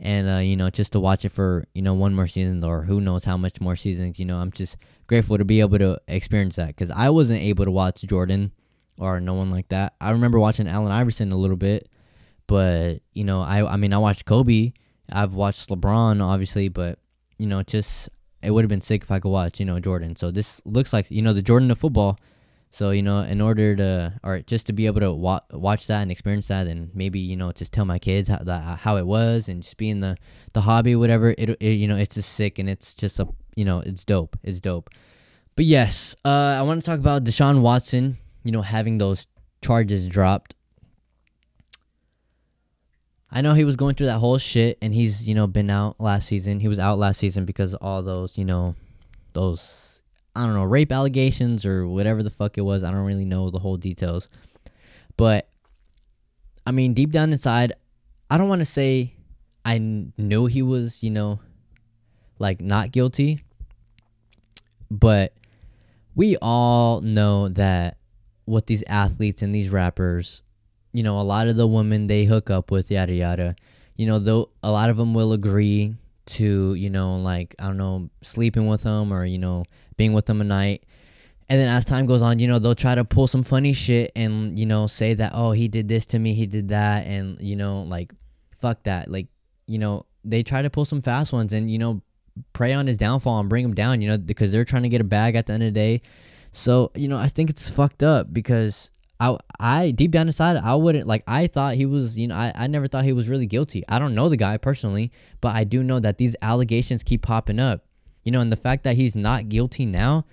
and 0.00 0.28
uh, 0.28 0.38
you 0.38 0.56
know 0.56 0.70
just 0.70 0.92
to 0.92 1.00
watch 1.00 1.24
it 1.24 1.32
for 1.32 1.66
you 1.74 1.82
know 1.82 1.94
one 1.94 2.14
more 2.14 2.26
season 2.26 2.62
or 2.62 2.82
who 2.82 3.00
knows 3.00 3.24
how 3.24 3.36
much 3.36 3.60
more 3.60 3.76
seasons 3.76 4.18
you 4.18 4.24
know 4.24 4.38
i'm 4.38 4.50
just 4.50 4.76
grateful 5.06 5.38
to 5.38 5.44
be 5.44 5.60
able 5.60 5.78
to 5.78 6.00
experience 6.08 6.56
that 6.56 6.68
because 6.68 6.90
i 6.90 7.08
wasn't 7.08 7.40
able 7.40 7.64
to 7.64 7.70
watch 7.70 8.02
jordan 8.02 8.52
or 9.00 9.20
no 9.20 9.32
one 9.34 9.48
like 9.48 9.68
that. 9.68 9.94
I 10.00 10.10
remember 10.10 10.38
watching 10.38 10.68
allen 10.68 10.92
iverson 10.92 11.32
a 11.32 11.36
little 11.36 11.56
bit 11.56 11.88
but 12.46 13.00
you 13.12 13.24
know 13.24 13.42
i 13.42 13.64
i 13.72 13.76
mean 13.76 13.92
i 13.92 13.98
watched 13.98 14.24
kobe 14.24 14.72
i've 15.10 15.34
watched 15.34 15.68
lebron 15.68 16.22
obviously 16.22 16.68
but 16.68 16.98
you 17.38 17.46
know 17.46 17.62
just 17.62 18.08
it 18.42 18.50
would 18.50 18.64
have 18.64 18.68
been 18.68 18.80
sick 18.80 19.02
if 19.02 19.10
i 19.10 19.18
could 19.18 19.30
watch 19.30 19.58
you 19.60 19.66
know 19.66 19.80
jordan. 19.80 20.14
So 20.16 20.30
this 20.30 20.60
looks 20.64 20.92
like 20.92 21.10
you 21.10 21.22
know 21.22 21.32
the 21.32 21.42
jordan 21.42 21.70
of 21.70 21.78
football 21.78 22.18
so 22.70 22.90
you 22.90 23.02
know, 23.02 23.20
in 23.20 23.40
order 23.40 23.74
to, 23.76 24.20
or 24.22 24.40
just 24.40 24.66
to 24.66 24.72
be 24.72 24.86
able 24.86 25.00
to 25.00 25.12
wa- 25.12 25.40
watch 25.50 25.86
that 25.86 26.02
and 26.02 26.12
experience 26.12 26.48
that, 26.48 26.66
and 26.66 26.94
maybe 26.94 27.18
you 27.18 27.36
know, 27.36 27.50
just 27.52 27.72
tell 27.72 27.84
my 27.84 27.98
kids 27.98 28.28
how 28.28 28.38
that, 28.38 28.78
how 28.78 28.96
it 28.96 29.06
was, 29.06 29.48
and 29.48 29.62
just 29.62 29.76
be 29.76 29.88
in 29.88 30.00
the 30.00 30.16
the 30.52 30.60
hobby, 30.60 30.94
whatever. 30.94 31.30
It, 31.38 31.50
it 31.60 31.72
you 31.72 31.88
know, 31.88 31.96
it's 31.96 32.14
just 32.14 32.34
sick, 32.34 32.58
and 32.58 32.68
it's 32.68 32.94
just 32.94 33.18
a 33.20 33.28
you 33.56 33.64
know, 33.64 33.80
it's 33.80 34.04
dope. 34.04 34.36
It's 34.42 34.60
dope. 34.60 34.90
But 35.56 35.64
yes, 35.64 36.14
uh, 36.24 36.28
I 36.58 36.62
want 36.62 36.82
to 36.82 36.86
talk 36.86 37.00
about 37.00 37.24
Deshaun 37.24 37.62
Watson. 37.62 38.18
You 38.44 38.52
know, 38.52 38.62
having 38.62 38.98
those 38.98 39.26
charges 39.62 40.06
dropped. 40.06 40.54
I 43.30 43.40
know 43.42 43.52
he 43.52 43.64
was 43.64 43.76
going 43.76 43.94
through 43.94 44.06
that 44.06 44.18
whole 44.18 44.38
shit, 44.38 44.78
and 44.82 44.94
he's 44.94 45.26
you 45.26 45.34
know 45.34 45.46
been 45.46 45.70
out 45.70 45.96
last 45.98 46.28
season. 46.28 46.60
He 46.60 46.68
was 46.68 46.78
out 46.78 46.98
last 46.98 47.18
season 47.18 47.46
because 47.46 47.72
of 47.72 47.82
all 47.82 48.02
those 48.02 48.36
you 48.36 48.44
know, 48.44 48.74
those 49.32 49.87
I 50.38 50.44
don't 50.44 50.54
know, 50.54 50.62
rape 50.62 50.92
allegations 50.92 51.66
or 51.66 51.88
whatever 51.88 52.22
the 52.22 52.30
fuck 52.30 52.58
it 52.58 52.60
was. 52.60 52.84
I 52.84 52.92
don't 52.92 53.04
really 53.04 53.24
know 53.24 53.50
the 53.50 53.58
whole 53.58 53.76
details. 53.76 54.28
But 55.16 55.48
I 56.64 56.70
mean, 56.70 56.94
deep 56.94 57.10
down 57.10 57.32
inside, 57.32 57.72
I 58.30 58.38
don't 58.38 58.48
want 58.48 58.60
to 58.60 58.64
say 58.64 59.14
I 59.64 59.78
knew 59.78 60.46
he 60.46 60.62
was, 60.62 61.02
you 61.02 61.10
know, 61.10 61.40
like 62.38 62.60
not 62.60 62.92
guilty. 62.92 63.42
But 64.92 65.32
we 66.14 66.36
all 66.40 67.00
know 67.00 67.48
that 67.48 67.96
what 68.44 68.68
these 68.68 68.84
athletes 68.86 69.42
and 69.42 69.52
these 69.52 69.70
rappers, 69.70 70.42
you 70.92 71.02
know, 71.02 71.18
a 71.18 71.22
lot 71.22 71.48
of 71.48 71.56
the 71.56 71.66
women 71.66 72.06
they 72.06 72.26
hook 72.26 72.48
up 72.48 72.70
with, 72.70 72.92
yada 72.92 73.12
yada, 73.12 73.56
you 73.96 74.06
know, 74.06 74.20
though 74.20 74.50
a 74.62 74.70
lot 74.70 74.88
of 74.88 74.98
them 74.98 75.14
will 75.14 75.32
agree 75.32 75.96
to, 76.26 76.74
you 76.74 76.90
know, 76.90 77.16
like 77.16 77.56
I 77.58 77.66
don't 77.66 77.76
know, 77.76 78.08
sleeping 78.22 78.68
with 78.68 78.84
them 78.84 79.12
or 79.12 79.24
you 79.24 79.38
know, 79.38 79.64
being 79.98 80.14
with 80.14 80.24
them 80.24 80.40
a 80.40 80.44
night. 80.44 80.84
And 81.50 81.60
then 81.60 81.68
as 81.68 81.84
time 81.84 82.06
goes 82.06 82.22
on, 82.22 82.38
you 82.38 82.48
know, 82.48 82.58
they'll 82.58 82.74
try 82.74 82.94
to 82.94 83.04
pull 83.04 83.26
some 83.26 83.42
funny 83.42 83.74
shit 83.74 84.12
and, 84.16 84.58
you 84.58 84.64
know, 84.64 84.86
say 84.86 85.12
that, 85.14 85.32
oh, 85.34 85.52
he 85.52 85.68
did 85.68 85.88
this 85.88 86.06
to 86.06 86.18
me, 86.18 86.32
he 86.32 86.46
did 86.46 86.68
that. 86.68 87.06
And, 87.06 87.40
you 87.40 87.56
know, 87.56 87.82
like, 87.82 88.12
fuck 88.58 88.82
that. 88.84 89.10
Like, 89.10 89.28
you 89.66 89.78
know, 89.78 90.06
they 90.24 90.42
try 90.42 90.62
to 90.62 90.70
pull 90.70 90.84
some 90.84 91.00
fast 91.00 91.32
ones 91.32 91.52
and, 91.52 91.70
you 91.70 91.78
know, 91.78 92.02
prey 92.52 92.72
on 92.72 92.86
his 92.86 92.98
downfall 92.98 93.40
and 93.40 93.48
bring 93.48 93.64
him 93.64 93.74
down, 93.74 94.00
you 94.00 94.08
know, 94.08 94.18
because 94.18 94.52
they're 94.52 94.64
trying 94.64 94.82
to 94.84 94.88
get 94.88 95.00
a 95.00 95.04
bag 95.04 95.34
at 95.34 95.46
the 95.46 95.52
end 95.52 95.62
of 95.62 95.68
the 95.68 95.80
day. 95.80 96.02
So, 96.52 96.90
you 96.94 97.08
know, 97.08 97.16
I 97.16 97.28
think 97.28 97.50
it's 97.50 97.68
fucked 97.68 98.02
up 98.02 98.32
because 98.32 98.90
I, 99.20 99.36
I 99.58 99.90
deep 99.90 100.10
down 100.10 100.28
inside, 100.28 100.56
I 100.56 100.74
wouldn't 100.74 101.06
like. 101.06 101.24
I 101.26 101.46
thought 101.46 101.74
he 101.74 101.86
was, 101.86 102.16
you 102.16 102.28
know, 102.28 102.36
I, 102.36 102.52
I 102.54 102.66
never 102.66 102.86
thought 102.86 103.04
he 103.04 103.12
was 103.12 103.28
really 103.28 103.46
guilty. 103.46 103.82
I 103.88 103.98
don't 103.98 104.14
know 104.14 104.28
the 104.28 104.36
guy 104.36 104.58
personally, 104.58 105.12
but 105.40 105.56
I 105.56 105.64
do 105.64 105.82
know 105.82 105.98
that 106.00 106.18
these 106.18 106.36
allegations 106.42 107.02
keep 107.02 107.22
popping 107.22 107.58
up. 107.58 107.84
You 108.24 108.32
know, 108.32 108.40
and 108.40 108.52
the 108.52 108.56
fact 108.56 108.84
that 108.84 108.96
he's 108.96 109.16
not 109.16 109.48
guilty 109.48 109.86
now, 109.86 110.24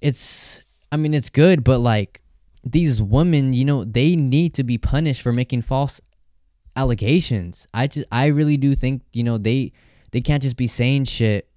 it's 0.00 0.62
I 0.90 0.96
mean, 0.96 1.14
it's 1.14 1.30
good, 1.30 1.64
but 1.64 1.78
like 1.78 2.22
these 2.64 3.00
women, 3.00 3.52
you 3.52 3.64
know, 3.64 3.84
they 3.84 4.16
need 4.16 4.54
to 4.54 4.64
be 4.64 4.78
punished 4.78 5.22
for 5.22 5.32
making 5.32 5.62
false 5.62 6.00
allegations. 6.76 7.66
I 7.74 7.86
just 7.86 8.06
I 8.10 8.26
really 8.26 8.56
do 8.56 8.74
think, 8.74 9.02
you 9.12 9.22
know, 9.22 9.38
they 9.38 9.72
they 10.12 10.20
can't 10.20 10.42
just 10.42 10.56
be 10.56 10.66
saying 10.66 11.04
shit 11.04 11.48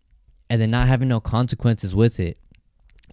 and 0.49 0.61
then 0.61 0.71
not 0.71 0.87
having 0.87 1.07
no 1.07 1.19
consequences 1.19 1.95
with 1.95 2.19
it. 2.19 2.37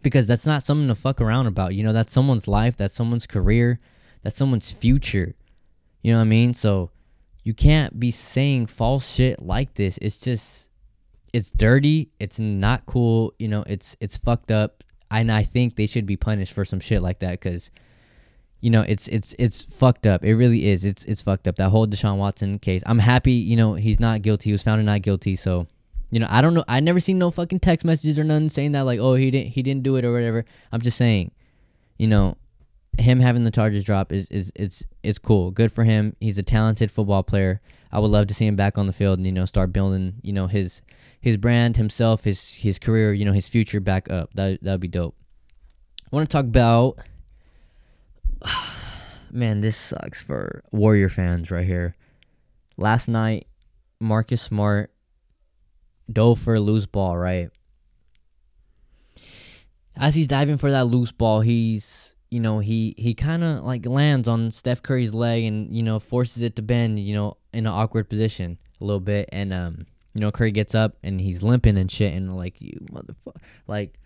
Because 0.03 0.27
that's 0.27 0.47
not 0.47 0.63
something 0.63 0.89
to 0.89 0.95
fuck 0.95 1.21
around 1.21 1.47
about. 1.47 1.75
You 1.75 1.83
know, 1.83 1.93
that's 1.93 2.13
someone's 2.13 2.47
life, 2.47 2.77
that's 2.77 2.95
someone's 2.95 3.27
career, 3.27 3.81
that's 4.23 4.37
someone's 4.37 4.73
future. 4.73 5.35
You 6.03 6.09
You 6.09 6.13
know 6.13 6.19
what 6.19 6.27
I 6.27 6.29
mean? 6.29 6.55
So 6.55 6.91
you 7.43 7.55
can't 7.55 7.99
be 7.99 8.11
saying 8.11 8.67
false 8.67 9.11
shit 9.11 9.43
like 9.43 9.75
this. 9.75 9.99
It's 10.01 10.19
just 10.19 10.71
it's 11.33 11.51
dirty. 11.51 12.11
It's 12.19 12.39
not 12.39 12.87
cool. 12.87 13.35
You 13.39 13.49
know, 13.49 13.65
it's 13.67 13.97
it's 14.01 14.17
fucked 14.17 14.51
up. 14.51 14.85
And 15.11 15.33
I 15.33 15.43
think 15.43 15.77
they 15.77 15.87
should 15.87 16.07
be 16.07 16.17
punished 16.17 16.53
for 16.53 16.65
some 16.65 16.81
shit 16.81 17.01
like 17.01 17.21
that 17.21 17.33
because 17.41 17.71
you 18.61 18.71
know 18.71 18.83
it's 18.83 19.09
it's 19.09 19.35
it's 19.39 19.65
fucked 19.65 20.07
up. 20.07 20.25
It 20.25 20.35
really 20.35 20.69
is. 20.69 20.85
It's 20.85 21.05
it's 21.05 21.23
fucked 21.23 21.49
up. 21.49 21.57
That 21.57 21.71
whole 21.71 21.87
Deshaun 21.87 22.17
Watson 22.17 22.59
case. 22.59 22.83
I'm 22.87 22.99
happy. 22.99 23.33
You 23.33 23.57
know 23.57 23.75
he's 23.75 24.01
not 24.01 24.23
guilty. 24.23 24.51
He 24.51 24.53
was 24.53 24.63
found 24.63 24.85
not 24.85 25.03
guilty. 25.03 25.37
So 25.37 25.67
you 26.11 26.21
know 26.21 26.27
I 26.29 26.41
don't 26.41 26.55
know. 26.55 26.65
I 26.69 26.81
never 26.81 27.01
seen 27.01 27.19
no 27.19 27.31
fucking 27.31 27.61
text 27.61 27.85
messages 27.85 28.19
or 28.19 28.25
nothing 28.25 28.49
saying 28.51 28.73
that 28.73 28.83
like 28.83 29.01
oh 29.01 29.15
he 29.15 29.31
didn't 29.31 29.53
he 29.53 29.63
didn't 29.63 29.83
do 29.83 29.97
it 29.97 30.05
or 30.05 30.13
whatever. 30.13 30.45
I'm 30.73 30.81
just 30.81 30.99
saying, 30.99 31.31
you 31.99 32.07
know, 32.07 32.37
him 32.99 33.21
having 33.21 33.45
the 33.45 33.51
charges 33.51 33.85
drop 33.85 34.13
is 34.13 34.29
is 34.29 34.53
it's 34.55 34.83
it's 35.03 35.19
cool. 35.19 35.51
Good 35.51 35.73
for 35.73 35.85
him. 35.85 36.17
He's 36.21 36.39
a 36.39 36.43
talented 36.43 36.91
football 36.91 37.23
player. 37.23 37.61
I 37.91 37.99
would 37.99 38.11
love 38.11 38.27
to 38.29 38.35
see 38.35 38.47
him 38.47 38.57
back 38.57 38.77
on 38.77 38.87
the 38.87 38.93
field 38.93 39.19
and 39.19 39.27
you 39.27 39.33
know 39.33 39.47
start 39.47 39.73
building 39.73 40.15
you 40.23 40.33
know 40.33 40.47
his 40.47 40.83
his 41.21 41.37
brand, 41.37 41.77
himself, 41.77 42.25
his 42.25 42.55
his 42.55 42.79
career, 42.79 43.13
you 43.13 43.25
know, 43.25 43.33
his 43.33 43.49
future 43.49 43.81
back 43.81 44.11
up. 44.11 44.31
That 44.35 44.63
that'd 44.63 44.81
be 44.81 44.89
dope. 44.89 45.17
I 46.05 46.17
want 46.17 46.29
to 46.29 46.33
talk 46.33 46.45
about 46.45 46.99
man, 49.31 49.61
this 49.61 49.77
sucks 49.77 50.21
for 50.21 50.63
Warrior 50.71 51.09
fans 51.09 51.51
right 51.51 51.67
here. 51.67 51.97
Last 52.77 53.09
night, 53.09 53.47
Marcus 54.01 54.41
Smart 54.41 54.93
dove 56.11 56.39
for 56.39 56.55
a 56.55 56.61
loose 56.61 56.87
ball, 56.87 57.19
right? 57.19 57.51
As 59.97 60.15
he's 60.15 60.29
diving 60.29 60.59
for 60.59 60.71
that 60.71 60.87
loose 60.87 61.11
ball, 61.11 61.41
he's 61.41 62.08
you 62.31 62.41
know 62.41 62.59
he 62.59 62.95
he 62.99 63.15
kind 63.15 63.43
of 63.43 63.65
like 63.65 63.87
lands 63.87 64.29
on 64.29 64.51
Steph 64.51 64.83
Curry's 64.83 65.15
leg 65.15 65.45
and 65.45 65.75
you 65.75 65.83
know 65.83 65.99
forces 65.99 66.43
it 66.43 66.57
to 66.57 66.63
bend, 66.63 67.01
you 67.01 67.15
know, 67.15 67.37
in 67.53 67.67
an 67.67 67.73
awkward 67.73 68.09
position 68.09 68.59
a 68.81 68.85
little 68.85 69.01
bit, 69.01 69.29
and 69.33 69.53
um 69.53 69.87
you 70.15 70.21
know, 70.21 70.33
Curry 70.33 70.51
gets 70.51 70.75
up 70.75 70.97
and 71.03 71.21
he's 71.21 71.43
limping 71.43 71.77
and 71.77 71.91
shit, 71.91 72.13
and 72.13 72.37
like 72.37 72.61
you 72.61 72.79
motherfucker, 72.91 73.41
like 73.67 73.99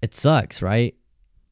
it 0.00 0.14
sucks, 0.14 0.62
right? 0.62 0.94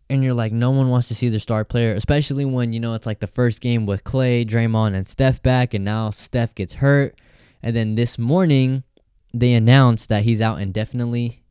And 0.08 0.24
you're 0.24 0.34
like, 0.34 0.52
no 0.52 0.70
one 0.70 0.88
wants 0.90 1.08
to 1.08 1.14
see 1.14 1.28
their 1.28 1.40
star 1.40 1.64
player, 1.64 1.92
especially 1.92 2.44
when 2.44 2.72
you 2.72 2.80
know 2.80 2.94
it's 2.94 3.06
like 3.06 3.20
the 3.20 3.26
first 3.26 3.60
game 3.60 3.86
with 3.86 4.04
Klay, 4.04 4.48
Draymond, 4.48 4.94
and 4.94 5.06
Steph 5.06 5.42
back, 5.42 5.74
and 5.74 5.84
now 5.84 6.10
Steph 6.10 6.54
gets 6.54 6.74
hurt, 6.74 7.18
and 7.62 7.74
then 7.74 7.94
this 7.94 8.18
morning 8.18 8.84
they 9.34 9.52
announced 9.52 10.08
that 10.08 10.24
he's 10.24 10.40
out 10.40 10.60
indefinitely, 10.60 11.42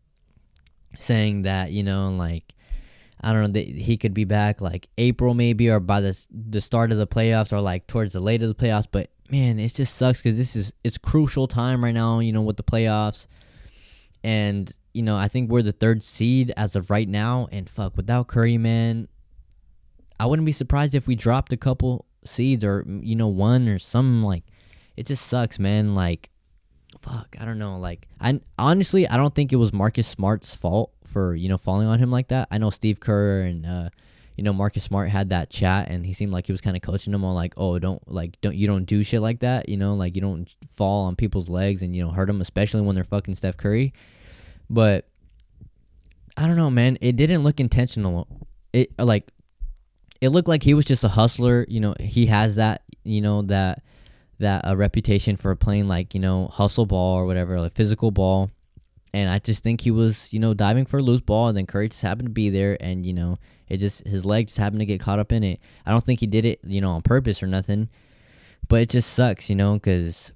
saying 0.97 1.43
that 1.43 1.71
you 1.71 1.83
know 1.83 2.09
like. 2.09 2.53
I 3.21 3.33
don't 3.33 3.41
know 3.41 3.59
that 3.59 3.67
he 3.67 3.97
could 3.97 4.13
be 4.13 4.23
back 4.25 4.61
like 4.61 4.87
April 4.97 5.33
maybe 5.33 5.69
or 5.69 5.79
by 5.79 6.01
the 6.01 6.17
the 6.31 6.61
start 6.61 6.91
of 6.91 6.97
the 6.97 7.07
playoffs 7.07 7.51
or 7.51 7.59
like 7.59 7.87
towards 7.87 8.13
the 8.13 8.19
late 8.19 8.41
of 8.41 8.47
the 8.47 8.55
playoffs 8.55 8.87
but 8.89 9.09
man, 9.29 9.59
it 9.59 9.73
just 9.73 9.95
sucks 9.95 10.21
because 10.21 10.37
this 10.37 10.55
is 10.55 10.73
it's 10.83 10.97
crucial 10.97 11.47
time 11.47 11.83
right 11.83 11.93
now. 11.93 12.19
You 12.19 12.33
know, 12.33 12.41
with 12.41 12.57
the 12.57 12.63
playoffs, 12.63 13.27
and 14.23 14.71
you 14.93 15.03
know, 15.03 15.15
I 15.15 15.27
think 15.27 15.49
we're 15.49 15.61
the 15.61 15.71
third 15.71 16.03
seed 16.03 16.51
as 16.57 16.75
of 16.75 16.89
right 16.89 17.07
now. 17.07 17.47
And 17.51 17.69
fuck, 17.69 17.95
without 17.95 18.27
Curry, 18.27 18.57
man, 18.57 19.07
I 20.19 20.25
wouldn't 20.25 20.45
be 20.45 20.51
surprised 20.51 20.95
if 20.95 21.07
we 21.07 21.15
dropped 21.15 21.53
a 21.53 21.57
couple 21.57 22.05
seeds 22.25 22.63
or 22.63 22.85
you 22.87 23.15
know 23.15 23.27
one 23.27 23.67
or 23.67 23.79
something 23.79 24.23
like. 24.23 24.43
It 24.97 25.05
just 25.05 25.27
sucks, 25.27 25.59
man. 25.59 25.95
Like, 25.95 26.29
fuck, 26.99 27.37
I 27.39 27.45
don't 27.45 27.57
know. 27.57 27.77
Like, 27.77 28.09
I 28.19 28.41
honestly, 28.57 29.07
I 29.07 29.15
don't 29.15 29.33
think 29.33 29.53
it 29.53 29.55
was 29.55 29.71
Marcus 29.71 30.07
Smart's 30.07 30.53
fault 30.53 30.91
for 31.09 31.35
you 31.35 31.49
know 31.49 31.57
falling 31.57 31.87
on 31.87 31.99
him 31.99 32.11
like 32.11 32.29
that. 32.29 32.47
I 32.51 32.57
know 32.57 32.69
Steve 32.69 32.99
Kerr 32.99 33.41
and. 33.41 33.65
uh 33.65 33.89
you 34.39 34.43
know 34.43 34.53
Marcus 34.53 34.85
Smart 34.85 35.09
had 35.09 35.31
that 35.31 35.49
chat 35.49 35.89
and 35.89 36.05
he 36.05 36.13
seemed 36.13 36.31
like 36.31 36.45
he 36.45 36.53
was 36.53 36.61
kind 36.61 36.77
of 36.77 36.81
coaching 36.81 37.11
them 37.11 37.25
on 37.25 37.35
like 37.35 37.53
oh 37.57 37.77
don't 37.77 38.01
like 38.09 38.39
don't 38.39 38.55
you 38.55 38.67
don't 38.67 38.85
do 38.85 39.03
shit 39.03 39.19
like 39.19 39.41
that 39.41 39.67
you 39.67 39.75
know? 39.75 39.95
Like 39.95 40.15
you 40.15 40.21
don't 40.21 40.49
fall 40.77 41.07
on 41.07 41.17
people's 41.17 41.49
legs 41.49 41.81
and 41.81 41.93
you 41.93 42.01
know 42.01 42.11
hurt 42.11 42.27
them 42.27 42.39
especially 42.39 42.79
when 42.79 42.95
they're 42.95 43.03
fucking 43.03 43.35
Steph 43.35 43.57
Curry. 43.57 43.91
But 44.69 45.09
I 46.37 46.47
don't 46.47 46.55
know 46.55 46.69
man. 46.69 46.97
It 47.01 47.17
didn't 47.17 47.43
look 47.43 47.59
intentional. 47.59 48.29
It 48.71 48.97
like 48.97 49.29
it 50.21 50.29
looked 50.29 50.47
like 50.47 50.63
he 50.63 50.73
was 50.73 50.85
just 50.85 51.03
a 51.03 51.09
hustler 51.09 51.65
you 51.67 51.81
know? 51.81 51.93
He 51.99 52.27
has 52.27 52.55
that 52.55 52.83
you 53.03 53.19
know 53.19 53.41
that 53.41 53.83
that 54.39 54.61
a 54.63 54.77
reputation 54.77 55.35
for 55.35 55.53
playing 55.53 55.89
like 55.89 56.13
you 56.13 56.21
know 56.21 56.47
hustle 56.47 56.85
ball 56.85 57.15
or 57.15 57.25
whatever 57.25 57.59
like 57.59 57.73
physical 57.73 58.09
ball 58.09 58.49
and 59.13 59.29
I 59.29 59.39
just 59.39 59.63
think 59.63 59.81
he 59.81 59.91
was, 59.91 60.31
you 60.31 60.39
know, 60.39 60.53
diving 60.53 60.85
for 60.85 60.97
a 60.97 61.03
loose 61.03 61.21
ball, 61.21 61.47
and 61.47 61.57
then 61.57 61.65
Curry 61.65 61.89
just 61.89 62.01
happened 62.01 62.27
to 62.27 62.33
be 62.33 62.49
there, 62.49 62.77
and 62.79 63.05
you 63.05 63.13
know, 63.13 63.37
it 63.67 63.77
just 63.77 64.05
his 64.07 64.25
leg 64.25 64.47
just 64.47 64.57
happened 64.57 64.79
to 64.79 64.85
get 64.85 64.99
caught 64.99 65.19
up 65.19 65.31
in 65.31 65.43
it. 65.43 65.59
I 65.85 65.91
don't 65.91 66.03
think 66.03 66.19
he 66.19 66.27
did 66.27 66.45
it, 66.45 66.59
you 66.63 66.81
know, 66.81 66.91
on 66.91 67.01
purpose 67.01 67.41
or 67.41 67.47
nothing, 67.47 67.89
but 68.67 68.81
it 68.81 68.89
just 68.89 69.13
sucks, 69.13 69.49
you 69.49 69.55
know, 69.55 69.73
because 69.73 70.31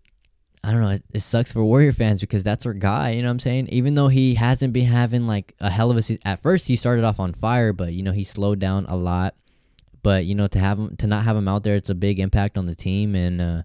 I 0.64 0.72
don't 0.72 0.82
know, 0.82 0.90
it, 0.90 1.04
it, 1.14 1.20
sucks 1.22 1.52
for 1.52 1.64
Warrior 1.64 1.92
fans 1.92 2.22
because 2.22 2.44
that's 2.44 2.66
our 2.66 2.74
guy, 2.74 3.12
you 3.12 3.22
know 3.22 3.28
what 3.28 3.34
I'm 3.34 3.40
saying? 3.40 3.68
Even 3.70 3.96
though 3.96 4.08
he 4.08 4.36
hasn't 4.36 4.74
been 4.74 4.86
having 4.86 5.28
like 5.28 5.54
a 5.60 5.70
hell 5.70 5.92
of 5.92 5.98
a 5.98 6.02
season. 6.02 6.22
At 6.26 6.42
first, 6.42 6.68
he 6.68 6.76
started 6.76 7.04
off 7.04 7.20
on 7.20 7.34
fire, 7.34 7.74
but 7.74 7.94
you 7.94 8.02
know, 8.02 8.12
he 8.12 8.24
slowed 8.24 8.60
down 8.60 8.86
a 8.88 8.96
lot. 8.96 9.36
But 10.02 10.26
you 10.26 10.36
know, 10.36 10.48
to 10.48 10.60
have 10.60 10.80
him 10.80 10.98
to 10.98 11.08
not 11.08 11.26
have 11.26 11.36
him 11.36 11.48
out 11.48 11.64
there, 11.64 11.76
it's 11.76 11.90
a 11.90 11.96
big 11.96 12.20
impact 12.20 12.58
on 12.58 12.66
the 12.66 12.76
team 12.76 13.16
and. 13.16 13.42
uh 13.42 13.62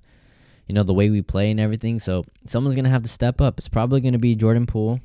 you 0.69 0.75
know, 0.75 0.83
the 0.83 0.95
way 0.95 1.11
we 1.11 1.23
play 1.23 1.51
and 1.51 1.59
everything. 1.59 1.99
So 1.99 2.25
someone's 2.47 2.77
gonna 2.77 2.91
have 2.91 3.03
to 3.03 3.09
step 3.09 3.41
up. 3.41 3.59
It's 3.59 3.69
probably 3.69 4.01
gonna 4.01 4.19
be 4.19 4.35
Jordan 4.35 4.67
Poole. 4.67 5.01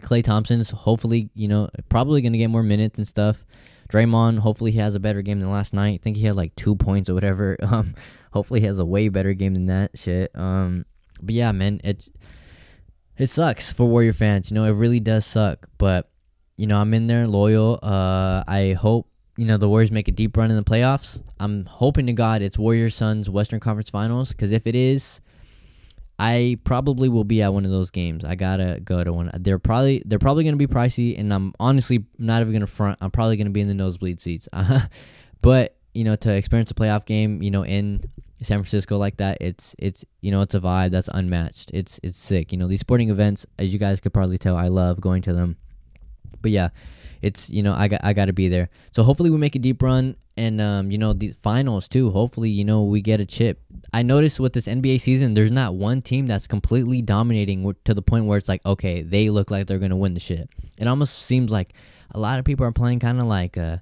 Klay 0.00 0.24
Thompson's 0.24 0.70
hopefully, 0.70 1.30
you 1.34 1.48
know, 1.48 1.68
probably 1.88 2.22
gonna 2.22 2.38
get 2.38 2.48
more 2.48 2.62
minutes 2.62 2.98
and 2.98 3.06
stuff. 3.06 3.44
Draymond, 3.90 4.38
hopefully 4.38 4.70
he 4.70 4.78
has 4.78 4.94
a 4.94 5.00
better 5.00 5.20
game 5.20 5.40
than 5.40 5.50
last 5.50 5.74
night. 5.74 6.00
I 6.00 6.02
think 6.02 6.16
he 6.16 6.24
had 6.24 6.36
like 6.36 6.54
two 6.54 6.76
points 6.76 7.08
or 7.08 7.14
whatever. 7.14 7.56
Um, 7.70 7.94
hopefully 8.32 8.60
he 8.60 8.66
has 8.66 8.78
a 8.78 8.84
way 8.84 9.08
better 9.08 9.34
game 9.34 9.54
than 9.54 9.66
that 9.66 9.98
shit. 9.98 10.30
Um, 10.36 10.86
but 11.22 11.34
yeah, 11.34 11.52
man, 11.52 11.80
it's 11.84 12.08
it 13.18 13.26
sucks 13.26 13.72
for 13.72 13.86
Warrior 13.86 14.12
fans. 14.12 14.50
You 14.50 14.54
know, 14.54 14.64
it 14.64 14.72
really 14.72 15.00
does 15.00 15.26
suck. 15.26 15.68
But 15.78 16.10
you 16.56 16.66
know, 16.66 16.78
I'm 16.78 16.94
in 16.94 17.06
there 17.06 17.26
loyal. 17.26 17.78
Uh, 17.82 18.44
I 18.46 18.76
hope 18.78 19.09
you 19.40 19.46
know 19.46 19.56
the 19.56 19.70
Warriors 19.70 19.90
make 19.90 20.06
a 20.06 20.12
deep 20.12 20.36
run 20.36 20.50
in 20.50 20.56
the 20.58 20.62
playoffs. 20.62 21.22
I'm 21.40 21.64
hoping 21.64 22.04
to 22.08 22.12
God 22.12 22.42
it's 22.42 22.58
Warriors 22.58 22.94
Suns 22.94 23.30
Western 23.30 23.58
Conference 23.58 23.88
Finals 23.88 24.32
because 24.32 24.52
if 24.52 24.66
it 24.66 24.74
is, 24.74 25.22
I 26.18 26.58
probably 26.64 27.08
will 27.08 27.24
be 27.24 27.40
at 27.40 27.54
one 27.54 27.64
of 27.64 27.70
those 27.70 27.90
games. 27.90 28.22
I 28.22 28.34
gotta 28.34 28.80
go 28.84 29.02
to 29.02 29.14
one. 29.14 29.30
They're 29.38 29.58
probably 29.58 30.02
they're 30.04 30.18
probably 30.18 30.44
gonna 30.44 30.58
be 30.58 30.66
pricey, 30.66 31.18
and 31.18 31.32
I'm 31.32 31.54
honestly 31.58 32.04
not 32.18 32.42
even 32.42 32.52
gonna 32.52 32.66
front. 32.66 32.98
I'm 33.00 33.10
probably 33.10 33.38
gonna 33.38 33.48
be 33.48 33.62
in 33.62 33.68
the 33.68 33.72
nosebleed 33.72 34.20
seats. 34.20 34.46
but 35.40 35.74
you 35.94 36.04
know, 36.04 36.16
to 36.16 36.34
experience 36.34 36.70
a 36.70 36.74
playoff 36.74 37.06
game, 37.06 37.42
you 37.42 37.50
know, 37.50 37.64
in 37.64 38.02
San 38.42 38.58
Francisco 38.58 38.98
like 38.98 39.16
that, 39.16 39.38
it's 39.40 39.74
it's 39.78 40.04
you 40.20 40.32
know 40.32 40.42
it's 40.42 40.54
a 40.54 40.60
vibe 40.60 40.90
that's 40.90 41.08
unmatched. 41.14 41.70
It's 41.72 41.98
it's 42.02 42.18
sick. 42.18 42.52
You 42.52 42.58
know, 42.58 42.68
these 42.68 42.80
sporting 42.80 43.08
events, 43.08 43.46
as 43.58 43.72
you 43.72 43.78
guys 43.78 44.00
could 44.02 44.12
probably 44.12 44.36
tell, 44.36 44.54
I 44.54 44.68
love 44.68 45.00
going 45.00 45.22
to 45.22 45.32
them. 45.32 45.56
But 46.42 46.50
yeah, 46.50 46.68
it's 47.22 47.50
you 47.50 47.62
know 47.62 47.74
I 47.74 47.88
got 47.88 48.00
I 48.02 48.12
got 48.12 48.26
to 48.26 48.32
be 48.32 48.48
there. 48.48 48.68
So 48.92 49.02
hopefully 49.02 49.30
we 49.30 49.38
make 49.38 49.54
a 49.54 49.58
deep 49.58 49.82
run 49.82 50.16
and 50.36 50.60
um, 50.60 50.90
you 50.90 50.98
know 50.98 51.12
the 51.12 51.32
finals 51.42 51.88
too. 51.88 52.10
Hopefully 52.10 52.50
you 52.50 52.64
know 52.64 52.84
we 52.84 53.00
get 53.00 53.20
a 53.20 53.26
chip. 53.26 53.60
I 53.92 54.02
noticed 54.02 54.40
with 54.40 54.52
this 54.52 54.66
NBA 54.66 55.00
season, 55.00 55.34
there's 55.34 55.50
not 55.50 55.74
one 55.74 56.02
team 56.02 56.26
that's 56.26 56.46
completely 56.46 57.02
dominating 57.02 57.74
to 57.84 57.94
the 57.94 58.02
point 58.02 58.26
where 58.26 58.38
it's 58.38 58.48
like 58.48 58.64
okay 58.64 59.02
they 59.02 59.30
look 59.30 59.50
like 59.50 59.66
they're 59.66 59.78
gonna 59.78 59.96
win 59.96 60.14
the 60.14 60.20
shit. 60.20 60.48
It 60.78 60.86
almost 60.86 61.18
seems 61.20 61.50
like 61.50 61.74
a 62.12 62.18
lot 62.18 62.38
of 62.38 62.44
people 62.44 62.66
are 62.66 62.72
playing 62.72 63.00
kind 63.00 63.20
of 63.20 63.26
like 63.26 63.56
uh, 63.58 63.78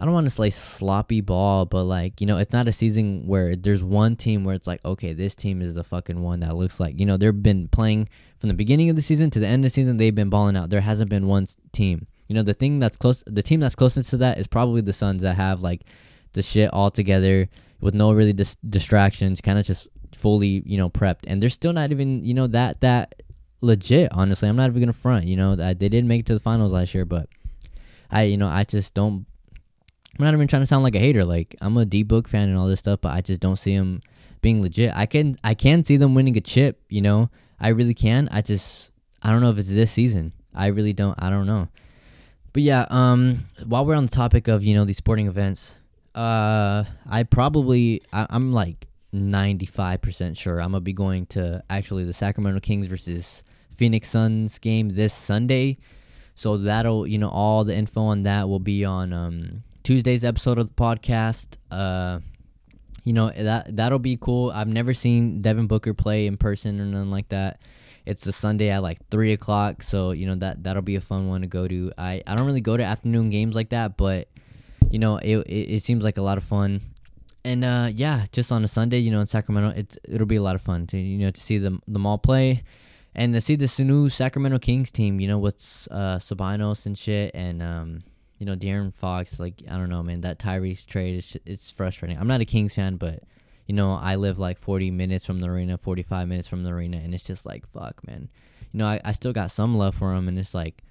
I 0.00 0.06
don't 0.06 0.14
want 0.14 0.26
to 0.26 0.30
say 0.30 0.48
sloppy 0.48 1.20
ball, 1.20 1.66
but 1.66 1.84
like, 1.84 2.22
you 2.22 2.26
know, 2.26 2.38
it's 2.38 2.54
not 2.54 2.66
a 2.66 2.72
season 2.72 3.26
where 3.26 3.54
there's 3.54 3.84
one 3.84 4.16
team 4.16 4.44
where 4.44 4.54
it's 4.54 4.66
like, 4.66 4.82
okay, 4.82 5.12
this 5.12 5.34
team 5.34 5.60
is 5.60 5.74
the 5.74 5.84
fucking 5.84 6.22
one 6.22 6.40
that 6.40 6.56
looks 6.56 6.80
like, 6.80 6.98
you 6.98 7.04
know, 7.04 7.18
they've 7.18 7.42
been 7.42 7.68
playing 7.68 8.08
from 8.38 8.48
the 8.48 8.54
beginning 8.54 8.88
of 8.88 8.96
the 8.96 9.02
season 9.02 9.28
to 9.28 9.38
the 9.38 9.46
end 9.46 9.62
of 9.62 9.70
the 9.70 9.74
season, 9.74 9.98
they've 9.98 10.14
been 10.14 10.30
balling 10.30 10.56
out. 10.56 10.70
There 10.70 10.80
hasn't 10.80 11.10
been 11.10 11.26
one 11.26 11.46
team. 11.72 12.06
You 12.30 12.36
know, 12.36 12.44
the 12.44 12.54
thing 12.54 12.78
that's 12.78 12.96
close, 12.96 13.24
the 13.26 13.42
team 13.42 13.58
that's 13.58 13.74
closest 13.74 14.10
to 14.10 14.16
that 14.18 14.38
is 14.38 14.46
probably 14.46 14.82
the 14.82 14.92
Suns 14.92 15.20
that 15.22 15.34
have 15.34 15.64
like 15.64 15.80
the 16.32 16.42
shit 16.42 16.72
all 16.72 16.88
together 16.88 17.48
with 17.80 17.92
no 17.92 18.12
really 18.12 18.32
dis- 18.32 18.56
distractions, 18.68 19.40
kind 19.40 19.58
of 19.58 19.66
just 19.66 19.88
fully, 20.14 20.62
you 20.64 20.78
know, 20.78 20.88
prepped. 20.88 21.24
And 21.26 21.42
they're 21.42 21.50
still 21.50 21.72
not 21.72 21.90
even, 21.90 22.24
you 22.24 22.32
know, 22.32 22.46
that 22.46 22.82
that 22.82 23.24
legit. 23.62 24.12
Honestly, 24.12 24.48
I'm 24.48 24.54
not 24.54 24.70
even 24.70 24.80
gonna 24.80 24.92
front. 24.92 25.24
You 25.24 25.34
know, 25.34 25.56
that 25.56 25.80
they 25.80 25.88
did 25.88 26.04
make 26.04 26.20
it 26.20 26.26
to 26.26 26.34
the 26.34 26.38
finals 26.38 26.70
last 26.70 26.94
year, 26.94 27.04
but 27.04 27.28
I, 28.12 28.22
you 28.22 28.36
know, 28.36 28.46
I 28.46 28.62
just 28.62 28.94
don't. 28.94 29.26
I'm 30.16 30.24
not 30.24 30.32
even 30.32 30.46
trying 30.46 30.62
to 30.62 30.66
sound 30.66 30.84
like 30.84 30.94
a 30.94 31.00
hater. 31.00 31.24
Like 31.24 31.56
I'm 31.60 31.76
a 31.78 31.84
D 31.84 32.04
book 32.04 32.28
fan 32.28 32.48
and 32.48 32.56
all 32.56 32.68
this 32.68 32.78
stuff, 32.78 33.00
but 33.00 33.10
I 33.10 33.22
just 33.22 33.40
don't 33.40 33.56
see 33.56 33.76
them 33.76 34.02
being 34.40 34.62
legit. 34.62 34.92
I 34.94 35.06
can 35.06 35.34
I 35.42 35.54
can 35.54 35.82
see 35.82 35.96
them 35.96 36.14
winning 36.14 36.36
a 36.36 36.40
chip. 36.40 36.80
You 36.90 37.02
know, 37.02 37.28
I 37.58 37.70
really 37.70 37.94
can. 37.94 38.28
I 38.30 38.40
just 38.40 38.92
I 39.20 39.32
don't 39.32 39.40
know 39.40 39.50
if 39.50 39.58
it's 39.58 39.70
this 39.70 39.90
season. 39.90 40.32
I 40.54 40.68
really 40.68 40.92
don't. 40.92 41.20
I 41.20 41.28
don't 41.28 41.48
know. 41.48 41.66
But 42.52 42.62
yeah, 42.62 42.86
um, 42.90 43.46
while 43.64 43.86
we're 43.86 43.94
on 43.94 44.04
the 44.04 44.10
topic 44.10 44.48
of 44.48 44.64
you 44.64 44.74
know 44.74 44.84
these 44.84 44.96
sporting 44.96 45.26
events, 45.26 45.76
uh, 46.14 46.84
I 47.08 47.22
probably 47.22 48.02
I, 48.12 48.26
I'm 48.30 48.52
like 48.52 48.88
95% 49.14 50.36
sure 50.36 50.60
I'm 50.60 50.72
gonna 50.72 50.80
be 50.80 50.92
going 50.92 51.26
to 51.26 51.62
actually 51.70 52.04
the 52.04 52.12
Sacramento 52.12 52.60
Kings 52.60 52.86
versus 52.86 53.42
Phoenix 53.74 54.08
Suns 54.08 54.58
game 54.58 54.90
this 54.90 55.14
Sunday. 55.14 55.78
So 56.34 56.56
that'll 56.56 57.06
you 57.06 57.18
know 57.18 57.28
all 57.28 57.64
the 57.64 57.74
info 57.74 58.02
on 58.02 58.24
that 58.24 58.48
will 58.48 58.60
be 58.60 58.84
on 58.84 59.12
um, 59.12 59.62
Tuesday's 59.82 60.24
episode 60.24 60.58
of 60.58 60.66
the 60.68 60.74
podcast. 60.74 61.56
Uh, 61.70 62.20
you 63.04 63.12
know 63.12 63.30
that 63.30 63.76
that'll 63.76 63.98
be 63.98 64.16
cool. 64.16 64.50
I've 64.50 64.68
never 64.68 64.92
seen 64.92 65.42
Devin 65.42 65.66
Booker 65.66 65.94
play 65.94 66.26
in 66.26 66.36
person 66.36 66.80
or 66.80 66.84
nothing 66.84 67.10
like 67.10 67.28
that. 67.28 67.60
It's 68.06 68.26
a 68.26 68.32
Sunday 68.32 68.70
at 68.70 68.82
like 68.82 68.98
three 69.10 69.32
o'clock, 69.32 69.82
so 69.82 70.12
you 70.12 70.26
know 70.26 70.34
that 70.36 70.62
that'll 70.62 70.82
be 70.82 70.96
a 70.96 71.00
fun 71.00 71.28
one 71.28 71.42
to 71.42 71.46
go 71.46 71.68
to. 71.68 71.92
I 71.98 72.22
I 72.26 72.34
don't 72.34 72.46
really 72.46 72.60
go 72.60 72.76
to 72.76 72.82
afternoon 72.82 73.30
games 73.30 73.54
like 73.54 73.70
that, 73.70 73.96
but 73.96 74.28
you 74.90 74.98
know 74.98 75.16
it 75.18 75.36
it, 75.46 75.74
it 75.74 75.82
seems 75.82 76.02
like 76.02 76.18
a 76.18 76.22
lot 76.22 76.38
of 76.38 76.44
fun. 76.44 76.80
And 77.44 77.64
uh, 77.64 77.88
yeah, 77.94 78.26
just 78.32 78.52
on 78.52 78.64
a 78.64 78.68
Sunday, 78.68 78.98
you 78.98 79.10
know, 79.10 79.20
in 79.20 79.26
Sacramento, 79.26 79.72
it's 79.76 79.98
it'll 80.08 80.26
be 80.26 80.36
a 80.36 80.42
lot 80.42 80.56
of 80.56 80.62
fun 80.62 80.86
to 80.88 80.98
you 80.98 81.18
know 81.18 81.30
to 81.30 81.40
see 81.40 81.58
them 81.58 81.82
them 81.88 82.06
all 82.06 82.18
play, 82.18 82.62
and 83.14 83.32
to 83.34 83.40
see 83.40 83.56
this 83.56 83.78
new 83.78 84.08
Sacramento 84.08 84.58
Kings 84.58 84.90
team. 84.90 85.20
You 85.20 85.28
know, 85.28 85.38
with 85.38 85.56
uh, 85.90 86.16
Sabonis 86.18 86.86
and 86.86 86.98
shit, 86.98 87.34
and 87.34 87.62
um, 87.62 88.02
you 88.40 88.46
know, 88.46 88.56
De'Aaron 88.56 88.92
Fox. 88.92 89.38
Like 89.38 89.62
I 89.70 89.76
don't 89.76 89.88
know, 89.88 90.02
man. 90.02 90.22
That 90.22 90.38
Tyrese 90.38 90.86
trade 90.86 91.16
is 91.16 91.36
it's 91.46 91.70
frustrating. 91.70 92.18
I'm 92.18 92.26
not 92.26 92.40
a 92.40 92.44
Kings 92.44 92.74
fan, 92.74 92.96
but 92.96 93.22
you 93.70 93.76
know, 93.76 93.92
I 93.92 94.16
live 94.16 94.40
like 94.40 94.58
40 94.58 94.90
minutes 94.90 95.24
from 95.24 95.38
the 95.38 95.46
arena, 95.46 95.78
45 95.78 96.26
minutes 96.26 96.48
from 96.48 96.64
the 96.64 96.70
arena, 96.70 96.96
and 96.96 97.14
it's 97.14 97.22
just 97.22 97.46
like 97.46 97.64
fuck, 97.68 98.04
man. 98.04 98.28
You 98.72 98.78
know, 98.78 98.86
I, 98.86 99.00
I 99.04 99.12
still 99.12 99.32
got 99.32 99.52
some 99.52 99.76
love 99.76 99.94
for 99.94 100.12
them, 100.12 100.26
and 100.26 100.36
it's 100.36 100.54
like 100.54 100.82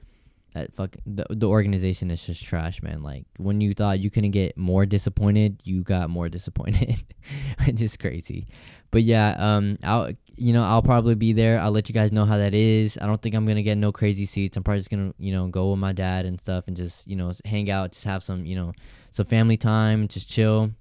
that 0.53 0.73
fuck 0.73 0.95
the, 1.05 1.25
the 1.29 1.49
organization 1.49 2.09
is 2.09 2.25
just 2.25 2.41
trash, 2.41 2.81
man. 2.81 3.03
Like 3.03 3.25
when 3.35 3.59
you 3.59 3.73
thought 3.73 3.99
you 3.99 4.09
couldn't 4.09 4.31
get 4.31 4.55
more 4.55 4.85
disappointed, 4.85 5.59
you 5.65 5.83
got 5.83 6.09
more 6.09 6.29
disappointed. 6.29 7.03
it's 7.67 7.81
just 7.81 7.99
crazy. 7.99 8.47
But 8.91 9.03
yeah, 9.03 9.35
um, 9.37 9.77
I'll 9.83 10.13
you 10.37 10.53
know 10.53 10.63
I'll 10.63 10.81
probably 10.81 11.15
be 11.15 11.33
there. 11.33 11.59
I'll 11.59 11.71
let 11.71 11.89
you 11.89 11.93
guys 11.93 12.13
know 12.13 12.23
how 12.23 12.37
that 12.37 12.53
is. 12.53 12.97
I 13.01 13.07
don't 13.07 13.21
think 13.21 13.35
I'm 13.35 13.45
gonna 13.45 13.61
get 13.61 13.77
no 13.77 13.91
crazy 13.91 14.25
seats. 14.25 14.55
I'm 14.55 14.63
probably 14.63 14.79
just 14.79 14.89
gonna 14.89 15.13
you 15.19 15.33
know 15.33 15.49
go 15.49 15.71
with 15.71 15.79
my 15.79 15.91
dad 15.91 16.25
and 16.25 16.39
stuff 16.39 16.63
and 16.67 16.77
just 16.77 17.09
you 17.09 17.17
know 17.17 17.33
hang 17.43 17.69
out, 17.69 17.91
just 17.91 18.05
have 18.05 18.23
some 18.23 18.45
you 18.45 18.55
know 18.55 18.71
some 19.11 19.25
family 19.25 19.57
time, 19.57 20.07
just 20.07 20.29
chill. 20.29 20.71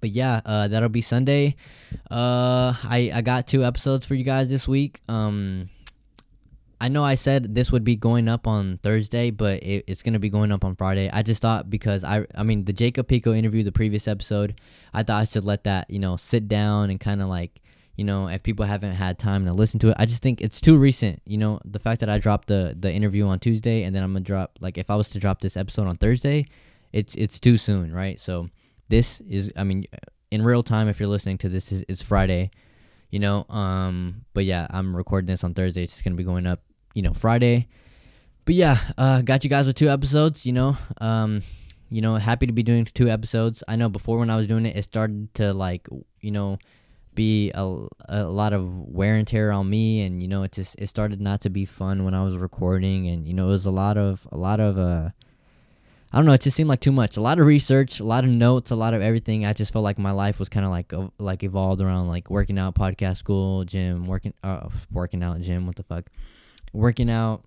But 0.00 0.10
yeah, 0.10 0.40
uh, 0.44 0.68
that'll 0.68 0.88
be 0.88 1.00
Sunday. 1.00 1.56
Uh, 2.10 2.74
I 2.82 3.10
I 3.14 3.22
got 3.22 3.46
two 3.46 3.64
episodes 3.64 4.06
for 4.06 4.14
you 4.14 4.24
guys 4.24 4.48
this 4.50 4.68
week. 4.68 5.00
Um 5.08 5.70
I 6.80 6.88
know 6.88 7.02
I 7.02 7.14
said 7.14 7.54
this 7.54 7.72
would 7.72 7.84
be 7.84 7.96
going 7.96 8.28
up 8.28 8.46
on 8.46 8.78
Thursday, 8.82 9.30
but 9.30 9.62
it, 9.62 9.84
it's 9.86 10.02
gonna 10.02 10.18
be 10.18 10.28
going 10.28 10.52
up 10.52 10.64
on 10.64 10.76
Friday. 10.76 11.08
I 11.10 11.22
just 11.22 11.40
thought 11.40 11.70
because 11.70 12.04
I, 12.04 12.26
I 12.34 12.42
mean, 12.42 12.64
the 12.64 12.72
Jacob 12.72 13.08
Pico 13.08 13.32
interview, 13.32 13.62
the 13.62 13.72
previous 13.72 14.06
episode, 14.06 14.60
I 14.92 15.02
thought 15.02 15.22
I 15.22 15.24
should 15.24 15.44
let 15.44 15.64
that, 15.64 15.88
you 15.88 15.98
know, 15.98 16.16
sit 16.16 16.48
down 16.48 16.90
and 16.90 17.00
kind 17.00 17.22
of 17.22 17.28
like, 17.28 17.62
you 17.96 18.04
know, 18.04 18.28
if 18.28 18.42
people 18.42 18.66
haven't 18.66 18.92
had 18.92 19.18
time 19.18 19.46
to 19.46 19.54
listen 19.54 19.80
to 19.80 19.88
it, 19.88 19.96
I 19.98 20.04
just 20.04 20.22
think 20.22 20.42
it's 20.42 20.60
too 20.60 20.76
recent. 20.76 21.22
You 21.24 21.38
know, 21.38 21.60
the 21.64 21.78
fact 21.78 22.00
that 22.00 22.10
I 22.10 22.18
dropped 22.18 22.48
the 22.48 22.76
the 22.78 22.92
interview 22.92 23.26
on 23.26 23.38
Tuesday 23.38 23.84
and 23.84 23.96
then 23.96 24.02
I'm 24.02 24.12
gonna 24.12 24.24
drop 24.24 24.58
like 24.60 24.76
if 24.76 24.90
I 24.90 24.96
was 24.96 25.08
to 25.10 25.18
drop 25.18 25.40
this 25.40 25.56
episode 25.56 25.86
on 25.86 25.96
Thursday, 25.96 26.46
it's 26.92 27.14
it's 27.14 27.40
too 27.40 27.56
soon, 27.56 27.90
right? 27.90 28.20
So 28.20 28.50
this 28.88 29.20
is, 29.22 29.52
I 29.56 29.64
mean, 29.64 29.86
in 30.30 30.42
real 30.42 30.62
time, 30.62 30.88
if 30.88 31.00
you're 31.00 31.08
listening 31.08 31.38
to 31.38 31.48
this, 31.48 31.72
is 31.72 31.84
it's 31.88 32.02
Friday 32.02 32.50
you 33.10 33.18
know 33.18 33.46
um 33.48 34.24
but 34.34 34.44
yeah 34.44 34.66
i'm 34.70 34.94
recording 34.94 35.26
this 35.26 35.44
on 35.44 35.54
thursday. 35.54 35.84
It's 35.84 36.02
gonna 36.02 36.16
be 36.16 36.24
going 36.24 36.46
up 36.46 36.60
you 36.94 37.02
know 37.02 37.12
friday. 37.12 37.68
But 38.44 38.54
yeah 38.54 38.78
uh 38.98 39.22
got 39.22 39.44
you 39.44 39.50
guys 39.50 39.66
with 39.66 39.76
two 39.76 39.88
episodes 39.88 40.46
you 40.46 40.52
know 40.52 40.76
um 41.00 41.42
you 41.90 42.00
know 42.02 42.16
happy 42.16 42.46
to 42.46 42.52
be 42.52 42.62
doing 42.62 42.84
two 42.84 43.08
episodes. 43.08 43.62
I 43.68 43.76
know 43.76 43.88
before 43.88 44.18
when 44.18 44.30
i 44.30 44.36
was 44.36 44.46
doing 44.46 44.66
it 44.66 44.76
it 44.76 44.82
started 44.82 45.32
to 45.34 45.52
like 45.52 45.88
you 46.20 46.30
know 46.30 46.58
be 47.14 47.50
a, 47.54 47.86
a 48.10 48.24
lot 48.24 48.52
of 48.52 48.70
wear 48.70 49.14
and 49.14 49.26
tear 49.26 49.50
on 49.50 49.70
me 49.70 50.02
and 50.02 50.20
you 50.20 50.28
know 50.28 50.42
it 50.42 50.52
just 50.52 50.76
it 50.78 50.86
started 50.88 51.18
not 51.18 51.40
to 51.40 51.48
be 51.48 51.64
fun 51.64 52.04
when 52.04 52.12
i 52.12 52.22
was 52.22 52.36
recording 52.36 53.08
and 53.08 53.26
you 53.26 53.32
know 53.32 53.46
it 53.46 53.52
was 53.52 53.64
a 53.64 53.70
lot 53.70 53.96
of 53.96 54.28
a 54.30 54.36
lot 54.36 54.60
of 54.60 54.76
uh 54.76 55.08
I 56.16 56.18
don't 56.18 56.24
know. 56.24 56.32
It 56.32 56.40
just 56.40 56.56
seemed 56.56 56.70
like 56.70 56.80
too 56.80 56.92
much. 56.92 57.18
A 57.18 57.20
lot 57.20 57.38
of 57.38 57.44
research, 57.44 58.00
a 58.00 58.04
lot 58.04 58.24
of 58.24 58.30
notes, 58.30 58.70
a 58.70 58.74
lot 58.74 58.94
of 58.94 59.02
everything. 59.02 59.44
I 59.44 59.52
just 59.52 59.70
felt 59.70 59.82
like 59.82 59.98
my 59.98 60.12
life 60.12 60.38
was 60.38 60.48
kind 60.48 60.64
of 60.64 60.72
like 60.72 60.90
uh, 60.94 61.08
like 61.18 61.42
evolved 61.42 61.82
around 61.82 62.08
like 62.08 62.30
working 62.30 62.58
out, 62.58 62.74
podcast 62.74 63.18
school, 63.18 63.64
gym, 63.64 64.06
working 64.06 64.32
uh 64.42 64.70
working 64.90 65.22
out, 65.22 65.42
gym. 65.42 65.66
What 65.66 65.76
the 65.76 65.82
fuck? 65.82 66.06
Working 66.72 67.10
out, 67.10 67.44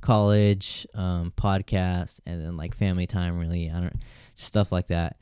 college, 0.00 0.84
um, 0.94 1.32
podcast, 1.36 2.18
and 2.26 2.44
then 2.44 2.56
like 2.56 2.74
family 2.74 3.06
time. 3.06 3.38
Really, 3.38 3.70
I 3.70 3.78
don't 3.78 3.94
stuff 4.34 4.72
like 4.72 4.88
that. 4.88 5.16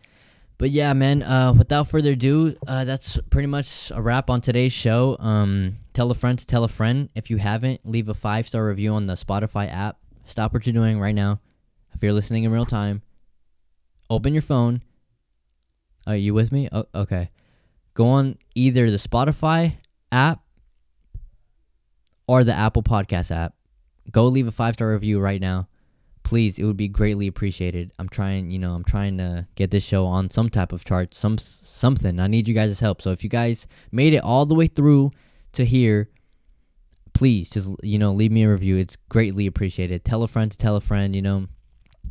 But 0.57 0.71
yeah, 0.71 0.95
man. 0.95 1.23
Uh, 1.23 1.53
without 1.53 1.87
further 1.87 2.13
ado, 2.13 2.57
uh, 2.67 2.85
that's 2.85 3.19
pretty 3.29 3.49
much 3.49 3.93
a 3.95 4.01
wrap 4.01 4.31
on 4.31 4.41
today's 4.41 4.73
show. 4.73 5.19
Um, 5.19 5.77
tell 5.93 6.11
a 6.11 6.15
friend 6.15 6.39
to 6.39 6.47
tell 6.47 6.65
a 6.65 6.69
friend. 6.69 7.11
If 7.15 7.29
you 7.29 7.37
haven't, 7.37 7.83
leave 7.85 8.09
a 8.09 8.15
five 8.15 8.49
star 8.49 8.67
review 8.67 8.95
on 8.95 9.07
the 9.07 9.17
Spotify 9.17 9.71
app. 9.71 9.99
Stop 10.25 10.55
what 10.55 10.65
you're 10.65 10.73
doing 10.73 10.99
right 10.99 11.15
now 11.15 11.41
if 12.01 12.05
you're 12.05 12.15
listening 12.15 12.45
in 12.45 12.51
real 12.51 12.65
time, 12.65 13.03
open 14.09 14.33
your 14.33 14.41
phone. 14.41 14.81
Are 16.07 16.17
you 16.17 16.33
with 16.33 16.51
me? 16.51 16.67
Oh, 16.73 16.87
okay. 16.95 17.29
Go 17.93 18.07
on 18.07 18.39
either 18.55 18.91
the 18.91 18.97
Spotify 18.97 19.75
app 20.11 20.41
or 22.27 22.43
the 22.43 22.55
Apple 22.55 22.83
Podcast 22.83 23.31
app. 23.31 23.53
Go 24.11 24.29
leave 24.29 24.47
a 24.47 24.51
five 24.51 24.77
star 24.77 24.93
review 24.93 25.21
right 25.21 25.43
now. 25.43 25.69
Please, 26.23 26.59
it 26.59 26.65
would 26.65 26.79
be 26.79 26.89
greatly 26.89 27.27
appreciated. 27.27 27.93
I'm 27.99 28.09
trying, 28.09 28.51
you 28.51 28.59
know, 28.59 28.73
I'm 28.73 28.85
trying 28.85 29.19
to 29.19 29.47
get 29.55 29.71
this 29.71 29.85
show 29.85 30.07
on 30.07 30.31
some 30.31 30.49
type 30.49 30.73
of 30.73 30.87
chart, 30.87 31.13
some 31.13 31.37
something. 31.37 32.19
I 32.19 32.29
need 32.29 32.49
you 32.49 32.55
guys' 32.55 32.81
help. 32.81 33.03
So 33.03 33.11
if 33.11 33.23
you 33.23 33.29
guys 33.29 33.67
made 33.93 34.15
it 34.15 34.25
all 34.25 34.47
the 34.47 34.55
way 34.55 34.69
through 34.69 35.11
to 35.53 35.67
here, 35.67 36.09
please 37.13 37.51
just 37.51 37.69
you 37.83 37.99
know 37.99 38.15
leave 38.15 38.33
me 38.33 38.45
a 38.45 38.51
review. 38.51 38.79
It's 38.79 38.97
greatly 39.11 39.47
appreciated. 39.47 40.03
Tell 40.03 40.23
a 40.23 40.29
friend 40.29 40.51
to 40.51 40.57
tell 40.57 40.77
a 40.77 40.81
friend. 40.81 41.15
You 41.15 41.21
know, 41.21 41.47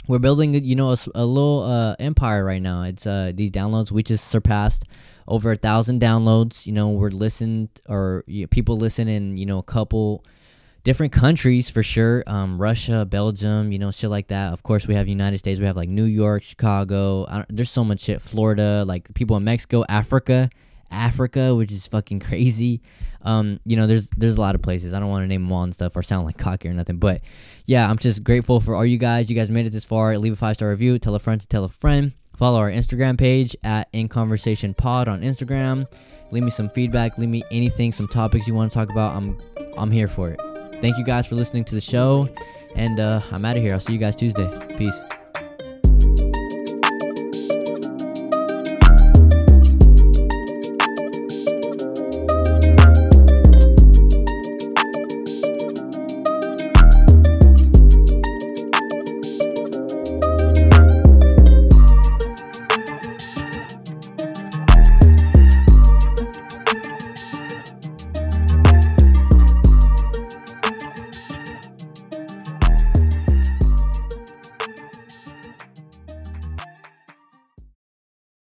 we're 0.09 0.17
building 0.17 0.55
you 0.55 0.75
know 0.75 0.91
a, 0.91 0.97
a 1.13 1.23
little 1.23 1.63
uh, 1.63 1.95
empire 1.99 2.43
right 2.43 2.61
now. 2.61 2.81
It's 2.81 3.05
uh, 3.05 3.31
these 3.33 3.51
downloads 3.51 3.91
we 3.91 4.01
just 4.01 4.27
surpassed 4.27 4.85
over 5.27 5.51
a 5.51 5.55
thousand 5.55 6.01
downloads 6.01 6.65
you 6.65 6.73
know 6.73 6.89
we're 6.89 7.11
listened 7.11 7.69
or 7.87 8.23
you 8.25 8.41
know, 8.41 8.47
people 8.47 8.75
listen 8.75 9.07
in 9.07 9.37
you 9.37 9.45
know 9.45 9.59
a 9.59 9.63
couple 9.63 10.25
different 10.83 11.13
countries 11.13 11.69
for 11.69 11.83
sure. 11.83 12.23
Um, 12.25 12.59
russia 12.59 13.05
belgium 13.05 13.71
you 13.71 13.77
know 13.77 13.91
shit 13.91 14.09
like 14.09 14.29
that. 14.29 14.51
Of 14.51 14.63
course 14.63 14.87
we 14.87 14.95
have 14.95 15.07
united 15.07 15.37
states 15.37 15.59
we 15.59 15.67
have 15.67 15.77
like 15.77 15.89
new 15.89 16.05
york 16.05 16.41
chicago 16.41 17.45
there's 17.47 17.69
so 17.69 17.83
much 17.83 17.99
shit. 18.01 18.19
Florida 18.19 18.83
like 18.87 19.13
people 19.13 19.37
in 19.37 19.43
mexico 19.43 19.85
africa 19.87 20.49
Africa, 20.91 21.55
which 21.55 21.71
is 21.71 21.87
fucking 21.87 22.19
crazy. 22.29 22.81
Um, 23.21 23.59
you 23.65 23.75
know, 23.75 23.87
there's 23.87 24.09
there's 24.11 24.37
a 24.37 24.41
lot 24.41 24.55
of 24.55 24.61
places. 24.61 24.93
I 24.93 24.99
don't 24.99 25.09
want 25.09 25.23
to 25.23 25.27
name 25.27 25.43
them 25.43 25.51
all 25.51 25.63
and 25.63 25.73
stuff 25.73 25.95
or 25.95 26.03
sound 26.03 26.25
like 26.25 26.37
cocky 26.37 26.69
or 26.69 26.73
nothing, 26.73 26.97
but 26.97 27.21
yeah, 27.65 27.89
I'm 27.89 27.97
just 27.97 28.23
grateful 28.23 28.61
for 28.61 28.75
all 28.75 28.85
you 28.85 28.97
guys. 28.97 29.29
You 29.29 29.35
guys 29.35 29.49
made 29.49 29.65
it 29.65 29.71
this 29.71 29.85
far. 29.85 30.15
Leave 30.17 30.33
a 30.33 30.37
five 30.37 30.55
star 30.55 30.69
review. 30.69 30.97
Tell 30.99 31.15
a 31.15 31.19
friend 31.19 31.39
to 31.39 31.47
tell 31.47 31.63
a 31.63 31.69
friend. 31.69 32.13
Follow 32.37 32.59
our 32.59 32.71
Instagram 32.71 33.17
page 33.17 33.55
at 33.65 33.89
In 33.91 34.07
Conversation 34.07 34.73
Pod 34.73 35.09
on 35.09 35.21
Instagram. 35.21 35.85
Leave 36.31 36.43
me 36.43 36.51
some 36.51 36.69
feedback. 36.69 37.17
Leave 37.17 37.29
me 37.29 37.43
anything, 37.51 37.91
some 37.91 38.07
topics 38.07 38.47
you 38.47 38.53
want 38.53 38.71
to 38.71 38.77
talk 38.77 38.89
about. 38.89 39.15
I'm 39.15 39.37
I'm 39.77 39.91
here 39.91 40.07
for 40.07 40.29
it. 40.29 40.39
Thank 40.81 40.97
you 40.97 41.03
guys 41.03 41.27
for 41.27 41.35
listening 41.35 41.65
to 41.65 41.75
the 41.75 41.81
show, 41.81 42.29
and 42.75 42.99
uh, 42.99 43.21
I'm 43.31 43.43
out 43.43 43.57
of 43.57 43.61
here. 43.61 43.73
I'll 43.73 43.79
see 43.79 43.93
you 43.93 43.99
guys 43.99 44.15
Tuesday. 44.15 44.49
Peace. 44.77 45.18